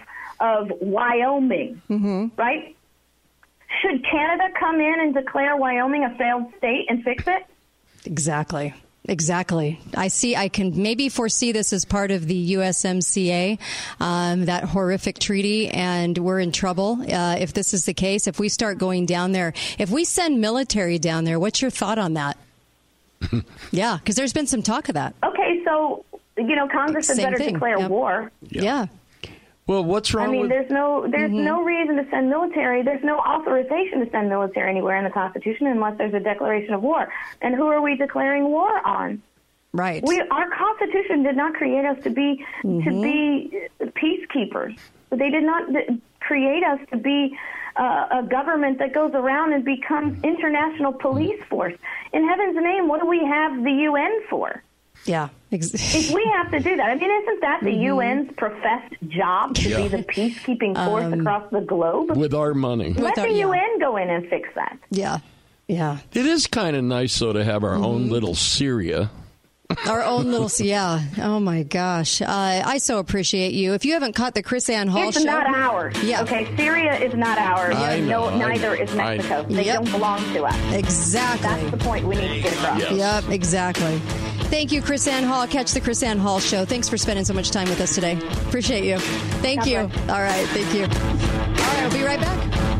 of 0.40 0.70
Wyoming, 0.80 1.82
Mm-hmm. 1.90 2.28
right? 2.36 2.74
Should 3.82 4.04
Canada 4.04 4.48
come 4.58 4.80
in 4.80 5.00
and 5.00 5.12
declare 5.14 5.54
Wyoming 5.56 6.02
a 6.04 6.10
failed 6.16 6.46
state 6.56 6.86
and 6.88 7.02
fix 7.04 7.26
it? 7.26 7.44
Exactly. 8.06 8.72
Exactly. 9.10 9.80
I 9.96 10.06
see. 10.06 10.36
I 10.36 10.48
can 10.48 10.80
maybe 10.80 11.08
foresee 11.08 11.50
this 11.50 11.72
as 11.72 11.84
part 11.84 12.12
of 12.12 12.28
the 12.28 12.52
USMCA, 12.54 13.58
um, 13.98 14.44
that 14.44 14.62
horrific 14.62 15.18
treaty, 15.18 15.68
and 15.68 16.16
we're 16.16 16.38
in 16.38 16.52
trouble 16.52 17.02
uh, 17.12 17.34
if 17.40 17.52
this 17.52 17.74
is 17.74 17.86
the 17.86 17.92
case. 17.92 18.28
If 18.28 18.38
we 18.38 18.48
start 18.48 18.78
going 18.78 19.06
down 19.06 19.32
there, 19.32 19.52
if 19.80 19.90
we 19.90 20.04
send 20.04 20.40
military 20.40 21.00
down 21.00 21.24
there, 21.24 21.40
what's 21.40 21.60
your 21.60 21.72
thought 21.72 21.98
on 21.98 22.14
that? 22.14 22.38
yeah, 23.72 23.98
because 23.98 24.14
there's 24.14 24.32
been 24.32 24.46
some 24.46 24.62
talk 24.62 24.88
of 24.88 24.94
that. 24.94 25.12
Okay, 25.24 25.60
so 25.64 26.04
you 26.36 26.54
know, 26.54 26.68
Congress 26.68 27.08
had 27.08 27.16
better 27.16 27.36
thing. 27.36 27.54
declare 27.54 27.80
Yep. 27.80 27.90
war. 27.90 28.30
Yeah. 28.48 28.86
Well, 29.70 29.84
what's 29.84 30.12
wrong 30.12 30.26
I 30.26 30.30
mean, 30.32 30.40
with 30.42 30.50
there's 30.50 30.70
no 30.70 31.06
there's 31.08 31.30
Mm-hmm. 31.30 31.44
no 31.44 31.62
reason 31.62 31.94
to 31.96 32.04
send 32.10 32.28
military. 32.28 32.82
There's 32.82 33.04
no 33.04 33.18
authorization 33.20 34.04
to 34.04 34.10
send 34.10 34.28
military 34.28 34.68
anywhere 34.68 34.96
in 34.96 35.04
the 35.04 35.10
Constitution 35.10 35.68
unless 35.68 35.96
there's 35.96 36.12
a 36.12 36.18
declaration 36.18 36.74
of 36.74 36.82
war. 36.82 37.06
And 37.40 37.54
who 37.54 37.66
are 37.68 37.80
we 37.80 37.94
declaring 37.96 38.44
war 38.44 38.84
on? 38.84 39.22
Right. 39.72 40.02
We 40.04 40.20
our 40.22 40.50
Constitution 40.50 41.22
did 41.22 41.36
not 41.36 41.54
create 41.54 41.84
us 41.84 42.02
to 42.02 42.10
be 42.10 42.44
to 42.62 42.66
Mm-hmm. 42.66 43.00
be 43.00 43.68
peacekeepers. 44.02 44.76
They 45.10 45.30
did 45.30 45.44
not 45.44 45.62
create 46.18 46.64
us 46.64 46.80
to 46.90 46.96
be 46.96 47.38
uh, 47.76 48.06
a 48.10 48.22
government 48.28 48.80
that 48.80 48.92
goes 48.92 49.12
around 49.14 49.52
and 49.52 49.64
becomes 49.64 50.20
international 50.24 50.92
police 50.94 51.40
force. 51.48 51.74
In 52.12 52.26
heaven's 52.28 52.56
name, 52.56 52.88
what 52.88 53.00
do 53.00 53.06
we 53.06 53.24
have 53.24 53.62
the 53.62 53.70
UN 53.88 54.22
for? 54.28 54.64
Yeah. 55.06 55.28
If 55.50 56.12
we 56.14 56.24
have 56.36 56.50
to 56.52 56.60
do 56.60 56.76
that, 56.76 56.90
I 56.90 56.94
mean, 56.94 57.10
isn't 57.10 57.40
that 57.40 57.60
the 57.62 57.70
Mm-hmm. 57.70 57.98
UN's 57.98 58.30
professed 58.36 58.94
job 59.08 59.54
to 59.56 59.68
Yeah. 59.68 59.76
be 59.82 59.88
the 59.88 59.98
peacekeeping 60.04 60.74
force 60.84 61.04
Um, 61.04 61.14
across 61.20 61.50
the 61.50 61.60
globe? 61.60 62.16
with 62.16 62.34
our 62.34 62.54
money? 62.54 62.92
Let 62.92 63.18
our- 63.18 63.26
the 63.26 63.32
yeah. 63.32 63.46
UN 63.46 63.78
go 63.80 63.96
in 63.96 64.08
and 64.10 64.28
fix 64.28 64.48
that. 64.54 64.78
Yeah. 64.90 65.18
Yeah. 65.66 65.98
It 66.12 66.26
is 66.26 66.46
kind 66.46 66.76
of 66.76 66.84
nice, 66.84 67.18
though, 67.18 67.32
to 67.32 67.42
have 67.44 67.64
our 67.64 67.74
own 67.74 68.02
Mm-hmm. 68.04 68.12
little 68.12 68.34
Syria. 68.34 69.10
Our 69.86 70.02
own 70.02 70.32
little, 70.32 70.50
yeah. 70.66 71.00
Oh 71.22 71.38
my 71.38 71.62
gosh. 71.62 72.20
Uh, 72.20 72.26
I 72.28 72.78
so 72.78 72.98
appreciate 72.98 73.52
you. 73.52 73.72
If 73.74 73.84
you 73.84 73.92
haven't 73.94 74.14
caught 74.16 74.34
the 74.34 74.42
KrisAnne 74.42 74.88
Hall 74.88 75.08
It's 75.08 75.18
show, 75.18 75.24
not 75.24 75.46
ours. 75.46 75.94
Yeah. 76.02 76.22
Okay, 76.22 76.48
Syria 76.56 76.98
is 76.98 77.14
not 77.14 77.38
ours. 77.38 77.76
I 77.76 78.00
know, 78.00 78.36
no, 78.36 78.46
I 78.46 78.48
neither 78.56 78.76
know. 78.76 78.82
is 78.82 78.90
I- 78.92 79.16
Mexico. 79.16 79.46
They 79.48 79.64
Yep. 79.66 79.74
don't 79.76 79.90
belong 79.92 80.18
to 80.34 80.44
us. 80.44 80.56
Exactly. 80.74 81.48
That's 81.48 81.70
the 81.70 81.76
point 81.78 82.04
we 82.06 82.16
need 82.16 82.28
to 82.34 82.40
get 82.42 82.52
across. 82.54 82.80
Yes. 82.80 82.92
Yep, 83.24 83.30
exactly. 83.32 84.00
Thank 84.50 84.72
you, 84.72 84.82
KrisAnne 84.82 85.24
Hall. 85.24 85.46
Catch 85.46 85.70
the 85.72 85.80
KrisAnne 85.80 86.18
Hall 86.18 86.40
show. 86.40 86.64
Thanks 86.64 86.88
for 86.88 86.98
spending 86.98 87.24
so 87.24 87.32
much 87.32 87.52
time 87.52 87.68
with 87.68 87.80
us 87.80 87.94
today. 87.94 88.18
Appreciate 88.48 88.84
you. 88.84 88.98
Thank 88.98 89.64
you. 89.64 89.86
bless. 89.86 90.10
All 90.10 90.22
right, 90.22 90.46
thank 90.48 90.74
you. 90.74 90.82
All 90.82 90.88
right, 90.88 91.82
I'll 91.84 91.92
be 91.92 92.02
right 92.02 92.20
back. 92.20 92.79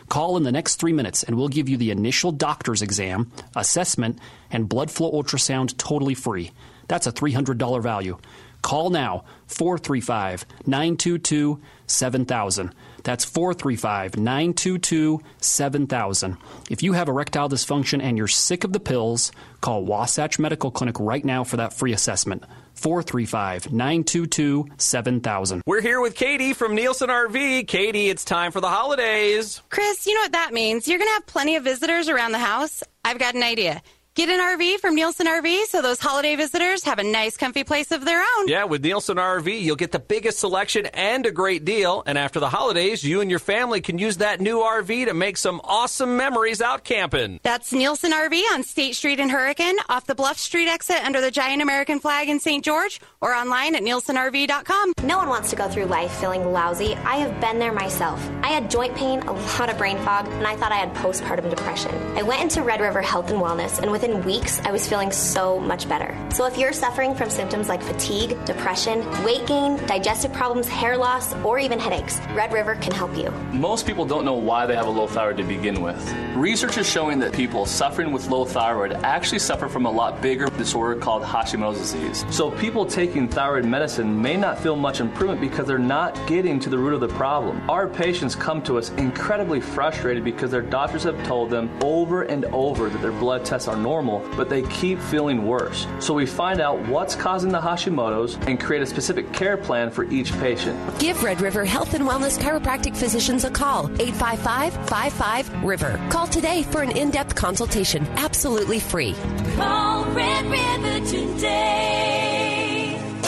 Call 0.11 0.35
in 0.35 0.43
the 0.43 0.51
next 0.51 0.75
three 0.75 0.91
minutes 0.91 1.23
and 1.23 1.37
we'll 1.37 1.47
give 1.47 1.69
you 1.69 1.77
the 1.77 1.89
initial 1.89 2.33
doctor's 2.33 2.81
exam, 2.81 3.31
assessment, 3.55 4.19
and 4.51 4.67
blood 4.67 4.91
flow 4.91 5.09
ultrasound 5.09 5.77
totally 5.77 6.15
free. 6.15 6.51
That's 6.89 7.07
a 7.07 7.13
$300 7.13 7.81
value. 7.81 8.17
Call 8.61 8.89
now 8.89 9.23
435 9.47 10.45
922 10.67 11.61
7000. 11.87 12.75
That's 13.05 13.23
435 13.23 14.17
922 14.17 15.21
7000. 15.39 16.37
If 16.69 16.83
you 16.83 16.91
have 16.91 17.07
erectile 17.07 17.47
dysfunction 17.47 18.03
and 18.03 18.17
you're 18.17 18.27
sick 18.27 18.65
of 18.65 18.73
the 18.73 18.81
pills, 18.81 19.31
call 19.61 19.85
Wasatch 19.85 20.37
Medical 20.37 20.71
Clinic 20.71 20.99
right 20.99 21.23
now 21.23 21.45
for 21.45 21.55
that 21.55 21.71
free 21.71 21.93
assessment. 21.93 22.43
435 22.75 23.71
922 23.71 24.67
7000. 24.77 25.61
We're 25.65 25.81
here 25.81 26.01
with 26.01 26.15
Katie 26.15 26.53
from 26.53 26.75
Nielsen 26.75 27.09
RV. 27.09 27.67
Katie, 27.67 28.09
it's 28.09 28.25
time 28.25 28.51
for 28.51 28.61
the 28.61 28.69
holidays. 28.69 29.61
Chris, 29.69 30.05
you 30.05 30.13
know 30.15 30.21
what 30.21 30.31
that 30.33 30.53
means. 30.53 30.87
You're 30.87 30.99
going 30.99 31.09
to 31.09 31.13
have 31.13 31.27
plenty 31.27 31.55
of 31.55 31.63
visitors 31.63 32.09
around 32.09 32.31
the 32.31 32.39
house. 32.39 32.83
I've 33.03 33.19
got 33.19 33.35
an 33.35 33.43
idea. 33.43 33.81
Get 34.13 34.27
an 34.27 34.41
RV 34.41 34.81
from 34.81 34.95
Nielsen 34.95 35.25
RV 35.25 35.67
so 35.67 35.81
those 35.81 35.97
holiday 35.97 36.35
visitors 36.35 36.83
have 36.83 36.99
a 36.99 37.03
nice, 37.03 37.37
comfy 37.37 37.63
place 37.63 37.91
of 37.91 38.03
their 38.03 38.19
own. 38.19 38.49
Yeah, 38.49 38.65
with 38.65 38.83
Nielsen 38.83 39.15
RV, 39.15 39.61
you'll 39.61 39.77
get 39.77 39.93
the 39.93 39.99
biggest 39.99 40.39
selection 40.39 40.85
and 40.87 41.25
a 41.25 41.31
great 41.31 41.63
deal. 41.63 42.03
And 42.05 42.17
after 42.17 42.41
the 42.41 42.49
holidays, 42.49 43.05
you 43.05 43.21
and 43.21 43.29
your 43.29 43.39
family 43.39 43.79
can 43.79 43.97
use 43.99 44.17
that 44.17 44.41
new 44.41 44.59
RV 44.59 45.05
to 45.05 45.13
make 45.13 45.37
some 45.37 45.61
awesome 45.63 46.17
memories 46.17 46.61
out 46.61 46.83
camping. 46.83 47.39
That's 47.41 47.71
Nielsen 47.71 48.11
RV 48.11 48.43
on 48.51 48.63
State 48.63 48.97
Street 48.97 49.21
in 49.21 49.29
Hurricane, 49.29 49.77
off 49.87 50.05
the 50.07 50.13
Bluff 50.13 50.37
Street 50.37 50.67
exit 50.67 51.01
under 51.05 51.21
the 51.21 51.31
giant 51.31 51.61
American 51.61 52.01
flag 52.01 52.27
in 52.27 52.41
St. 52.41 52.65
George, 52.65 52.99
or 53.21 53.33
online 53.33 53.75
at 53.75 53.81
nielsenrv.com. 53.81 54.91
No 55.05 55.19
one 55.19 55.29
wants 55.29 55.51
to 55.51 55.55
go 55.55 55.69
through 55.69 55.85
life 55.85 56.11
feeling 56.19 56.51
lousy. 56.51 56.95
I 56.95 57.15
have 57.15 57.39
been 57.39 57.59
there 57.59 57.71
myself. 57.71 58.19
I 58.43 58.47
had 58.47 58.69
joint 58.69 58.93
pain, 58.93 59.21
a 59.21 59.31
lot 59.31 59.69
of 59.69 59.77
brain 59.77 59.97
fog, 59.99 60.27
and 60.27 60.45
I 60.45 60.57
thought 60.57 60.73
I 60.73 60.79
had 60.79 60.93
postpartum 60.95 61.49
depression. 61.49 61.95
I 62.17 62.23
went 62.23 62.41
into 62.41 62.61
Red 62.61 62.81
River 62.81 63.01
Health 63.01 63.31
and 63.31 63.39
Wellness, 63.39 63.79
and 63.79 63.89
within 64.01 64.23
weeks, 64.25 64.59
I 64.61 64.71
was 64.71 64.89
feeling 64.89 65.11
so 65.11 65.59
much 65.59 65.87
better. 65.87 66.17
So 66.31 66.45
if 66.47 66.57
you're 66.57 66.73
suffering 66.73 67.13
from 67.13 67.29
symptoms 67.29 67.69
like 67.69 67.83
fatigue, 67.83 68.43
depression, 68.45 69.05
weight 69.23 69.45
gain, 69.45 69.77
digestive 69.85 70.33
problems, 70.33 70.67
hair 70.67 70.97
loss, 70.97 71.35
or 71.43 71.59
even 71.59 71.77
headaches, 71.77 72.19
Red 72.33 72.51
River 72.51 72.73
can 72.75 72.93
help 72.93 73.15
you. 73.15 73.29
Most 73.53 73.85
people 73.85 74.05
don't 74.05 74.25
know 74.25 74.33
why 74.33 74.65
they 74.65 74.75
have 74.75 74.87
a 74.87 74.89
low 74.89 75.05
thyroid 75.05 75.37
to 75.37 75.43
begin 75.43 75.81
with. 75.83 76.01
Research 76.35 76.79
is 76.79 76.89
showing 76.89 77.19
that 77.19 77.31
people 77.31 77.67
suffering 77.67 78.11
with 78.11 78.27
low 78.27 78.43
thyroid 78.43 78.93
actually 79.03 79.37
suffer 79.37 79.69
from 79.69 79.85
a 79.85 79.91
lot 79.91 80.19
bigger 80.19 80.47
disorder 80.47 80.99
called 80.99 81.21
Hashimoto's 81.21 81.77
disease. 81.77 82.25
So 82.31 82.49
people 82.49 82.87
taking 82.87 83.27
thyroid 83.27 83.65
medicine 83.65 84.19
may 84.19 84.35
not 84.35 84.57
feel 84.57 84.75
much 84.75 84.99
improvement 84.99 85.41
because 85.41 85.67
they're 85.67 85.77
not 85.77 86.15
getting 86.25 86.59
to 86.61 86.71
the 86.71 86.77
root 86.77 86.95
of 86.95 87.01
the 87.01 87.09
problem. 87.09 87.69
Our 87.69 87.87
patients 87.87 88.33
come 88.33 88.63
to 88.63 88.79
us 88.79 88.89
incredibly 88.91 89.61
frustrated 89.61 90.23
because 90.23 90.49
their 90.49 90.63
doctors 90.63 91.03
have 91.03 91.23
told 91.27 91.51
them 91.51 91.69
over 91.83 92.23
and 92.23 92.45
over 92.45 92.89
that 92.89 93.01
their 93.01 93.11
blood 93.11 93.45
tests 93.45 93.67
are 93.67 93.75
normal 93.75 93.90
normal, 93.91 94.19
but 94.37 94.49
they 94.49 94.61
keep 94.79 94.97
feeling 94.99 95.45
worse. 95.45 95.85
So 95.99 96.13
we 96.13 96.25
find 96.25 96.61
out 96.61 96.79
what's 96.87 97.13
causing 97.13 97.51
the 97.51 97.59
Hashimoto's 97.59 98.35
and 98.47 98.57
create 98.57 98.81
a 98.81 98.85
specific 98.85 99.33
care 99.33 99.57
plan 99.57 99.91
for 99.91 100.05
each 100.05 100.31
patient. 100.39 100.77
Give 100.97 101.21
Red 101.21 101.41
River 101.41 101.65
Health 101.65 101.93
and 101.93 102.05
Wellness 102.05 102.39
Chiropractic 102.39 102.95
Physicians 102.95 103.43
a 103.43 103.51
call, 103.51 103.91
855 103.99 104.73
55 104.87 105.63
River. 105.65 105.99
Call 106.09 106.27
today 106.27 106.63
for 106.63 106.81
an 106.81 106.91
in 106.91 107.11
depth 107.11 107.35
consultation, 107.35 108.07
absolutely 108.15 108.79
free. 108.79 109.13
Call 109.57 110.05
Red 110.05 110.45
River 110.45 111.05
today. 111.05 112.30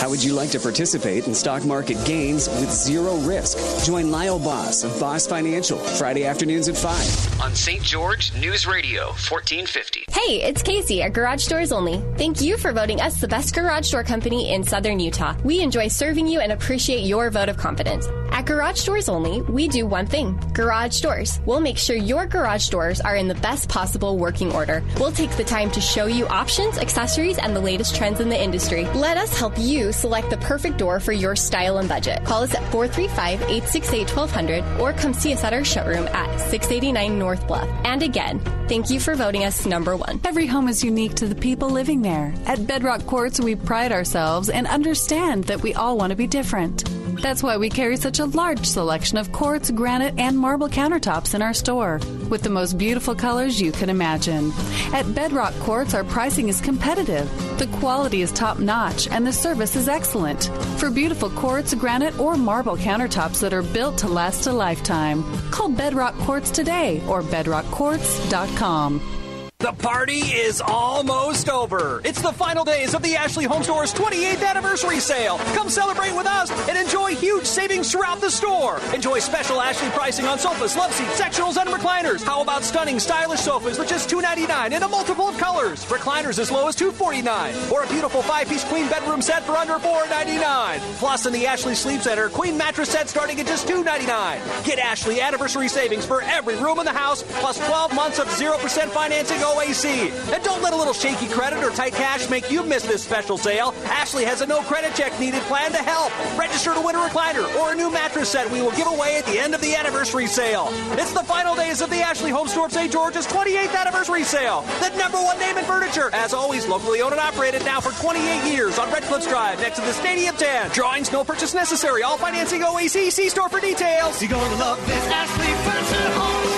How 0.03 0.09
would 0.09 0.21
you 0.21 0.33
like 0.33 0.49
to 0.49 0.59
participate 0.59 1.27
in 1.27 1.33
stock 1.33 1.63
market 1.63 1.95
gains 2.03 2.49
with 2.49 2.69
zero 2.69 3.15
risk? 3.19 3.85
Join 3.85 4.11
Lyle 4.11 4.37
Boss 4.37 4.83
of 4.83 4.99
Boss 4.99 5.25
Financial 5.25 5.77
Friday 5.77 6.25
afternoons 6.25 6.67
at 6.67 6.75
5 6.75 7.39
on 7.39 7.55
St. 7.55 7.81
George 7.81 8.35
News 8.35 8.67
Radio 8.67 9.05
1450. 9.05 10.03
Hey, 10.11 10.41
it's 10.41 10.61
Casey 10.61 11.01
at 11.01 11.13
Garage 11.13 11.47
Doors 11.47 11.71
Only. 11.71 12.03
Thank 12.17 12.41
you 12.41 12.57
for 12.57 12.73
voting 12.73 12.99
us 12.99 13.21
the 13.21 13.29
best 13.29 13.55
garage 13.55 13.91
door 13.91 14.03
company 14.03 14.53
in 14.53 14.65
southern 14.65 14.99
Utah. 14.99 15.37
We 15.45 15.61
enjoy 15.61 15.87
serving 15.87 16.27
you 16.27 16.41
and 16.41 16.51
appreciate 16.51 17.03
your 17.03 17.29
vote 17.29 17.47
of 17.47 17.55
confidence. 17.55 18.05
At 18.33 18.45
Garage 18.45 18.83
Doors 18.83 19.07
Only, 19.07 19.41
we 19.43 19.67
do 19.67 19.85
one 19.85 20.07
thing 20.07 20.37
garage 20.53 20.99
doors. 21.01 21.39
We'll 21.45 21.59
make 21.61 21.77
sure 21.77 21.95
your 21.95 22.25
garage 22.25 22.67
doors 22.67 22.99
are 22.99 23.15
in 23.15 23.27
the 23.27 23.35
best 23.35 23.69
possible 23.69 24.17
working 24.17 24.51
order. 24.51 24.83
We'll 24.99 25.11
take 25.11 25.29
the 25.37 25.43
time 25.43 25.69
to 25.71 25.79
show 25.79 26.07
you 26.07 26.27
options, 26.27 26.77
accessories, 26.79 27.37
and 27.37 27.55
the 27.55 27.61
latest 27.61 27.95
trends 27.95 28.19
in 28.19 28.29
the 28.29 28.41
industry. 28.41 28.85
Let 28.95 29.17
us 29.17 29.37
help 29.37 29.53
you 29.57 29.92
select 29.93 30.29
the 30.29 30.37
perfect 30.37 30.77
door 30.77 30.99
for 30.99 31.11
your 31.11 31.35
style 31.35 31.77
and 31.77 31.87
budget. 31.87 32.23
Call 32.25 32.43
us 32.43 32.53
at 32.53 32.63
435 32.71 33.41
868 33.41 34.15
1200 34.15 34.79
or 34.79 34.93
come 34.93 35.13
see 35.13 35.33
us 35.33 35.43
at 35.43 35.53
our 35.53 35.63
showroom 35.63 36.07
at 36.07 36.37
689 36.39 37.17
North 37.17 37.47
Bluff. 37.47 37.69
And 37.85 38.03
again, 38.03 38.39
thank 38.67 38.89
you 38.89 38.99
for 38.99 39.15
voting 39.15 39.45
us 39.45 39.65
number 39.65 39.95
one. 39.95 40.19
Every 40.23 40.47
home 40.47 40.67
is 40.67 40.83
unique 40.83 41.15
to 41.15 41.27
the 41.27 41.35
people 41.35 41.69
living 41.69 42.01
there. 42.01 42.33
At 42.45 42.65
Bedrock 42.65 43.05
Quartz, 43.05 43.39
we 43.39 43.55
pride 43.55 43.91
ourselves 43.91 44.49
and 44.49 44.67
understand 44.67 45.45
that 45.45 45.61
we 45.61 45.73
all 45.73 45.97
want 45.97 46.09
to 46.09 46.15
be 46.15 46.27
different. 46.27 46.83
That's 47.21 47.43
why 47.43 47.57
we 47.57 47.69
carry 47.69 47.97
such 47.97 48.19
a 48.19 48.25
large 48.25 48.65
selection 48.65 49.17
of 49.17 49.31
quartz, 49.31 49.71
granite, 49.71 50.15
and 50.17 50.37
marble 50.37 50.67
countertops 50.67 51.35
in 51.35 51.41
our 51.41 51.53
store, 51.53 51.99
with 52.29 52.41
the 52.41 52.49
most 52.49 52.77
beautiful 52.77 53.15
colors 53.15 53.61
you 53.61 53.71
can 53.71 53.89
imagine. 53.89 54.51
At 54.93 55.13
Bedrock 55.13 55.53
Quartz, 55.59 55.93
our 55.93 56.03
pricing 56.03 56.49
is 56.49 56.61
competitive, 56.61 57.29
the 57.57 57.67
quality 57.77 58.21
is 58.21 58.31
top 58.31 58.59
notch, 58.59 59.07
and 59.07 59.25
the 59.25 59.33
service 59.33 59.75
is 59.75 59.87
excellent. 59.87 60.45
For 60.77 60.89
beautiful 60.89 61.29
quartz, 61.29 61.73
granite, 61.73 62.17
or 62.19 62.35
marble 62.35 62.75
countertops 62.75 63.39
that 63.41 63.53
are 63.53 63.63
built 63.63 63.97
to 63.99 64.07
last 64.07 64.47
a 64.47 64.53
lifetime, 64.53 65.23
call 65.51 65.69
Bedrock 65.69 66.15
Quartz 66.19 66.51
today 66.51 67.01
or 67.07 67.21
bedrockquartz.com. 67.21 69.22
The 69.63 69.71
party 69.71 70.19
is 70.19 70.59
almost 70.59 71.47
over. 71.47 72.01
It's 72.03 72.21
the 72.21 72.33
final 72.33 72.65
days 72.65 72.93
of 72.93 73.01
the 73.01 73.15
Ashley 73.15 73.45
Home 73.45 73.63
Store's 73.63 73.93
28th 73.93 74.45
anniversary 74.45 74.99
sale. 74.99 75.37
Come 75.55 75.69
celebrate 75.69 76.13
with 76.17 76.27
us 76.27 76.51
and 76.67 76.77
enjoy 76.77 77.15
huge 77.15 77.45
savings 77.45 77.89
throughout 77.89 78.19
the 78.19 78.29
store. 78.29 78.81
Enjoy 78.93 79.19
special 79.19 79.61
Ashley 79.61 79.87
pricing 79.91 80.25
on 80.25 80.37
sofas, 80.37 80.75
love 80.75 80.91
seats, 80.91 81.17
sectionals, 81.17 81.55
and 81.55 81.69
recliners. 81.69 82.21
How 82.25 82.41
about 82.41 82.63
stunning, 82.63 82.99
stylish 82.99 83.39
sofas 83.39 83.77
for 83.77 83.85
just 83.85 84.09
$2.99 84.09 84.75
in 84.75 84.83
a 84.83 84.87
multiple 84.89 85.29
of 85.29 85.37
colors? 85.37 85.85
Recliners 85.85 86.39
as 86.39 86.51
low 86.51 86.67
as 86.67 86.75
$2.49, 86.75 87.71
or 87.71 87.83
a 87.83 87.87
beautiful 87.87 88.21
five-piece 88.21 88.65
queen 88.65 88.89
bedroom 88.89 89.21
set 89.21 89.43
for 89.43 89.53
under 89.53 89.75
$4.99. 89.75 90.79
Plus, 90.97 91.25
in 91.25 91.31
the 91.31 91.47
Ashley 91.47 91.75
Sleep 91.75 92.01
Center, 92.01 92.27
queen 92.27 92.57
mattress 92.57 92.89
set 92.89 93.07
starting 93.07 93.39
at 93.39 93.47
just 93.47 93.65
$2.99. 93.65 94.65
Get 94.65 94.77
Ashley 94.77 95.21
anniversary 95.21 95.69
savings 95.69 96.05
for 96.05 96.21
every 96.21 96.57
room 96.57 96.79
in 96.79 96.85
the 96.85 96.91
house, 96.91 97.23
plus 97.39 97.65
12 97.65 97.95
months 97.95 98.19
of 98.19 98.27
0% 98.27 98.89
financing 98.89 99.41
And 99.53 100.43
don't 100.43 100.61
let 100.61 100.73
a 100.73 100.75
little 100.75 100.93
shaky 100.93 101.27
credit 101.27 101.63
or 101.63 101.69
tight 101.69 101.93
cash 101.93 102.29
make 102.29 102.49
you 102.49 102.63
miss 102.63 102.83
this 102.83 103.03
special 103.03 103.37
sale. 103.37 103.73
Ashley 103.85 104.25
has 104.25 104.41
a 104.41 104.45
no 104.45 104.61
credit 104.61 104.95
check 104.95 105.17
needed 105.19 105.41
plan 105.43 105.71
to 105.71 105.77
help. 105.77 106.11
Register 106.37 106.73
to 106.73 106.81
win 106.81 106.95
a 106.95 106.99
recliner 106.99 107.43
or 107.55 107.71
a 107.71 107.75
new 107.75 107.91
mattress 107.91 108.29
set 108.29 108.49
we 108.51 108.61
will 108.61 108.71
give 108.71 108.87
away 108.87 109.17
at 109.17 109.25
the 109.25 109.39
end 109.39 109.53
of 109.53 109.61
the 109.61 109.75
anniversary 109.75 110.27
sale. 110.27 110.67
It's 110.93 111.13
the 111.13 111.23
final 111.23 111.55
days 111.55 111.81
of 111.81 111.89
the 111.89 112.01
Ashley 112.01 112.31
Home 112.31 112.47
Store 112.47 112.65
of 112.65 112.71
St. 112.71 112.91
George's 112.91 113.27
28th 113.27 113.75
anniversary 113.75 114.23
sale. 114.23 114.61
The 114.79 114.89
number 114.97 115.17
one 115.17 115.37
name 115.39 115.57
in 115.57 115.65
furniture. 115.65 116.09
As 116.13 116.33
always, 116.33 116.67
locally 116.67 117.01
owned 117.01 117.13
and 117.13 117.21
operated 117.21 117.63
now 117.65 117.79
for 117.79 117.91
28 118.01 118.51
years 118.51 118.79
on 118.79 118.91
Red 118.91 119.03
Cliffs 119.03 119.27
Drive 119.27 119.59
next 119.59 119.79
to 119.79 119.81
the 119.81 119.93
Stadium 119.93 120.35
10. 120.35 120.71
Drawings, 120.71 121.11
no 121.11 121.23
purchase 121.23 121.53
necessary. 121.53 122.03
All 122.03 122.17
financing 122.17 122.61
OAC. 122.61 123.11
See 123.11 123.29
store 123.29 123.49
for 123.49 123.59
details. 123.59 124.21
You're 124.21 124.31
going 124.31 124.51
to 124.51 124.57
love 124.57 124.85
this 124.87 125.05
Ashley 125.07 125.53
Furniture 125.63 126.19
Home. 126.19 126.52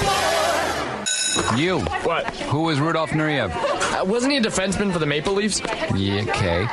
You. 1.55 1.79
What? 1.79 2.25
Who 2.47 2.63
was 2.63 2.79
Rudolph 2.79 3.11
Nureyev? 3.11 3.51
Uh, 3.51 4.03
wasn't 4.05 4.31
he 4.33 4.37
a 4.37 4.41
defenseman 4.41 4.91
for 4.91 4.99
the 4.99 5.05
Maple 5.05 5.33
Leafs? 5.33 5.61
Yeah, 5.95 6.23
okay. 6.27 6.63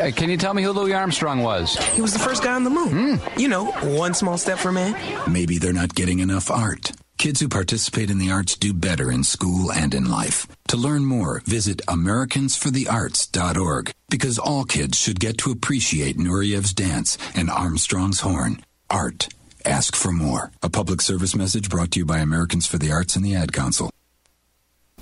Uh, 0.00 0.10
can 0.12 0.30
you 0.30 0.36
tell 0.36 0.54
me 0.54 0.62
who 0.62 0.72
Louis 0.72 0.94
Armstrong 0.94 1.42
was? 1.42 1.76
He 1.94 2.00
was 2.00 2.12
the 2.12 2.18
first 2.18 2.42
guy 2.42 2.54
on 2.54 2.64
the 2.64 2.70
moon. 2.70 3.20
You 3.36 3.48
know, 3.48 3.66
one 3.96 4.14
small 4.14 4.38
step 4.38 4.58
for 4.58 4.72
man. 4.72 4.96
Maybe 5.30 5.58
they're 5.58 5.72
not 5.72 5.94
getting 5.94 6.20
enough 6.20 6.50
art. 6.50 6.92
Kids 7.18 7.40
who 7.40 7.48
participate 7.48 8.10
in 8.10 8.18
the 8.18 8.30
arts 8.30 8.56
do 8.56 8.72
better 8.72 9.12
in 9.12 9.24
school 9.24 9.70
and 9.70 9.92
in 9.92 10.08
life. 10.10 10.46
To 10.68 10.78
learn 10.78 11.04
more, 11.04 11.42
visit 11.44 11.82
AmericansForTheArts.org 11.86 13.92
because 14.08 14.38
all 14.38 14.64
kids 14.64 14.98
should 14.98 15.20
get 15.20 15.36
to 15.38 15.50
appreciate 15.50 16.16
Nureyev's 16.16 16.72
dance 16.72 17.18
and 17.34 17.50
Armstrong's 17.50 18.20
horn. 18.20 18.62
Art. 18.88 19.28
Ask 19.66 19.94
for 19.94 20.12
more. 20.12 20.50
A 20.62 20.70
public 20.70 21.02
service 21.02 21.36
message 21.36 21.68
brought 21.68 21.90
to 21.90 21.98
you 21.98 22.06
by 22.06 22.18
Americans 22.18 22.66
for 22.66 22.78
the 22.78 22.90
Arts 22.90 23.16
and 23.16 23.24
the 23.24 23.34
Ad 23.34 23.52
Council. 23.52 23.90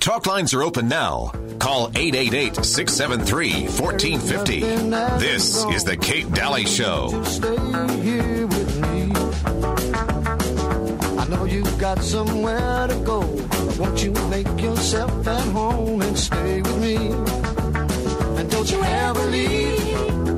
Talk 0.09 0.25
lines 0.25 0.55
are 0.55 0.63
open 0.63 0.89
now. 0.89 1.33
Call 1.59 1.89
888 1.95 2.65
673 2.65 3.65
1450. 3.65 4.61
This 5.19 5.67
is 5.67 5.85
The 5.85 5.99
Kate 5.99 6.33
Daly 6.33 6.65
Show. 6.65 7.11
I 11.19 11.27
know 11.29 11.45
you've 11.45 11.79
got 11.79 12.03
somewhere 12.03 12.87
to 12.87 12.95
go. 13.05 13.21
Won't 13.79 14.03
you 14.03 14.13
make 14.31 14.49
yourself 14.59 15.29
at 15.29 15.47
home 15.49 16.01
and 16.01 16.19
stay 16.19 16.63
with 16.63 16.81
me? 16.81 16.97
And 18.41 18.51
don't 18.51 18.71
you 18.71 18.83
ever 18.83 19.27
leave. 19.27 20.38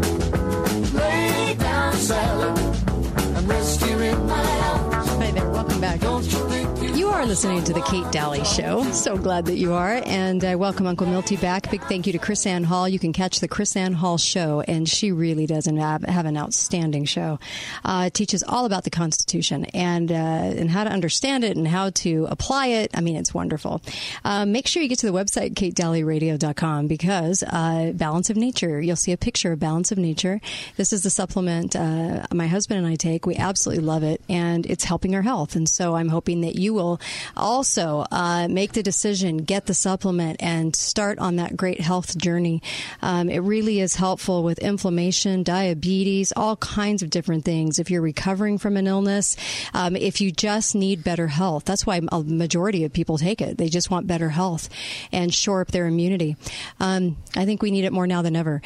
Are 7.20 7.26
listening 7.26 7.62
to 7.64 7.74
the 7.74 7.82
Kate 7.82 8.10
Daly 8.10 8.42
Show. 8.44 8.82
So 8.92 9.18
glad 9.18 9.44
that 9.44 9.58
you 9.58 9.74
are. 9.74 10.00
And 10.06 10.42
I 10.42 10.56
welcome 10.56 10.86
Uncle 10.86 11.06
Milty 11.06 11.36
back. 11.36 11.70
Big 11.70 11.82
thank 11.82 12.06
you 12.06 12.14
to 12.14 12.18
KrisAnne 12.18 12.64
Hall. 12.64 12.88
You 12.88 12.98
can 12.98 13.12
catch 13.12 13.40
the 13.40 13.48
KrisAnne 13.48 13.92
Hall 13.92 14.16
Show, 14.16 14.62
and 14.62 14.88
she 14.88 15.12
really 15.12 15.44
does 15.44 15.66
have, 15.66 16.02
have 16.04 16.24
an 16.24 16.38
outstanding 16.38 17.04
show. 17.04 17.38
Uh, 17.84 18.04
it 18.06 18.14
teaches 18.14 18.42
all 18.42 18.64
about 18.64 18.84
the 18.84 18.90
Constitution 18.90 19.66
and 19.66 20.10
uh, 20.10 20.14
and 20.14 20.70
how 20.70 20.82
to 20.82 20.88
understand 20.88 21.44
it 21.44 21.58
and 21.58 21.68
how 21.68 21.90
to 21.90 22.26
apply 22.30 22.68
it. 22.68 22.90
I 22.94 23.02
mean, 23.02 23.16
it's 23.16 23.34
wonderful. 23.34 23.82
Uh, 24.24 24.46
make 24.46 24.66
sure 24.66 24.82
you 24.82 24.88
get 24.88 25.00
to 25.00 25.06
the 25.06 25.12
website, 25.12 25.52
katedalyradio.com, 25.52 26.86
because 26.86 27.42
uh, 27.42 27.92
Balance 27.94 28.30
of 28.30 28.38
Nature, 28.38 28.80
you'll 28.80 28.96
see 28.96 29.12
a 29.12 29.18
picture 29.18 29.52
of 29.52 29.60
Balance 29.60 29.92
of 29.92 29.98
Nature. 29.98 30.40
This 30.78 30.90
is 30.90 31.02
the 31.02 31.10
supplement 31.10 31.76
uh, 31.76 32.26
my 32.32 32.46
husband 32.46 32.78
and 32.78 32.86
I 32.86 32.94
take. 32.94 33.26
We 33.26 33.36
absolutely 33.36 33.84
love 33.84 34.04
it, 34.04 34.22
and 34.30 34.64
it's 34.64 34.84
helping 34.84 35.14
our 35.14 35.22
health. 35.22 35.54
And 35.54 35.68
so 35.68 35.96
I'm 35.96 36.08
hoping 36.08 36.40
that 36.40 36.56
you 36.56 36.72
will 36.72 36.98
also 37.36 38.04
uh, 38.10 38.48
make 38.48 38.72
the 38.72 38.82
decision, 38.82 39.38
get 39.38 39.66
the 39.66 39.74
supplement, 39.74 40.42
and 40.42 40.74
start 40.74 41.18
on 41.18 41.36
that 41.36 41.56
great 41.56 41.80
health 41.80 42.16
journey. 42.16 42.62
Um, 43.02 43.28
it 43.28 43.38
really 43.38 43.80
is 43.80 43.94
helpful 43.94 44.42
with 44.42 44.58
inflammation, 44.58 45.42
diabetes, 45.42 46.32
all 46.36 46.56
kinds 46.56 47.02
of 47.02 47.10
different 47.10 47.44
things. 47.44 47.78
If 47.78 47.90
you're 47.90 48.02
recovering 48.02 48.58
from 48.58 48.76
an 48.76 48.86
illness, 48.86 49.36
um, 49.74 49.96
if 49.96 50.20
you 50.20 50.30
just 50.30 50.74
need 50.74 51.04
better 51.04 51.26
health, 51.26 51.64
that's 51.64 51.86
why 51.86 52.00
a 52.10 52.22
majority 52.22 52.84
of 52.84 52.92
people 52.92 53.18
take 53.18 53.40
it. 53.40 53.58
They 53.58 53.68
just 53.68 53.90
want 53.90 54.06
better 54.06 54.28
health 54.28 54.68
and 55.12 55.32
shore 55.32 55.60
up 55.60 55.68
their 55.68 55.86
immunity. 55.86 56.36
Um, 56.78 57.16
I 57.36 57.44
think 57.44 57.62
we 57.62 57.70
need 57.70 57.84
it 57.84 57.92
more 57.92 58.06
now 58.06 58.22
than 58.22 58.36
ever. 58.36 58.62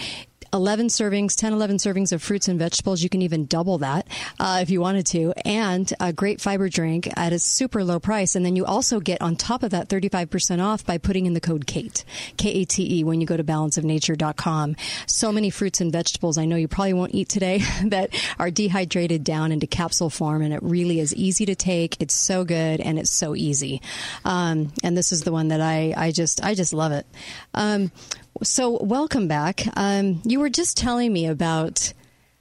11 0.55 0.87
servings, 0.87 1.35
10, 1.35 1.53
11 1.53 1.77
servings 1.79 2.13
of 2.13 2.23
fruits 2.23 2.47
and 2.47 2.61
vegetables. 2.61 3.03
You 3.03 3.09
can 3.09 3.23
even 3.23 3.47
double 3.47 3.79
that 3.79 4.07
uh, 4.39 4.61
if 4.63 4.71
you 4.71 4.81
wanted 4.81 5.05
to. 5.07 5.33
And 5.45 5.93
a 5.99 6.13
great 6.13 6.41
fiber 6.41 6.69
drink 6.69 7.09
at 7.17 7.33
a 7.33 7.41
super 7.41 7.83
low 7.83 7.99
price. 7.99 8.37
And 8.37 8.47
then 8.47 8.55
you 8.55 8.65
also 8.65 9.01
get 9.01 9.21
on 9.21 9.35
top 9.35 9.65
of 9.65 9.73
that 9.73 9.89
35% 9.89 10.65
off 10.65 10.87
by 10.87 10.97
putting 10.97 11.27
in 11.27 11.35
the 11.35 11.41
code 11.41 11.67
KATE, 11.67 12.05
K 12.37 12.51
A 12.51 12.65
T 12.65 13.01
E, 13.01 13.05
when 13.05 13.21
you 13.21 13.27
go 13.27 13.37
to 13.37 13.43
balanceofnature.com. 13.43 14.77
So 15.09 15.33
many 15.33 15.51
fruits 15.51 15.81
and 15.81 15.91
vegetables 15.91 16.39
I 16.39 16.45
know 16.45 16.57
you 16.57 16.69
probably 16.69 16.93
won't 16.93 17.15
eat 17.17 17.29
today 17.29 17.59
that 17.87 18.15
are 18.39 18.53
dehydrated 18.53 19.25
down 19.25 19.51
into 19.51 19.67
capsule 19.67 20.09
form. 20.09 20.41
And 20.41 20.55
it 20.55 20.63
really 20.63 21.01
is 21.01 21.13
easy 21.17 21.47
to 21.47 21.57
take. 21.57 22.01
It's 22.01 22.15
so 22.15 22.45
good 22.45 22.81
and 22.81 22.97
it's 22.97 23.11
so 23.11 23.35
easy. 23.35 23.83
Um, 24.25 24.73
and 24.85 24.97
this 24.97 25.11
is 25.11 25.23
the 25.23 25.33
one 25.33 25.49
that 25.49 25.61
I, 25.61 25.95
I 25.97 26.13
just, 26.13 26.45
I 26.45 26.55
just 26.55 26.73
love 26.73 26.93
it. 26.93 27.07
Um, 27.55 27.91
so 28.43 28.79
welcome 28.83 29.29
back. 29.29 29.65
Um, 29.77 30.21
you 30.25 30.41
were 30.41 30.51
just 30.51 30.77
telling 30.77 31.13
me 31.13 31.27
about 31.27 31.93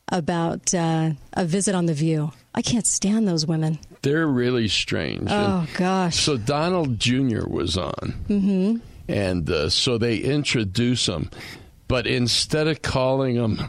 about 0.10 0.74
uh, 0.74 1.12
a 1.34 1.46
visit 1.46 1.76
on 1.76 1.86
the 1.86 1.94
View. 1.94 2.32
I 2.56 2.62
can't 2.62 2.86
stand 2.86 3.28
those 3.28 3.48
women. 3.48 3.80
They're 4.02 4.28
really 4.28 4.68
strange. 4.68 5.28
Oh 5.32 5.60
And 5.68 5.74
gosh. 5.76 6.18
So 6.18 6.38
Donald 6.38 7.00
Jr. 7.00 7.48
was 7.48 7.78
on, 7.78 8.14
Mm-hmm. 8.30 8.78
and 9.08 9.50
uh, 9.50 9.70
so 9.70 9.98
they 9.98 10.18
introduce 10.18 11.08
him. 11.08 11.30
But 11.88 12.06
instead 12.08 12.68
of 12.68 12.82
calling 12.82 13.36
him 13.36 13.60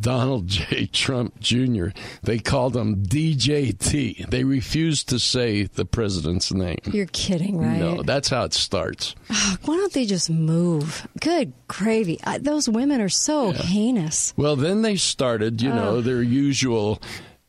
Donald 0.00 0.46
J. 0.48 0.86
Trump 0.86 1.38
Jr., 1.40 1.88
they 2.22 2.38
called 2.38 2.76
him 2.76 3.04
DJT. 3.04 4.28
They 4.30 4.44
refused 4.44 5.08
to 5.10 5.18
say 5.18 5.64
the 5.64 5.84
president's 5.84 6.52
name. 6.52 6.78
You're 6.86 7.06
kidding, 7.06 7.58
right? 7.58 7.78
No, 7.78 8.02
that's 8.02 8.28
how 8.28 8.44
it 8.44 8.54
starts. 8.54 9.14
Oh, 9.30 9.56
why 9.64 9.76
don't 9.76 9.92
they 9.92 10.06
just 10.06 10.30
move? 10.30 11.06
Good 11.20 11.52
gravy. 11.68 12.18
I, 12.24 12.38
those 12.38 12.68
women 12.68 13.00
are 13.00 13.08
so 13.08 13.52
heinous. 13.52 14.32
Well, 14.36 14.56
then 14.56 14.82
they 14.82 14.96
started, 14.96 15.62
you 15.62 15.70
know, 15.70 15.96
Oh. 15.96 16.00
their 16.00 16.22
usual 16.22 17.00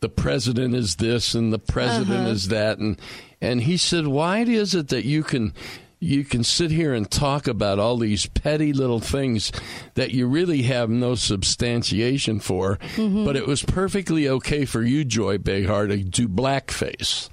the 0.02 0.10
president 0.10 0.76
is 0.76 0.98
this 0.98 1.34
and 1.34 1.52
the 1.52 1.58
president 1.60 2.12
Uh-huh. 2.22 2.30
is 2.30 2.50
that 2.50 2.78
and 2.78 3.00
and 3.41 3.62
he 3.62 3.76
said, 3.78 4.08
"Why 4.08 4.39
is 4.39 4.76
it 4.76 4.89
that 4.89 5.04
you 5.06 5.24
can 5.24 5.54
you 6.00 6.24
can 6.24 6.43
sit 6.43 6.72
here 6.72 6.93
and 6.93 7.10
talk 7.10 7.48
about 7.48 7.80
all 7.80 7.98
these 7.98 8.26
petty 8.28 8.74
little 8.74 9.00
things 9.00 9.52
that 9.96 10.12
you 10.12 10.28
really 10.28 10.64
have 10.64 10.89
no 10.89 11.16
substantiation 11.16 12.39
for, 12.39 12.78
Mhm. 12.98 13.26
but 13.26 13.36
it 13.36 13.48
was 13.48 13.64
perfectly 13.64 14.28
okay 14.28 14.66
for 14.66 14.84
you, 14.84 15.04
Joy 15.06 15.38
Behar, 15.38 15.88
to 15.88 15.98
do 15.98 16.28
blackface." 16.28 17.30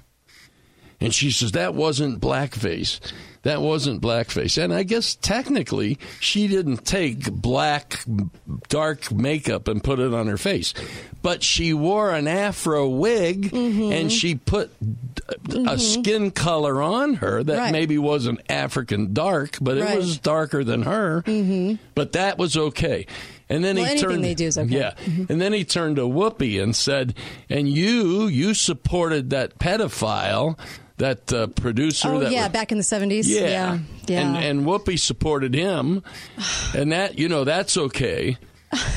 And 0.99 1.13
she 1.13 1.31
says, 1.31 1.51
That 1.51 1.75
wasn't 1.75 2.21
blackface. 2.21 2.99
That 3.43 3.61
wasn't 3.61 4.01
blackface. 4.01 4.61
And 4.61 4.73
I 4.73 4.83
guess 4.83 5.15
technically 5.15 5.99
she 6.19 6.47
didn't 6.47 6.85
take 6.85 7.31
black, 7.31 8.03
dark 8.69 9.11
makeup 9.11 9.67
and 9.67 9.83
put 9.83 9.99
it 9.99 10.13
on 10.13 10.27
her 10.27 10.37
face. 10.37 10.73
But 11.21 11.43
she 11.43 11.73
wore 11.73 12.11
an 12.11 12.27
afro 12.27 12.87
wig 12.87 13.51
mm-hmm. 13.51 13.91
and 13.91 14.11
she 14.11 14.35
put 14.35 14.71
a 15.29 15.33
mm-hmm. 15.35 15.77
skin 15.77 16.31
color 16.31 16.81
on 16.81 17.15
her 17.15 17.43
that 17.43 17.57
Right. 17.57 17.71
maybe 17.71 17.97
wasn't 17.97 18.41
African 18.49 19.13
dark, 19.13 19.57
but 19.61 19.77
it 19.77 19.95
was 19.95 20.17
darker 20.17 20.63
than 20.63 20.83
her. 20.83 21.21
Mm-hmm. 21.25 21.75
But 21.95 22.13
that 22.13 22.37
was 22.37 22.57
okay. 22.57 23.05
And 23.49 23.63
then 23.63 23.75
Well, 23.75 23.85
he 23.85 23.99
turned. 23.99 24.23
they 24.23 24.33
do 24.33 24.45
is 24.45 24.57
okay. 24.57 24.73
Yeah, 24.73 24.93
and 25.05 25.39
then 25.39 25.53
he 25.53 25.63
turned 25.63 25.97
to 25.97 26.03
Whoopi 26.03 26.63
and 26.63 26.75
said, 26.75 27.13
"And 27.49 27.67
you, 27.69 28.25
you 28.27 28.53
supported 28.53 29.29
that 29.29 29.59
pedophile, 29.59 30.57
that 30.97 31.31
uh, 31.33 31.47
producer 31.47 32.09
Oh 32.13 32.19
that 32.19 32.31
yeah, 32.31 32.43
was- 32.43 32.51
back 32.53 32.71
in 32.71 32.77
the 32.77 32.83
seventies. 32.83 33.29
yeah, 33.29 33.41
yeah, 33.47 33.79
yeah. 34.07 34.19
And, 34.21 34.37
and 34.37 34.65
Whoopi 34.65 34.99
supported 34.99 35.53
him, 35.53 36.03
and 36.75 36.91
that 36.91 37.17
you 37.19 37.29
know 37.29 37.43
that's 37.43 37.77
okay. 37.77 38.37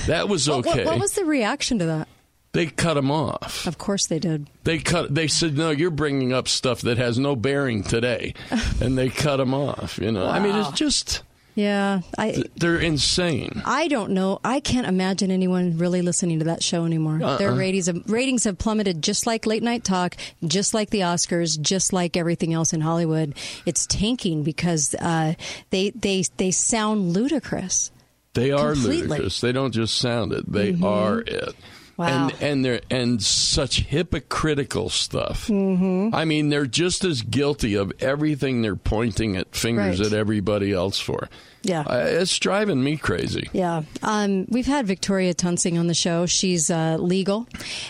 That 0.06 0.28
was 0.28 0.48
okay. 0.48 0.84
What, 0.84 0.92
what 0.94 1.00
was 1.00 1.12
the 1.12 1.24
reaction 1.24 1.78
to 1.80 1.86
that? 1.86 2.08
they 2.52 2.64
cut 2.64 2.96
him 2.96 3.10
off. 3.10 3.66
Of 3.66 3.76
course 3.76 4.06
they 4.06 4.18
did. 4.18 4.48
They 4.64 4.78
cut. 4.78 5.14
They 5.14 5.28
said, 5.28 5.58
"No, 5.58 5.68
you're 5.70 5.90
bringing 5.90 6.32
up 6.32 6.48
stuff 6.48 6.80
that 6.82 6.96
has 6.96 7.18
no 7.18 7.36
bearing 7.36 7.82
today," 7.82 8.32
and 8.80 8.96
they 8.96 9.10
cut 9.10 9.40
him 9.40 9.52
off. 9.52 9.98
You 9.98 10.10
know, 10.10 10.26
I 10.26 10.40
mean, 10.40 10.56
it's 10.56 10.70
just 10.72 11.22
Yeah, 11.56 12.02
I 12.18 12.44
they're 12.56 12.78
insane. 12.78 13.62
I 13.64 13.88
don't 13.88 14.10
know. 14.10 14.40
I 14.44 14.60
can't 14.60 14.86
imagine 14.86 15.30
anyone 15.30 15.78
really 15.78 16.02
listening 16.02 16.38
to 16.40 16.44
that 16.44 16.62
show 16.62 16.84
anymore. 16.84 17.18
Uh-uh. 17.22 17.38
Their 17.38 17.52
ratings 17.54 17.86
have, 17.86 18.02
ratings 18.08 18.44
have 18.44 18.58
plummeted, 18.58 19.00
just 19.02 19.26
like 19.26 19.46
late 19.46 19.62
night 19.62 19.82
talk, 19.82 20.16
just 20.44 20.74
like 20.74 20.90
the 20.90 21.00
Oscars, 21.00 21.58
just 21.58 21.94
like 21.94 22.14
everything 22.14 22.52
else 22.52 22.74
in 22.74 22.82
Hollywood. 22.82 23.34
It's 23.64 23.86
tanking 23.86 24.42
because 24.42 24.94
uh, 24.96 25.32
they 25.70 25.90
they 25.90 26.24
they 26.36 26.50
sound 26.50 27.14
ludicrous. 27.14 27.90
They 28.34 28.52
are 28.52 28.74
Completely. 28.74 29.06
ludicrous. 29.08 29.40
They 29.40 29.52
don't 29.52 29.72
just 29.72 29.96
sound 29.96 30.34
it. 30.34 30.52
They 30.52 30.74
Mhm. 30.74 30.84
are 30.84 31.20
it. 31.20 31.54
Wow. 31.96 32.28
And 32.28 32.42
and 32.42 32.64
they're 32.64 32.80
and 32.90 33.22
such 33.22 33.80
hypocritical 33.80 34.90
stuff. 34.90 35.46
Mm-hmm. 35.48 36.14
I 36.14 36.24
mean, 36.24 36.50
they're 36.50 36.66
just 36.66 37.04
as 37.04 37.22
guilty 37.22 37.74
of 37.74 37.92
everything 38.00 38.60
they're 38.62 38.76
pointing 38.76 39.36
at 39.36 39.54
fingers 39.54 39.98
Right. 40.00 40.06
at 40.06 40.12
everybody 40.12 40.72
else 40.72 40.98
for. 41.00 41.28
Yeah. 41.66 41.80
Uh, 41.80 42.04
it's 42.06 42.38
driving 42.38 42.82
me 42.82 42.96
crazy. 42.96 43.48
Yeah. 43.52 43.82
Um, 44.02 44.46
we've 44.48 44.66
had 44.66 44.86
Victoria 44.86 45.34
Toensing 45.34 45.78
on 45.78 45.88
the 45.88 45.94
show. 45.94 46.26
She's 46.26 46.70
uh, 46.70 46.96
legal, 46.98 47.48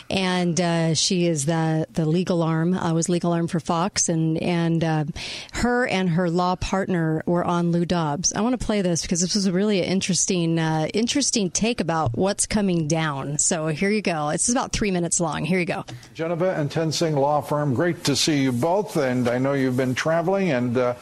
and 0.08 0.58
uh, 0.60 0.94
she 0.94 1.26
is 1.26 1.46
the 1.46 1.86
the 1.92 2.06
legal 2.06 2.42
arm. 2.42 2.74
I 2.74 2.92
was 2.92 3.08
legal 3.08 3.32
arm 3.32 3.48
for 3.48 3.60
Fox, 3.60 4.08
and 4.08 4.38
and 4.42 4.82
uh, 4.82 5.04
her 5.52 5.86
and 5.86 6.08
her 6.10 6.30
law 6.30 6.56
partner 6.56 7.22
were 7.26 7.44
on 7.44 7.70
Lou 7.70 7.84
Dobbs. 7.84 8.32
I 8.32 8.40
want 8.40 8.58
to 8.58 8.64
play 8.64 8.80
this 8.82 9.02
because 9.02 9.20
this 9.20 9.34
was 9.34 9.46
a 9.46 9.52
really 9.52 9.80
interesting 9.82 10.58
uh, 10.58 10.88
interesting 10.94 11.50
take 11.50 11.80
about 11.80 12.16
what's 12.16 12.46
coming 12.46 12.88
down. 12.88 13.38
So 13.38 13.66
here 13.68 13.90
you 13.90 14.02
go. 14.02 14.30
It's 14.30 14.48
about 14.48 14.72
three 14.72 14.90
minutes 14.90 15.20
long. 15.20 15.44
Here 15.44 15.58
you 15.58 15.66
go. 15.66 15.84
Geneva 16.14 16.54
and 16.58 16.70
Toensing 16.70 17.14
Law 17.14 17.42
Firm, 17.42 17.74
great 17.74 18.04
to 18.04 18.16
see 18.16 18.42
you 18.42 18.52
both, 18.52 18.96
and 18.96 19.28
I 19.28 19.38
know 19.38 19.52
you've 19.52 19.76
been 19.76 19.94
traveling, 19.94 20.50
and 20.50 20.76
uh, 20.76 20.94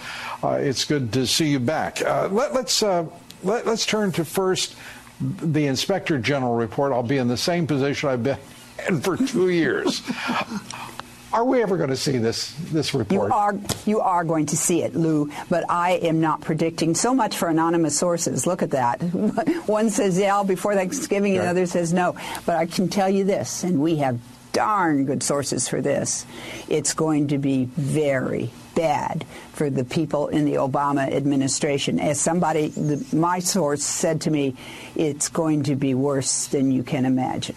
uh, 0.42 0.58
it's 0.60 0.84
good 0.84 1.12
to 1.12 1.26
see 1.26 1.46
you 1.46 1.60
back. 1.60 2.02
Uh, 2.02 2.28
let, 2.30 2.54
let's 2.64 2.82
uh, 2.82 3.04
let, 3.42 3.66
let's 3.66 3.84
turn 3.84 4.10
to 4.12 4.24
first 4.24 4.74
the 5.20 5.66
Inspector 5.66 6.18
General 6.20 6.54
report. 6.54 6.92
I'll 6.92 7.02
be 7.02 7.18
in 7.18 7.28
the 7.28 7.36
same 7.36 7.66
position 7.66 8.08
I've 8.08 8.22
been 8.22 8.38
in 8.88 9.02
for 9.02 9.18
two 9.18 9.50
years. 9.50 10.00
Are 11.34 11.44
we 11.44 11.62
ever 11.62 11.76
going 11.76 11.90
to 11.90 11.96
see 11.96 12.16
this 12.16 12.54
this 12.70 12.94
report? 12.94 13.28
You 13.28 13.34
are 13.34 13.54
you 13.86 14.00
are 14.00 14.22
going 14.22 14.46
to 14.46 14.56
see 14.56 14.82
it, 14.82 14.94
Lou, 14.94 15.30
but 15.50 15.68
I 15.68 15.94
am 15.94 16.20
not 16.20 16.42
predicting 16.42 16.94
so 16.94 17.12
much 17.12 17.36
for 17.36 17.48
anonymous 17.48 17.98
sources. 17.98 18.46
Look 18.46 18.62
at 18.62 18.70
that. 18.70 19.02
One 19.66 19.90
says 19.90 20.16
yeah 20.16 20.44
before 20.44 20.74
Thanksgiving, 20.74 21.32
and 21.32 21.40
Right. 21.40 21.46
another 21.46 21.66
says 21.66 21.92
no. 21.92 22.14
But 22.46 22.56
I 22.56 22.66
can 22.66 22.88
tell 22.88 23.10
you 23.10 23.24
this, 23.24 23.64
and 23.64 23.80
we 23.80 23.96
have 23.96 24.20
darn 24.52 25.06
good 25.06 25.24
sources 25.24 25.68
for 25.68 25.80
this. 25.82 26.24
It's 26.68 26.94
going 26.94 27.26
to 27.28 27.38
be 27.38 27.64
very 27.64 28.52
bad 28.74 29.24
for 29.52 29.70
the 29.70 29.84
people 29.84 30.28
in 30.28 30.44
the 30.44 30.54
Obama 30.54 31.10
administration. 31.12 32.00
As 32.00 32.20
somebody, 32.20 32.68
the, 32.68 33.04
my 33.16 33.38
source 33.38 33.84
said 33.84 34.20
to 34.22 34.30
me, 34.30 34.56
it's 34.96 35.28
going 35.28 35.64
to 35.64 35.76
be 35.76 35.94
worse 35.94 36.46
than 36.46 36.70
you 36.70 36.82
can 36.82 37.04
imagine. 37.04 37.56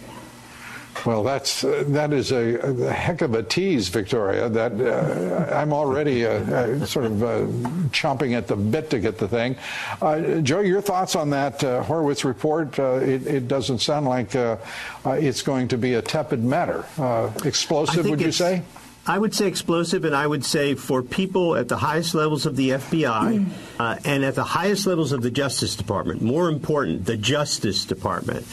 Well, 1.06 1.22
that's 1.22 1.62
uh, 1.62 1.84
that 1.88 2.12
is 2.12 2.32
a, 2.32 2.58
a 2.58 2.92
heck 2.92 3.22
of 3.22 3.34
a 3.34 3.42
tease, 3.42 3.88
Victoria. 3.88 4.48
That 4.48 4.72
uh, 4.80 5.54
I'm 5.54 5.72
already 5.72 6.26
uh, 6.26 6.30
uh, 6.30 6.86
sort 6.86 7.06
of 7.06 7.22
uh, 7.22 7.28
chomping 7.90 8.36
at 8.36 8.48
the 8.48 8.56
bit 8.56 8.90
to 8.90 8.98
get 8.98 9.16
the 9.16 9.28
thing. 9.28 9.56
Uh, 10.02 10.40
Joe, 10.40 10.60
your 10.60 10.80
thoughts 10.80 11.14
on 11.14 11.30
that 11.30 11.62
uh, 11.62 11.84
Horowitz 11.84 12.24
report? 12.24 12.78
Uh, 12.78 12.94
it, 12.94 13.26
it 13.26 13.48
doesn't 13.48 13.78
sound 13.78 14.06
like 14.06 14.34
uh, 14.34 14.56
uh, 15.06 15.10
it's 15.12 15.42
going 15.42 15.68
to 15.68 15.78
be 15.78 15.94
a 15.94 16.02
tepid 16.02 16.42
matter. 16.42 16.84
Uh, 16.98 17.30
explosive, 17.44 18.08
would 18.08 18.20
you 18.20 18.32
say? 18.32 18.62
I 19.08 19.18
would 19.18 19.34
say 19.34 19.46
explosive, 19.46 20.04
and 20.04 20.14
I 20.14 20.26
would 20.26 20.44
say 20.44 20.74
for 20.74 21.02
people 21.02 21.56
at 21.56 21.68
the 21.68 21.78
highest 21.78 22.14
levels 22.14 22.44
of 22.44 22.56
the 22.56 22.70
FBI 22.70 23.46
uh, 23.80 23.96
and 24.04 24.22
at 24.22 24.34
the 24.34 24.44
highest 24.44 24.86
levels 24.86 25.12
of 25.12 25.22
the 25.22 25.30
Justice 25.30 25.76
Department, 25.76 26.20
more 26.20 26.50
important, 26.50 27.06
the 27.06 27.16
Justice 27.16 27.86
Department, 27.86 28.46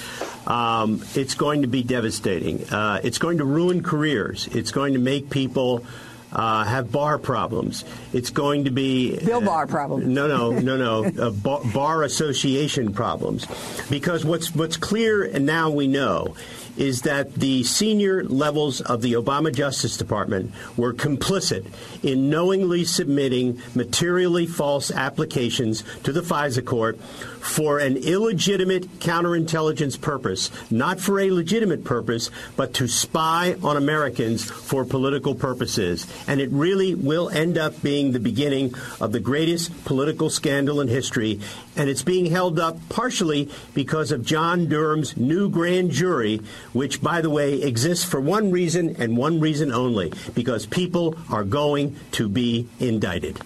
um, 0.48 1.04
it's 1.14 1.36
going 1.36 1.64
to 1.64 1.68
be 1.68 1.84
devastating. 1.84 2.64
Uh, 2.70 3.02
it's 3.04 3.18
going 3.18 3.40
to 3.40 3.44
ruin 3.44 3.84
careers. 3.84 4.48
It's 4.48 4.72
going 4.72 4.94
to 4.94 5.00
make 5.00 5.30
people. 5.30 5.86
Uh, 6.34 6.66
have 6.66 6.92
bar 6.92 7.18
problems. 7.18 7.86
It's 8.12 8.30
going 8.30 8.66
to 8.66 8.70
be 8.70 9.18
Bill 9.24 9.40
bar 9.40 9.68
problems. 9.68 10.06
No, 10.06 10.28
no, 10.28 10.52
no, 10.52 10.76
no. 10.76 11.06
uh, 11.28 11.30
bar, 11.30 11.62
bar 11.74 12.04
association 12.04 12.92
problems, 12.92 13.48
because 13.90 14.26
what's 14.26 14.54
what's 14.54 14.76
clear 14.76 15.24
and 15.24 15.46
now 15.46 15.70
we 15.70 15.88
know 15.88 16.36
is 16.78 17.02
that 17.04 17.34
the 17.36 17.64
senior 17.64 18.24
levels 18.24 18.82
of 18.82 19.02
the 19.02 19.14
Obama 19.14 19.54
Justice 19.54 19.98
Department 19.98 20.52
were 20.76 20.94
complicit 20.94 21.66
in 22.04 22.30
knowingly 22.30 22.84
submitting 22.84 23.62
materially 23.74 24.46
false 24.46 24.92
applications 24.92 25.84
to 26.04 26.12
the 26.12 26.22
FISA 26.22 26.66
court 26.66 27.00
for 27.46 27.78
an 27.78 27.96
illegitimate 27.96 29.00
counterintelligence 29.00 30.02
purpose, 30.02 30.50
not 30.72 31.00
for 31.00 31.20
a 31.20 31.30
legitimate 31.30 31.84
purpose, 31.84 32.32
but 32.56 32.74
to 32.74 32.88
spy 32.88 33.56
on 33.62 33.78
Americans 33.78 34.50
for 34.50 34.84
political 34.84 35.36
purposes. 35.36 36.08
And 36.28 36.42
it 36.42 36.50
really 36.50 36.96
will 36.96 37.30
end 37.30 37.58
up 37.58 37.84
being 37.84 38.12
the 38.12 38.20
beginning 38.20 38.74
of 39.00 39.12
the 39.12 39.20
greatest 39.20 39.86
political 39.86 40.32
scandal 40.32 40.82
in 40.82 40.88
history. 40.88 41.40
And 41.76 41.88
it's 41.88 42.02
being 42.02 42.26
held 42.26 42.60
up 42.60 42.78
partially 42.90 43.50
because 43.76 44.12
of 44.12 44.26
John 44.26 44.68
Durham's 44.68 45.16
new 45.16 45.48
grand 45.48 45.92
jury, 45.92 46.42
which, 46.76 47.02
by 47.02 47.22
the 47.22 47.30
way, 47.30 47.62
exists 47.62 48.04
for 48.04 48.20
one 48.20 48.52
reason 48.52 48.98
and 48.98 49.16
one 49.16 49.40
reason 49.40 49.72
only 49.72 50.12
because 50.34 50.66
people 50.66 51.16
are 51.30 51.46
going 51.46 51.96
to 52.12 52.28
be 52.28 52.68
indicted. 52.80 53.40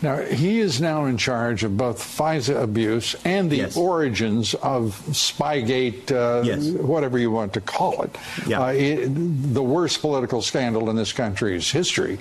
Now, 0.00 0.18
he 0.18 0.60
is 0.60 0.80
now 0.80 1.06
in 1.06 1.16
charge 1.16 1.64
of 1.64 1.76
both 1.76 1.98
FISA 1.98 2.62
abuse 2.62 3.16
and 3.24 3.50
the 3.50 3.72
origins 3.76 4.54
of 4.54 5.00
Spygate, 5.10 6.12
uh, 6.12 6.82
whatever 6.82 7.18
you 7.18 7.32
want 7.32 7.52
to 7.54 7.60
call 7.60 8.02
it. 8.02 8.16
Uh, 8.48 8.66
it. 8.66 9.08
The 9.08 9.62
worst 9.62 10.00
political 10.00 10.40
scandal 10.40 10.88
in 10.90 10.96
this 10.96 11.12
country's 11.12 11.70
history. 11.70 12.18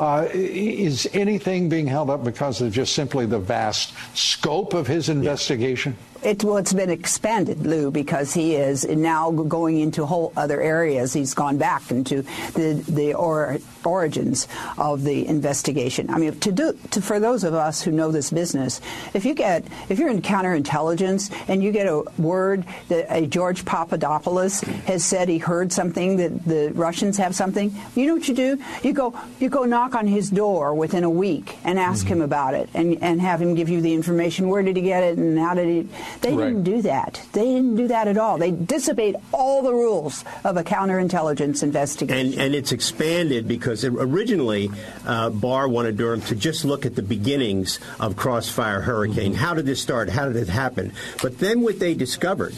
Uh, 0.00 0.28
is 0.32 1.08
anything 1.12 1.68
being 1.68 1.86
held 1.86 2.08
up 2.08 2.24
because 2.24 2.62
of 2.62 2.72
just 2.72 2.94
simply 2.94 3.26
the 3.26 3.38
vast 3.38 3.92
scope 4.14 4.72
of 4.72 4.86
his 4.86 5.10
investigation? 5.10 5.96
It, 6.22 6.42
well, 6.42 6.56
it's 6.56 6.72
been 6.72 6.90
expanded, 6.90 7.64
Lou, 7.64 7.92
because 7.92 8.34
he 8.34 8.56
is 8.56 8.84
now 8.88 9.30
going 9.30 9.78
into 9.78 10.04
whole 10.04 10.32
other 10.36 10.60
areas. 10.60 11.12
He's 11.12 11.32
gone 11.32 11.58
back 11.58 11.92
into 11.92 12.22
the 12.54 12.82
the 12.88 13.14
or, 13.14 13.58
origins 13.84 14.48
of 14.76 15.04
the 15.04 15.26
investigation. 15.28 16.10
I 16.10 16.18
mean, 16.18 16.38
to 16.40 16.50
do 16.50 16.78
to, 16.90 17.00
for 17.18 17.22
those 17.22 17.42
of 17.42 17.52
us 17.52 17.82
who 17.82 17.90
know 17.90 18.12
this 18.12 18.30
business, 18.30 18.80
if 19.12 19.24
you 19.24 19.34
get 19.34 19.64
if 19.88 19.98
you're 19.98 20.08
in 20.08 20.22
counterintelligence 20.22 21.34
and 21.48 21.64
you 21.64 21.72
get 21.72 21.88
a 21.88 22.04
word 22.16 22.64
that 22.86 23.06
a 23.12 23.26
George 23.26 23.64
Papadopoulos 23.64 24.60
has 24.60 25.04
said 25.04 25.28
he 25.28 25.38
heard 25.38 25.72
something 25.72 26.16
that 26.18 26.44
the 26.44 26.70
Russians 26.74 27.16
have 27.16 27.34
something, 27.34 27.74
you 27.96 28.06
know 28.06 28.14
what 28.14 28.28
you 28.28 28.34
do? 28.36 28.62
You 28.84 28.92
go 28.92 29.18
you 29.40 29.48
go 29.48 29.64
knock 29.64 29.96
on 29.96 30.06
his 30.06 30.30
door 30.30 30.74
within 30.74 31.02
a 31.02 31.10
week 31.10 31.58
and 31.64 31.76
ask 31.76 32.04
mm-hmm. 32.04 32.14
him 32.14 32.22
about 32.22 32.54
it 32.54 32.70
and 32.72 33.02
and 33.02 33.20
have 33.20 33.42
him 33.42 33.56
give 33.56 33.68
you 33.68 33.80
the 33.80 33.94
information. 33.94 34.48
Where 34.48 34.62
did 34.62 34.76
he 34.76 34.82
get 34.82 35.02
it 35.02 35.18
and 35.18 35.36
how 35.36 35.54
did 35.54 35.66
he? 35.66 35.88
They 36.20 36.36
right. 36.36 36.46
didn't 36.46 36.62
do 36.62 36.82
that. 36.82 37.20
They 37.32 37.46
didn't 37.46 37.74
do 37.74 37.88
that 37.88 38.06
at 38.06 38.16
all. 38.16 38.38
They 38.38 38.52
dissipate 38.52 39.16
all 39.32 39.62
the 39.62 39.72
rules 39.72 40.24
of 40.44 40.56
a 40.56 40.62
counterintelligence 40.62 41.64
investigation. 41.64 42.28
And, 42.28 42.38
and 42.38 42.54
it's 42.54 42.70
expanded 42.70 43.48
because 43.48 43.84
originally 43.84 44.70
uh, 45.04 45.30
Barr 45.30 45.68
wanted 45.68 45.96
Durham 45.96 46.20
to 46.22 46.36
just 46.36 46.64
look 46.64 46.86
at 46.86 46.94
the 46.94 47.07
beginnings 47.08 47.80
of 47.98 48.16
Crossfire 48.16 48.80
Hurricane. 48.80 49.32
Mm-hmm. 49.32 49.44
How 49.44 49.54
did 49.54 49.66
this 49.66 49.82
start? 49.82 50.08
How 50.08 50.26
did 50.26 50.36
it 50.36 50.48
happen? 50.48 50.92
But 51.22 51.38
then 51.38 51.62
what 51.62 51.78
they 51.78 51.94
discovered 51.94 52.54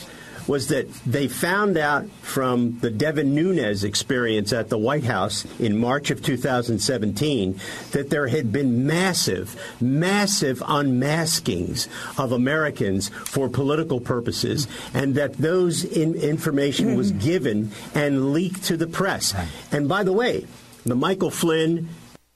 was 0.47 0.67
that 0.67 0.93
they 1.07 1.29
found 1.29 1.77
out 1.77 2.09
from 2.23 2.77
the 2.81 2.91
Devin 2.91 3.35
Nunes 3.35 3.85
experience 3.85 4.53
at 4.53 4.69
the 4.69 4.79
White 4.79 5.05
House 5.05 5.47
in 5.61 5.79
March 5.79 6.11
of 6.11 6.25
2017 6.25 7.61
that 7.93 8.11
there 8.11 8.27
had 8.27 8.51
been 8.51 8.85
massive, 8.85 9.55
massive 9.81 10.59
unmaskings 10.61 11.87
of 12.19 12.33
Americans 12.33 13.11
for 13.11 13.49
political 13.49 14.01
purposes, 14.01 14.67
and 14.93 15.15
that 15.15 15.35
those 15.35 15.85
in- 15.85 16.17
information 16.17 16.97
was 16.97 17.13
given 17.13 17.71
and 17.95 18.33
leaked 18.33 18.65
to 18.65 18.77
the 18.77 18.89
press. 18.89 19.35
And 19.71 19.89
by 19.89 20.03
the 20.03 20.13
way, 20.13 20.47
the 20.85 20.97
Michael 20.97 21.31
Flynn 21.31 21.89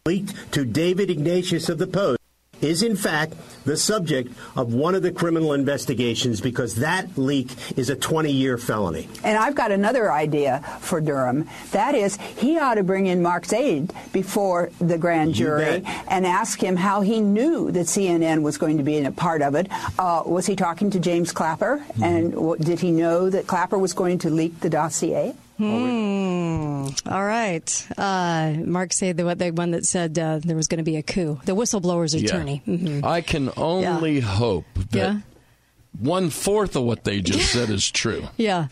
leaked 0.07 0.53
to 0.53 0.67
David 0.67 1.09
Ignatius 1.09 1.71
of 1.71 1.79
the 1.79 1.87
Post 1.87 2.19
is 2.61 2.83
in 2.83 2.95
fact 2.95 3.33
the 3.65 3.75
subject 3.75 4.31
of 4.55 4.75
one 4.75 4.95
of 4.95 5.03
the 5.03 5.11
criminal 5.11 5.55
investigations 5.55 6.43
because 6.43 6.75
that 6.75 7.17
leak 7.17 7.51
is 7.79 7.89
a 7.89 7.97
20 7.97 8.31
year 8.31 8.59
felony. 8.59 9.09
And 9.25 9.39
I've 9.39 9.55
got 9.55 9.73
another 9.73 10.13
idea 10.13 10.61
for 10.81 11.01
Durham. 11.01 11.49
That 11.71 11.95
is, 11.95 12.19
he 12.37 12.59
ought 12.59 12.75
to 12.75 12.83
bring 12.83 13.07
in 13.07 13.23
Mark 13.23 13.47
Zaid 13.47 13.95
before 14.13 14.71
the 14.79 14.99
grand 14.99 15.33
jury 15.33 15.83
and 16.07 16.27
ask 16.27 16.63
him 16.63 16.77
how 16.77 17.01
he 17.01 17.21
knew 17.21 17.71
that 17.71 17.87
CNN 17.87 18.43
was 18.43 18.59
going 18.59 18.77
to 18.77 18.85
be 18.85 18.99
in 18.99 19.07
a 19.07 19.13
part 19.13 19.41
of 19.41 19.55
it. 19.55 19.69
Uh, 19.99 20.23
was 20.27 20.45
he 20.45 20.55
talking 20.55 20.91
to 20.91 21.01
James 21.01 21.33
Clapper? 21.33 21.79
Mm-hmm. 21.79 22.03
And 22.03 22.33
w- 22.33 22.63
did 22.63 22.81
he 22.81 22.91
know 22.91 23.31
that 23.31 23.47
Clapper 23.47 23.79
was 23.79 23.95
going 23.95 24.19
to 24.19 24.29
leak 24.29 24.61
the 24.61 24.69
dossier? 24.69 25.35
Hmm. 25.57 26.87
All 27.07 27.25
right. 27.25 27.89
Uh, 27.97 28.55
Mark 28.65 28.93
Zaid 28.93 29.17
the, 29.17 29.35
the 29.35 29.51
one 29.51 29.71
that 29.71 29.87
said 29.87 30.19
uh, 30.19 30.41
there 30.43 30.57
was 30.57 30.69
going 30.69 30.79
to 30.79 30.85
be 30.85 30.97
a 30.97 31.03
coup. 31.03 31.41
The 31.45 31.55
whistleblower's 31.55 32.15
attorney. 32.15 32.63
Yeah. 32.65 32.77
Mm-hmm. 32.77 33.05
I 33.05 33.21
can 33.21 33.51
only 33.57 34.17
yeah. 34.17 34.21
hope 34.23 34.67
that 34.91 35.13
yeah. 35.15 35.19
one 35.99 36.31
fourth 36.31 36.77
of 36.77 36.85
what 36.85 37.05
they 37.05 37.21
just 37.21 37.53
said 37.53 37.71
is 37.71 37.91
true. 37.91 38.25
Yeah. 38.37 38.69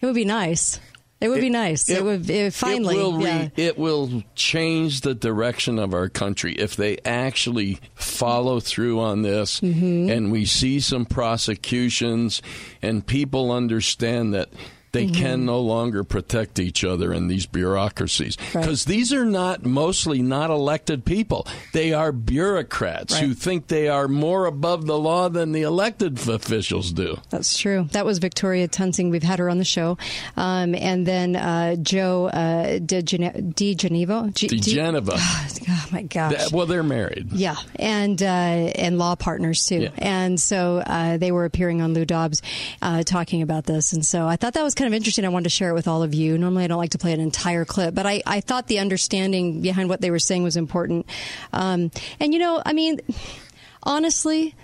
It 0.00 0.06
would 0.06 0.14
be 0.16 0.24
nice. 0.24 0.80
It 1.22 1.28
would 1.28 1.38
it, 1.38 1.42
be 1.42 1.50
nice. 1.50 1.88
It, 1.88 1.98
it 1.98 2.04
would 2.04 2.28
it, 2.28 2.52
finally. 2.52 2.96
It 2.96 2.98
will, 2.98 3.18
re, 3.18 3.24
yeah. 3.24 3.48
it 3.56 3.78
will 3.78 4.24
change 4.34 5.02
the 5.02 5.14
direction 5.14 5.78
of 5.78 5.94
our 5.94 6.08
country 6.08 6.54
if 6.54 6.74
they 6.74 6.98
actually 7.04 7.78
follow 7.94 8.58
through 8.58 8.98
on 8.98 9.22
this, 9.22 9.60
mm-hmm. 9.60 10.10
and 10.10 10.32
we 10.32 10.44
see 10.44 10.80
some 10.80 11.06
prosecutions, 11.06 12.42
and 12.82 13.06
people 13.06 13.52
understand 13.52 14.34
that 14.34 14.48
they 14.92 15.06
mm-hmm. 15.06 15.14
can 15.14 15.46
no 15.46 15.60
longer 15.60 16.04
protect 16.04 16.58
each 16.58 16.84
other 16.84 17.12
in 17.12 17.26
these 17.26 17.46
bureaucracies 17.46 18.36
because 18.36 18.86
right. 18.86 18.94
these 18.94 19.12
are 19.12 19.24
not 19.24 19.64
mostly 19.64 20.20
not 20.20 20.50
elected 20.50 21.04
people. 21.04 21.46
They 21.72 21.94
are 21.94 22.12
bureaucrats 22.12 23.14
right. 23.14 23.24
who 23.24 23.34
think 23.34 23.68
they 23.68 23.88
are 23.88 24.06
more 24.06 24.44
above 24.44 24.86
the 24.86 24.98
law 24.98 25.30
than 25.30 25.52
the 25.52 25.62
elected 25.62 26.18
officials 26.28 26.92
do. 26.92 27.18
That's 27.30 27.56
true. 27.56 27.88
That 27.92 28.04
was 28.04 28.18
Victoria 28.18 28.68
Toensing. 28.68 29.10
We've 29.10 29.22
had 29.22 29.38
her 29.38 29.48
on 29.48 29.58
the 29.58 29.64
show, 29.64 29.96
um, 30.36 30.74
and 30.74 31.06
then 31.06 31.36
uh, 31.36 31.76
Joe 31.76 32.26
uh, 32.26 32.78
De, 32.78 33.02
Gene- 33.02 33.52
diGenova. 33.54 34.34
G- 34.34 34.48
diGenova. 34.48 35.18
Oh 35.68 35.88
my 35.92 36.02
gosh. 36.02 36.32
That, 36.32 36.52
well, 36.52 36.66
they're 36.66 36.82
married. 36.82 37.32
Yeah, 37.32 37.54
and 37.76 38.20
uh, 38.20 38.26
and 38.26 38.98
law 38.98 39.14
partners 39.14 39.64
too. 39.64 39.82
Yeah. 39.82 39.90
And 39.98 40.40
so 40.40 40.82
uh, 40.84 41.18
they 41.18 41.30
were 41.32 41.44
appearing 41.44 41.80
on 41.80 41.94
Lou 41.94 42.04
Dobbs 42.04 42.42
uh, 42.80 43.02
talking 43.04 43.42
about 43.42 43.64
this, 43.64 43.92
and 43.92 44.04
so 44.04 44.26
I 44.26 44.36
thought 44.36 44.54
that 44.54 44.64
was 44.64 44.74
kind 44.74 44.81
of 44.86 44.94
interesting. 44.94 45.24
I 45.24 45.28
wanted 45.28 45.44
to 45.44 45.50
share 45.50 45.70
it 45.70 45.74
with 45.74 45.88
all 45.88 46.02
of 46.02 46.14
you. 46.14 46.38
Normally, 46.38 46.64
I 46.64 46.66
don't 46.66 46.78
like 46.78 46.90
to 46.90 46.98
play 46.98 47.12
an 47.12 47.20
entire 47.20 47.64
clip, 47.64 47.94
but 47.94 48.06
I, 48.06 48.22
I 48.26 48.40
thought 48.40 48.66
the 48.66 48.78
understanding 48.78 49.62
behind 49.62 49.88
what 49.88 50.00
they 50.00 50.10
were 50.10 50.18
saying 50.18 50.42
was 50.42 50.56
important. 50.56 51.06
Um, 51.52 51.90
and, 52.20 52.32
you 52.32 52.38
know, 52.38 52.62
I 52.64 52.72
mean, 52.72 53.00
honestly, 53.82 54.54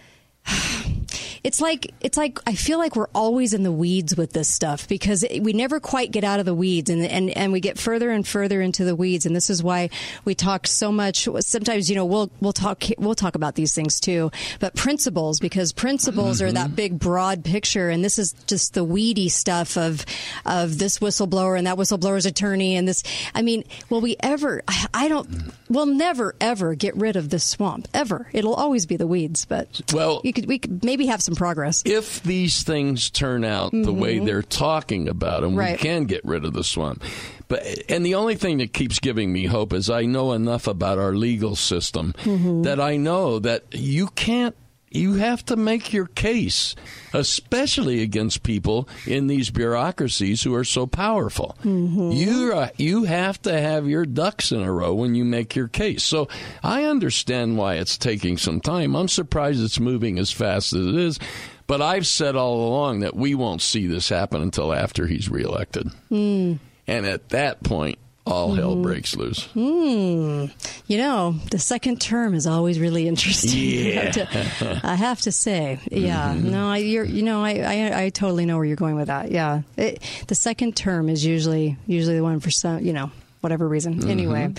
it's 1.45 1.61
like 1.61 1.93
it's 2.01 2.17
like 2.17 2.39
I 2.47 2.55
feel 2.55 2.79
like 2.79 2.97
we're 2.97 3.09
always 3.15 3.55
in 3.55 3.63
the 3.63 3.73
weeds 3.73 4.17
with 4.17 4.33
this 4.33 4.49
stuff 4.49 4.89
because 4.89 5.25
we 5.41 5.53
never 5.53 5.81
quite 5.81 6.11
get 6.11 6.25
out 6.25 6.41
of 6.41 6.47
the 6.47 6.55
weeds 6.55 6.91
and 6.91 7.05
and 7.05 7.31
and 7.31 7.53
we 7.53 7.61
get 7.61 7.79
further 7.79 8.11
and 8.11 8.27
further 8.27 8.61
into 8.61 8.85
the 8.85 8.97
weeds 8.97 9.27
and 9.27 9.35
this 9.35 9.51
is 9.51 9.63
why 9.63 9.91
we 10.25 10.35
talk 10.35 10.67
so 10.67 10.93
much 10.93 11.29
sometimes 11.41 11.89
you 11.89 11.97
know 11.97 12.05
we'll 12.05 12.31
we'll 12.41 12.53
talk 12.53 12.85
we'll 12.99 13.15
talk 13.15 13.35
about 13.35 13.55
these 13.55 13.75
things 13.75 14.01
too 14.01 14.31
but 14.61 14.75
principles 14.75 15.41
because 15.41 15.73
principles 15.73 16.39
mm-hmm. 16.39 16.49
are 16.49 16.53
that 16.53 16.67
mm-hmm. 16.67 16.75
big 16.75 16.99
broad 16.99 17.45
picture 17.45 17.89
and 17.91 18.05
this 18.05 18.19
is 18.19 18.33
just 18.47 18.75
the 18.75 18.85
weedy 18.85 19.29
stuff 19.29 19.77
of 19.77 20.05
of 20.47 20.79
this 20.79 20.99
whistleblower 20.99 21.57
and 21.57 21.67
that 21.67 21.77
whistleblower's 21.77 22.27
attorney 22.27 22.77
and 22.77 22.87
this 22.87 23.03
I 23.35 23.43
mean 23.43 23.65
will 23.91 24.01
we 24.01 24.17
ever 24.21 24.63
I, 24.69 24.87
I 24.95 25.09
don't 25.09 25.29
we'll 25.69 25.87
never 25.87 26.35
ever 26.41 26.75
get 26.75 26.97
rid 26.97 27.17
of 27.17 27.29
this 27.31 27.45
swamp 27.45 27.89
ever 27.95 28.29
it'll 28.33 28.55
always 28.55 28.87
be 28.87 28.97
the 28.97 29.07
weeds 29.07 29.45
but 29.45 29.81
well 29.93 30.21
you 30.25 30.33
could 30.33 30.47
we 30.47 30.59
could 30.59 30.85
maybe 30.85 31.07
have 31.09 31.23
some 31.23 31.35
progress. 31.35 31.83
If 31.85 32.23
these 32.23 32.63
things 32.63 33.11
turn 33.11 33.45
out 33.45 33.73
mm-hmm. 33.73 33.83
the 33.83 33.93
way 33.93 34.17
mm-hmm. 34.17 34.27
they're 34.27 34.43
talking 34.43 35.09
about 35.09 35.43
them, 35.43 35.57
right. 35.57 35.73
we 35.73 35.79
can 35.79 36.05
get 36.05 36.25
rid 36.25 36.45
of 36.45 36.53
the 36.53 36.65
swamp. 36.65 37.03
But 37.49 37.63
and 37.89 38.05
the 38.05 38.15
only 38.15 38.37
thing 38.37 38.59
that 38.59 38.73
keeps 38.73 38.99
giving 38.99 39.33
me 39.33 39.47
hope 39.47 39.73
is 39.73 39.91
I 39.91 40.05
know 40.05 40.33
enough 40.33 40.67
about 40.67 40.99
our 40.99 41.15
legal 41.15 41.57
system 41.57 42.15
mm-hmm. 42.19 42.63
that 42.63 42.81
I 42.81 42.97
know 42.97 43.39
that 43.39 43.65
you 43.73 44.09
can't 44.09 44.55
you 44.91 45.15
have 45.15 45.45
to 45.47 45.57
make 45.57 45.93
your 45.93 46.07
case, 46.07 46.75
especially 47.13 48.03
against 48.03 48.43
people 48.43 48.89
in 49.07 49.27
these 49.27 49.51
bureaucracies 49.51 50.43
who 50.43 50.55
are 50.55 50.65
so 50.65 50.87
powerful. 50.87 51.57
Mm-hmm. 51.63 52.11
You 52.13 52.53
uh, 52.55 52.69
you 52.77 53.05
have 53.05 53.41
to 53.43 53.59
have 53.59 53.89
your 53.89 54.07
ducks 54.07 54.53
in 54.53 54.63
a 54.63 54.73
row 54.73 54.95
when 54.95 55.15
you 55.15 55.25
make 55.25 55.55
your 55.55 55.69
case. 55.69 56.03
So 56.05 56.29
I 56.63 56.85
understand 56.85 57.57
why 57.57 57.75
it's 57.75 57.99
taking 57.99 58.39
some 58.39 58.61
time. 58.61 58.97
I'm 58.97 59.09
surprised 59.09 59.63
it's 59.63 59.81
moving 59.81 60.19
as 60.19 60.31
fast 60.31 60.73
as 60.73 60.87
it 60.87 60.95
is. 60.95 61.19
But 61.67 61.83
I've 61.83 62.07
said 62.07 62.35
all 62.35 62.67
along 62.67 63.01
that 63.01 63.15
we 63.15 63.35
won't 63.35 63.61
see 63.61 63.87
this 63.87 64.09
happen 64.09 64.41
until 64.41 64.73
after 64.73 65.07
he's 65.07 65.29
reelected. 65.29 65.89
Mm. 66.11 66.59
And 66.87 67.07
at 67.07 67.29
that 67.29 67.63
point, 67.63 67.99
all 68.29 68.55
hell 68.55 68.73
mm-hmm. 68.73 68.83
breaks 68.83 69.17
loose. 69.17 69.49
Mm. 69.55 70.51
You 70.87 70.99
know, 70.99 71.33
the 71.51 71.59
second 71.59 72.01
term 72.01 72.35
is 72.35 72.47
always 72.47 72.79
really 72.79 73.09
interesting. 73.09 73.59
Yeah. 73.59 74.01
I, 74.01 74.05
have 74.05 74.59
to, 74.59 74.81
I 74.85 74.95
have 74.95 75.21
to 75.23 75.33
say, 75.33 75.81
yeah. 75.91 76.35
Mm-hmm. 76.35 76.51
No, 76.51 76.69
I, 76.69 76.77
you're, 76.79 77.05
you 77.05 77.23
know, 77.23 77.43
I, 77.43 77.59
I, 77.59 78.05
I, 78.05 78.09
totally 78.11 78.47
know 78.47 78.57
where 78.57 78.65
you're 78.65 78.77
going 78.77 78.97
with 78.97 79.09
that. 79.09 79.31
Yeah, 79.31 79.63
it, 79.77 80.03
the 80.29 80.35
second 80.35 80.77
term 80.77 81.09
is 81.09 81.25
usually 81.25 81.77
usually 81.87 82.17
the 82.17 82.23
one 82.23 82.41
for 82.41 82.51
some, 82.51 82.85
you 82.85 82.93
know, 82.93 83.11
whatever 83.41 83.69
reason. 83.69 84.01
Mm-hmm. 84.01 84.11
Anyway, 84.11 84.55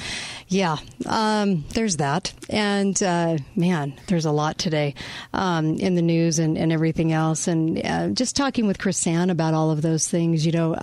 yeah, 0.47 0.77
um, 1.05 1.65
there's 1.73 1.97
that. 1.97 2.33
And 2.49 3.01
uh, 3.03 3.37
man, 3.55 3.93
there's 4.07 4.25
a 4.25 4.31
lot 4.31 4.57
today 4.57 4.95
um, 5.33 5.75
in 5.75 5.95
the 5.95 6.01
news 6.01 6.39
and, 6.39 6.57
and 6.57 6.71
everything 6.71 7.11
else. 7.11 7.47
And 7.47 7.85
uh, 7.85 8.09
just 8.09 8.35
talking 8.35 8.67
with 8.67 8.77
KrisAnne 8.77 9.29
about 9.31 9.53
all 9.53 9.71
of 9.71 9.81
those 9.81 10.07
things, 10.07 10.45
you 10.45 10.51
know, 10.51 10.75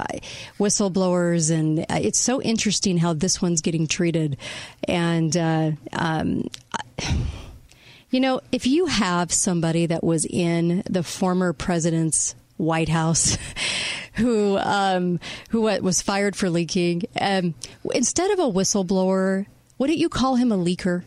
whistleblowers. 0.59 1.51
And 1.51 1.81
uh, 1.81 2.01
it's 2.01 2.21
so 2.21 2.41
interesting 2.43 2.99
how 2.99 3.13
this 3.13 3.41
one's 3.41 3.61
getting 3.61 3.87
treated. 3.87 4.37
And, 4.87 5.37
uh, 5.37 5.73
um, 5.93 6.49
you 8.11 8.21
know, 8.21 8.41
if 8.53 8.67
you 8.67 8.87
have 8.87 9.33
somebody 9.33 9.87
that 9.87 10.05
was 10.05 10.25
in 10.25 10.83
the 10.89 11.03
former 11.03 11.53
president's 11.53 12.35
White 12.57 12.89
House 12.89 13.37
who 14.15 14.59
um, 14.59 15.21
who 15.51 15.63
was 15.63 16.03
fired 16.03 16.37
for 16.37 16.51
leaking. 16.51 17.03
Um, 17.21 17.55
instead 17.95 18.31
of 18.31 18.39
a 18.39 18.51
whistleblower, 18.51 19.47
wouldn't 19.79 19.99
you 19.99 20.09
call 20.09 20.37
him 20.37 20.51
a 20.53 20.59
leaker? 20.59 21.05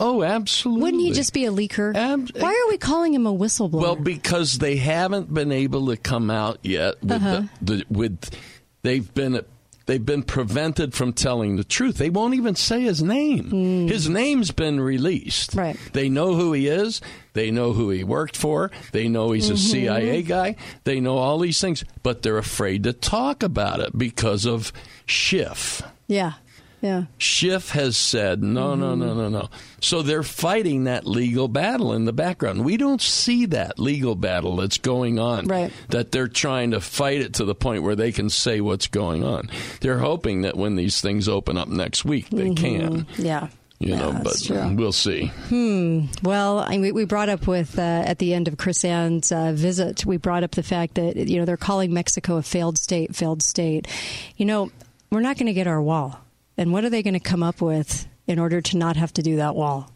Oh, 0.00 0.24
absolutely. 0.24 0.82
Wouldn't 0.82 1.02
he 1.02 1.12
just 1.12 1.32
be 1.32 1.44
a 1.44 1.52
leaker? 1.52 1.94
Ab- 1.94 2.30
Why 2.36 2.50
are 2.50 2.70
we 2.70 2.78
calling 2.78 3.14
him 3.14 3.26
a 3.26 3.32
whistleblower? 3.32 3.80
Well, 3.80 3.96
because 3.96 4.58
they 4.58 4.76
haven't 4.76 5.32
been 5.32 5.52
able 5.52 5.86
to 5.86 5.96
come 5.96 6.30
out 6.30 6.58
yet 6.62 7.00
with 7.00 7.12
uh-huh. 7.12 7.42
the, 7.62 7.76
the, 7.76 7.84
with 7.88 8.36
they've 8.82 9.14
been 9.14 9.44
they've 9.86 10.04
been 10.04 10.24
prevented 10.24 10.94
from 10.94 11.12
telling 11.12 11.56
the 11.56 11.64
truth. 11.64 11.98
They 11.98 12.10
won't 12.10 12.34
even 12.34 12.56
say 12.56 12.82
his 12.82 13.02
name. 13.02 13.88
His 13.88 14.08
name's 14.08 14.50
been 14.50 14.80
released. 14.80 15.54
Right. 15.54 15.78
They 15.92 16.08
know 16.08 16.34
who 16.34 16.52
he 16.52 16.66
is. 16.66 17.00
They 17.34 17.50
know 17.50 17.72
who 17.72 17.90
he 17.90 18.02
worked 18.02 18.36
for. 18.36 18.70
They 18.92 19.08
know 19.08 19.32
he's 19.32 19.50
a 19.50 19.54
Mhm. 19.54 19.58
CIA 19.58 20.22
guy. 20.22 20.56
They 20.84 20.98
know 21.00 21.18
all 21.18 21.38
these 21.38 21.60
things, 21.60 21.84
but 22.02 22.22
they're 22.22 22.38
afraid 22.38 22.84
to 22.84 22.92
talk 22.92 23.42
about 23.42 23.80
it 23.80 23.96
because 23.96 24.46
of 24.46 24.72
Schiff. 25.06 25.82
Yeah. 26.08 26.32
Yeah. 26.80 27.04
Schiff 27.16 27.70
has 27.70 27.96
said, 27.96 28.42
no, 28.42 28.74
no, 28.74 28.94
no, 28.94 29.14
no, 29.14 29.30
no. 29.30 29.48
So 29.80 30.02
they're 30.02 30.22
fighting 30.22 30.84
that 30.84 31.06
legal 31.06 31.48
battle 31.48 31.94
in 31.94 32.04
the 32.04 32.12
background. 32.12 32.62
We 32.62 32.76
don't 32.76 33.00
see 33.00 33.46
that 33.46 33.78
legal 33.78 34.14
battle 34.14 34.56
that's 34.56 34.76
going 34.76 35.18
on. 35.18 35.46
Right. 35.46 35.72
That 35.88 36.12
they're 36.12 36.28
trying 36.28 36.72
to 36.72 36.82
fight 36.82 37.22
it 37.22 37.32
to 37.34 37.46
the 37.46 37.54
point 37.54 37.84
where 37.84 37.96
they 37.96 38.12
can 38.12 38.28
say 38.28 38.60
what's 38.60 38.86
going 38.86 39.24
on. 39.24 39.48
They're 39.80 40.00
hoping 40.00 40.42
that 40.42 40.58
when 40.58 40.76
these 40.76 41.00
things 41.00 41.26
open 41.26 41.56
up 41.56 41.68
next 41.68 42.04
week, 42.04 42.28
they 42.28 42.52
can. 42.52 43.06
Yeah. 43.16 43.48
You 43.78 43.96
know. 43.96 44.10
Yeah, 44.10 44.18
but 44.18 44.24
that's 44.24 44.46
true. 44.46 44.74
we'll 44.74 44.92
see. 44.92 45.26
Hmm. 45.48 46.06
Well, 46.22 46.60
I 46.60 46.78
mean, 46.78 46.94
we 46.94 47.04
brought 47.04 47.28
up 47.28 47.46
with 47.46 47.78
uh, 47.78 47.82
at 47.82 48.18
the 48.18 48.32
end 48.32 48.48
of 48.48 48.56
KrisAnne's 48.56 49.32
uh, 49.32 49.52
visit, 49.52 50.06
we 50.06 50.16
brought 50.16 50.44
up 50.44 50.52
the 50.52 50.62
fact 50.62 50.94
that 50.94 51.16
you 51.16 51.38
know 51.38 51.44
they're 51.44 51.56
calling 51.56 51.92
Mexico 51.92 52.36
a 52.36 52.42
failed 52.42 52.78
state, 52.78 53.14
failed 53.14 53.42
state. 53.42 53.88
You 54.36 54.46
know, 54.46 54.70
we're 55.10 55.20
not 55.20 55.36
going 55.36 55.46
to 55.46 55.52
get 55.52 55.66
our 55.66 55.82
wall, 55.82 56.20
and 56.56 56.72
what 56.72 56.84
are 56.84 56.90
they 56.90 57.02
going 57.02 57.14
to 57.14 57.20
come 57.20 57.42
up 57.42 57.60
with 57.60 58.06
in 58.26 58.38
order 58.38 58.60
to 58.60 58.76
not 58.76 58.96
have 58.96 59.12
to 59.14 59.22
do 59.22 59.36
that 59.36 59.54
wall? 59.54 59.90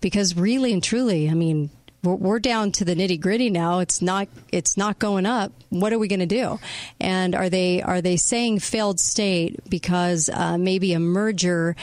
Because 0.00 0.36
really 0.36 0.72
and 0.72 0.82
truly, 0.82 1.28
I 1.28 1.34
mean, 1.34 1.70
we're, 2.04 2.38
down 2.38 2.72
to 2.72 2.84
the 2.84 2.94
nitty 2.94 3.20
gritty 3.20 3.48
now. 3.50 3.78
It's 3.78 4.02
not. 4.02 4.28
It's 4.52 4.76
not 4.76 4.98
going 4.98 5.24
up. 5.26 5.52
What 5.70 5.92
are 5.92 5.98
we 5.98 6.08
going 6.08 6.20
to 6.20 6.26
do? 6.26 6.60
And 7.00 7.34
are 7.34 7.48
they 7.48 7.80
are 7.82 8.00
they 8.00 8.16
saying 8.16 8.58
failed 8.60 9.00
state 9.00 9.58
because 9.68 10.28
uh, 10.32 10.58
maybe 10.58 10.92
a 10.92 11.00
merger? 11.00 11.74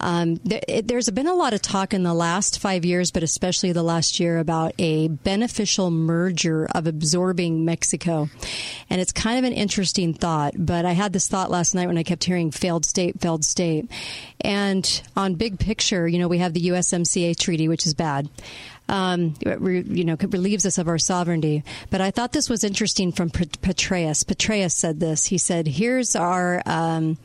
Um, 0.00 0.40
it, 0.44 0.86
there's 0.86 1.10
been 1.10 1.26
a 1.26 1.34
lot 1.34 1.54
of 1.54 1.62
talk 1.62 1.92
in 1.92 2.04
the 2.04 2.14
last 2.14 2.60
five 2.60 2.84
years, 2.84 3.10
but 3.10 3.22
especially 3.22 3.72
the 3.72 3.82
last 3.82 4.20
year, 4.20 4.38
about 4.38 4.72
a 4.78 5.08
beneficial 5.08 5.90
merger 5.90 6.68
of 6.72 6.86
absorbing 6.86 7.64
Mexico. 7.64 8.28
And 8.90 9.00
it's 9.00 9.12
kind 9.12 9.38
of 9.38 9.44
an 9.44 9.52
interesting 9.52 10.14
thought, 10.14 10.54
but 10.56 10.84
I 10.84 10.92
had 10.92 11.12
this 11.12 11.28
thought 11.28 11.50
last 11.50 11.74
night 11.74 11.88
when 11.88 11.98
I 11.98 12.04
kept 12.04 12.24
hearing 12.24 12.50
failed 12.50 12.84
state, 12.84 13.20
failed 13.20 13.44
state. 13.44 13.90
And 14.40 15.02
on 15.16 15.34
big 15.34 15.58
picture, 15.58 16.06
you 16.06 16.18
know, 16.18 16.28
we 16.28 16.38
have 16.38 16.54
the 16.54 16.68
USMCA 16.68 17.36
treaty, 17.36 17.68
which 17.68 17.86
is 17.86 17.94
bad. 17.94 18.28
Um, 18.88 19.34
you 19.42 20.04
know, 20.04 20.16
relieves 20.20 20.64
us 20.64 20.78
of 20.78 20.88
our 20.88 20.98
sovereignty. 20.98 21.62
But 21.90 22.00
I 22.00 22.10
thought 22.10 22.32
this 22.32 22.48
was 22.48 22.64
interesting 22.64 23.12
from 23.12 23.30
Pet- 23.30 23.60
Petraeus. 23.60 24.24
Petraeus 24.24 24.72
said 24.72 25.00
this. 25.00 25.26
He 25.26 25.38
said, 25.38 25.66
"Here's 25.66 26.16
our." 26.16 26.62
Um, 26.66 27.18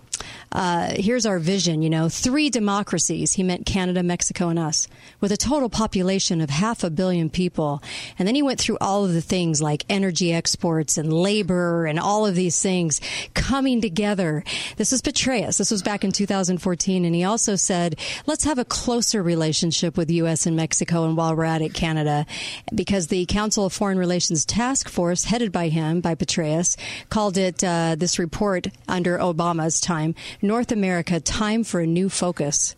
uh, 0.54 0.94
here's 0.96 1.26
our 1.26 1.40
vision, 1.40 1.82
you 1.82 1.90
know, 1.90 2.08
three 2.08 2.50
democracies. 2.50 3.34
He 3.34 3.42
meant 3.42 3.66
Canada, 3.66 4.04
Mexico, 4.04 4.50
and 4.50 4.60
us, 4.60 4.88
with 5.20 5.32
a 5.32 5.38
total 5.38 5.68
population 5.68 6.42
of 6.42 6.52
half 6.52 6.84
a 6.84 6.92
billion 6.92 7.32
people. 7.32 7.82
And 8.20 8.28
then 8.28 8.36
he 8.36 8.44
went 8.44 8.60
through 8.60 8.78
all 8.80 9.04
of 9.04 9.14
the 9.14 9.22
things 9.22 9.62
like 9.64 9.84
energy 9.90 10.32
exports 10.32 10.98
and 10.98 11.12
labor 11.12 11.88
and 11.88 12.00
all 12.00 12.28
of 12.28 12.36
these 12.36 12.62
things 12.62 13.02
coming 13.34 13.82
together. 13.82 14.44
This 14.78 14.94
is 14.94 15.02
Petraeus. 15.02 15.58
This 15.58 15.72
was 15.72 15.82
back 15.82 16.04
in 16.04 16.12
2014. 16.12 17.04
And 17.04 17.16
he 17.16 17.24
also 17.24 17.56
said, 17.56 17.98
let's 18.28 18.44
have 18.44 18.60
a 18.60 18.66
closer 18.66 19.24
relationship 19.24 19.98
with 19.98 20.12
U.S. 20.12 20.46
and 20.46 20.56
Mexico. 20.56 21.06
And 21.06 21.18
while 21.18 21.36
we're 21.36 21.46
at 21.46 21.64
it, 21.64 21.74
Canada, 21.74 22.28
because 22.74 23.08
the 23.08 23.26
Council 23.26 23.66
of 23.66 23.74
Foreign 23.74 23.98
Relations 23.98 24.46
Task 24.46 24.88
Force, 24.88 25.24
headed 25.24 25.52
by 25.52 25.70
him, 25.70 26.00
by 26.00 26.14
Petraeus, 26.14 26.78
called 27.10 27.38
it 27.40 27.64
uh, 27.64 27.96
this 27.98 28.20
report 28.20 28.68
under 28.88 29.18
Obama's 29.18 29.82
time, 29.82 30.14
North 30.44 30.74
America, 30.74 31.22
time 31.22 31.64
for 31.64 31.80
a 31.80 31.88
new 31.88 32.10
focus. 32.10 32.76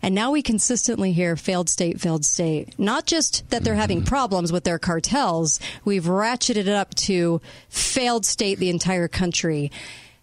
And 0.00 0.14
now 0.14 0.30
we 0.30 0.42
consistently 0.42 1.10
hear 1.10 1.34
failed 1.34 1.68
state, 1.68 2.00
failed 2.00 2.24
state. 2.24 2.78
Not 2.78 3.04
just 3.04 3.50
that 3.50 3.64
they're 3.64 3.74
having 3.74 3.98
mm-hmm. 3.98 4.06
problems 4.06 4.52
with 4.52 4.62
their 4.62 4.78
cartels, 4.78 5.58
we've 5.84 6.04
ratcheted 6.04 6.56
it 6.56 6.68
up 6.68 6.94
to 6.94 7.40
failed 7.68 8.24
state 8.24 8.60
the 8.60 8.70
entire 8.70 9.08
country. 9.08 9.72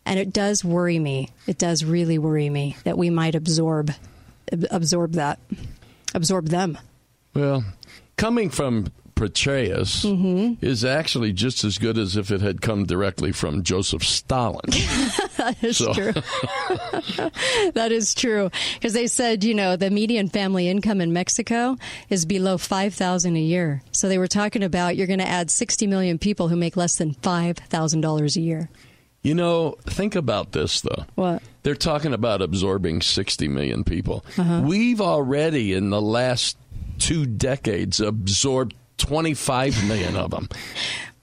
And 0.05 0.17
it 0.17 0.31
does 0.31 0.63
worry 0.63 0.97
me. 0.97 1.27
It 1.45 1.57
does 1.57 1.83
really 1.83 2.17
worry 2.17 2.49
me 2.49 2.77
that 2.85 2.97
we 2.97 3.09
might 3.09 3.35
absorb 3.35 3.91
absorb 4.71 5.11
that. 5.13 5.39
Absorb 6.15 6.47
them. 6.47 6.77
Well, 7.33 7.65
coming 8.15 8.49
from 8.49 8.93
Petraeus 9.17 10.05
Mm-hmm. 10.05 10.63
is 10.65 10.85
actually 10.85 11.33
just 11.33 11.63
as 11.63 11.77
good 11.77 11.97
as 11.97 12.15
if 12.15 12.31
it 12.31 12.39
had 12.41 12.61
come 12.61 12.85
directly 12.85 13.31
from 13.31 13.63
Joseph 13.63 14.03
Stalin. 14.03 14.61
that 15.37 15.57
is 15.61 15.77
true. 15.79 16.13
that 17.73 17.91
is 17.91 18.13
true 18.13 18.49
because 18.75 18.93
they 18.93 19.07
said 19.07 19.43
you 19.43 19.53
know 19.53 19.75
the 19.75 19.89
median 19.89 20.29
family 20.29 20.67
income 20.69 21.01
in 21.01 21.13
Mexico 21.13 21.77
is 22.09 22.25
below 22.25 22.57
five 22.57 22.93
thousand 22.93 23.35
a 23.35 23.41
year. 23.41 23.81
So 23.91 24.07
they 24.07 24.17
were 24.17 24.27
talking 24.27 24.63
about 24.63 24.95
you're 24.95 25.07
going 25.07 25.19
to 25.19 25.27
add 25.27 25.49
sixty 25.51 25.87
million 25.87 26.17
people 26.17 26.47
who 26.47 26.55
make 26.55 26.77
less 26.77 26.95
than 26.95 27.13
five 27.13 27.57
thousand 27.57 28.01
dollars 28.01 28.35
a 28.37 28.41
year. 28.41 28.69
You 29.23 29.33
know, 29.33 29.75
think 29.85 30.15
about 30.15 30.51
this 30.53 30.81
though. 30.81 31.05
What? 31.15 31.41
They're 31.63 31.75
talking 31.75 32.13
about 32.13 32.41
absorbing 32.41 33.01
60 33.01 33.49
million 33.49 33.83
people. 33.83 34.23
Uh-huh. 34.37 34.61
We've 34.63 35.01
already, 35.01 35.73
in 35.73 35.89
the 35.89 35.99
last 36.01 36.55
two 36.97 37.25
decades, 37.25 37.99
absorbed 37.99 38.73
25 38.97 39.87
million 39.87 40.15
of 40.15 40.31
them. 40.31 40.49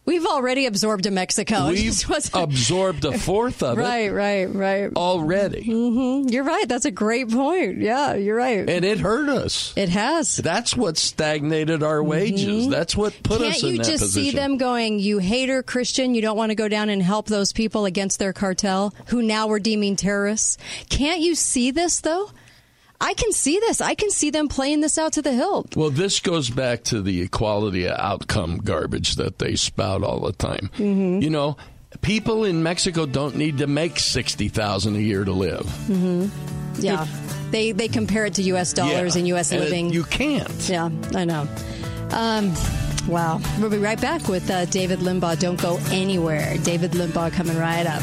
We've 0.07 0.27
already 0.27 0.67
absorbed 0.67 1.07
a 1.07 1.11
Mexico. 1.11 1.69
We've 1.71 2.05
absorbed 2.35 3.07
a 3.07 3.19
fourth 3.19 3.63
of 3.63 3.79
right, 3.79 4.11
it 4.11 4.13
right, 4.13 4.45
right. 4.45 4.85
Right. 4.85 4.97
Already. 4.97 5.63
hmm 5.63 6.29
You're 6.29 6.45
right. 6.45 6.69
That's 6.69 6.85
a 6.85 6.91
great 6.91 7.31
point. 7.31 7.79
Yeah, 7.79 8.15
you're 8.15 8.37
right. 8.37 8.69
And 8.69 8.85
it 8.85 8.99
hurt 8.99 9.31
us. 9.31 9.73
It 9.77 9.89
has. 9.89 10.37
That's 10.37 10.77
what 10.77 10.99
stagnated 10.99 11.83
our 11.83 12.03
wages. 12.03 12.69
That's 12.69 12.95
what 12.95 13.15
put 13.23 13.41
us. 13.41 13.45
Can't 13.45 13.57
us 13.57 13.63
in 13.63 13.71
you 13.77 13.79
just 13.79 14.13
see 14.13 14.31
them 14.31 14.59
going, 14.59 14.99
you 14.99 15.19
hater 15.19 15.63
Christian, 15.63 16.15
you 16.15 16.21
don't 16.21 16.37
want 16.37 16.51
to 16.51 16.55
go 16.55 16.69
down 16.69 16.91
and 16.91 17.03
help 17.03 17.27
those 17.27 17.53
people 17.55 17.87
against 17.87 18.19
their 18.19 18.35
cartel 18.35 18.95
who 19.07 19.23
now 19.23 19.47
we're 19.47 19.59
deeming 19.59 19.97
terrorists? 19.97 20.59
Can't 20.91 21.21
you 21.21 21.35
see 21.35 21.71
this, 21.71 22.01
though? 22.03 22.31
I 23.01 23.15
can 23.15 23.33
see 23.33 23.59
this. 23.59 23.81
I 23.81 23.95
can 23.95 24.11
see 24.11 24.31
them 24.31 24.49
playing 24.49 24.81
this 24.81 24.97
out 24.99 25.15
to 25.15 25.23
the 25.23 25.33
hilt. 25.33 25.77
Well, 25.77 25.91
this 25.91 26.21
goes 26.21 26.49
back 26.49 26.85
to 26.85 27.03
the 27.03 27.21
equality 27.23 27.87
of 27.87 27.99
outcome 27.99 28.59
garbage 28.59 29.17
that 29.17 29.39
they 29.39 29.57
spout 29.57 30.03
all 30.03 30.21
the 30.21 30.33
time. 30.33 30.71
Mm-hmm. 30.77 31.21
You 31.21 31.31
know, 31.31 31.57
people 32.01 32.45
in 32.45 32.63
Mexico 32.63 33.05
don't 33.07 33.37
need 33.37 33.59
to 33.59 33.67
make 33.67 33.99
sixty 33.99 34.49
thousand 34.49 34.97
a 34.97 35.01
year 35.01 35.25
to 35.25 35.33
live. 35.33 35.67
hmm 35.87 36.27
Yeah. 36.79 37.07
They, 37.51 37.71
they 37.73 37.87
compare 37.89 38.27
it 38.27 38.35
to 38.35 38.43
U.S. 38.43 38.73
dollars 38.73 39.15
Yeah. 39.15 39.19
and 39.21 39.29
U.S. 39.29 39.53
And 39.53 39.61
it- 39.61 39.65
living. 39.65 39.91
you 39.91 40.05
can't. 40.05 40.69
Yeah, 40.69 40.91
I 41.15 41.25
know. 41.25 41.47
Um, 42.11 42.53
wow. 43.07 43.41
We'll 43.61 43.71
be 43.71 43.79
right 43.79 44.01
back 44.01 44.29
with 44.29 44.51
uh, 44.51 44.65
David 44.67 45.01
Limbaugh. 45.01 45.39
Don't 45.39 45.61
go 45.61 45.79
anywhere. 45.91 46.57
David 46.65 46.93
Limbaugh 46.93 47.33
coming 47.33 47.57
right 47.59 47.87
up. 47.87 48.03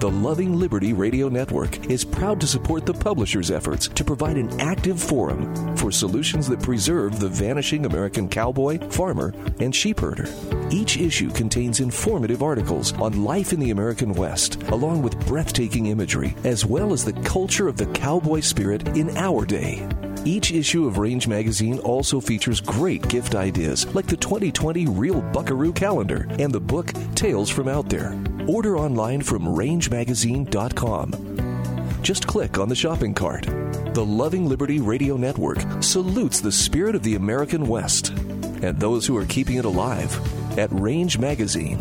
The 0.00 0.10
Loving 0.10 0.58
Liberty 0.58 0.94
Radio 0.94 1.28
Network 1.28 1.90
is 1.90 2.06
proud 2.06 2.40
to 2.40 2.46
support 2.46 2.86
the 2.86 2.94
publisher's 2.94 3.50
efforts 3.50 3.86
to 3.88 4.02
provide 4.02 4.38
an 4.38 4.58
active 4.58 4.98
forum 4.98 5.76
for 5.76 5.92
solutions 5.92 6.48
that 6.48 6.62
preserve 6.62 7.20
the 7.20 7.28
vanishing 7.28 7.84
American 7.84 8.26
cowboy, 8.26 8.78
farmer, 8.88 9.34
and 9.58 9.74
sheepherder. 9.74 10.26
Each 10.72 10.96
issue 10.96 11.30
contains 11.30 11.80
informative 11.80 12.42
articles 12.42 12.94
on 12.94 13.24
life 13.24 13.52
in 13.52 13.60
the 13.60 13.72
American 13.72 14.14
West, 14.14 14.62
along 14.68 15.02
with 15.02 15.26
breathtaking 15.26 15.88
imagery, 15.88 16.34
as 16.44 16.64
well 16.64 16.94
as 16.94 17.04
the 17.04 17.20
culture 17.20 17.68
of 17.68 17.76
the 17.76 17.84
cowboy 17.88 18.40
spirit 18.40 18.96
in 18.96 19.14
our 19.18 19.44
day. 19.44 19.86
Each 20.24 20.52
issue 20.52 20.86
of 20.86 20.98
Range 20.98 21.26
Magazine 21.26 21.78
also 21.78 22.20
features 22.20 22.60
great 22.60 23.08
gift 23.08 23.34
ideas 23.34 23.86
like 23.94 24.06
the 24.06 24.18
2020 24.18 24.86
Real 24.86 25.22
Buckaroo 25.22 25.72
Calendar 25.72 26.26
and 26.38 26.52
the 26.52 26.60
book 26.60 26.92
Tales 27.14 27.48
from 27.48 27.68
Out 27.68 27.88
There. 27.88 28.22
Order 28.46 28.76
online 28.76 29.22
from 29.22 29.44
rangemagazine.com. 29.44 32.02
Just 32.02 32.26
click 32.26 32.58
on 32.58 32.68
the 32.68 32.74
shopping 32.74 33.14
cart. 33.14 33.46
The 33.94 34.04
Loving 34.04 34.46
Liberty 34.46 34.78
Radio 34.78 35.16
Network 35.16 35.64
salutes 35.82 36.40
the 36.40 36.52
spirit 36.52 36.94
of 36.94 37.02
the 37.02 37.14
American 37.14 37.66
West 37.66 38.10
and 38.10 38.78
those 38.78 39.06
who 39.06 39.16
are 39.16 39.24
keeping 39.24 39.56
it 39.56 39.64
alive 39.64 40.20
at 40.58 40.70
Range 40.70 41.18
Magazine. 41.18 41.78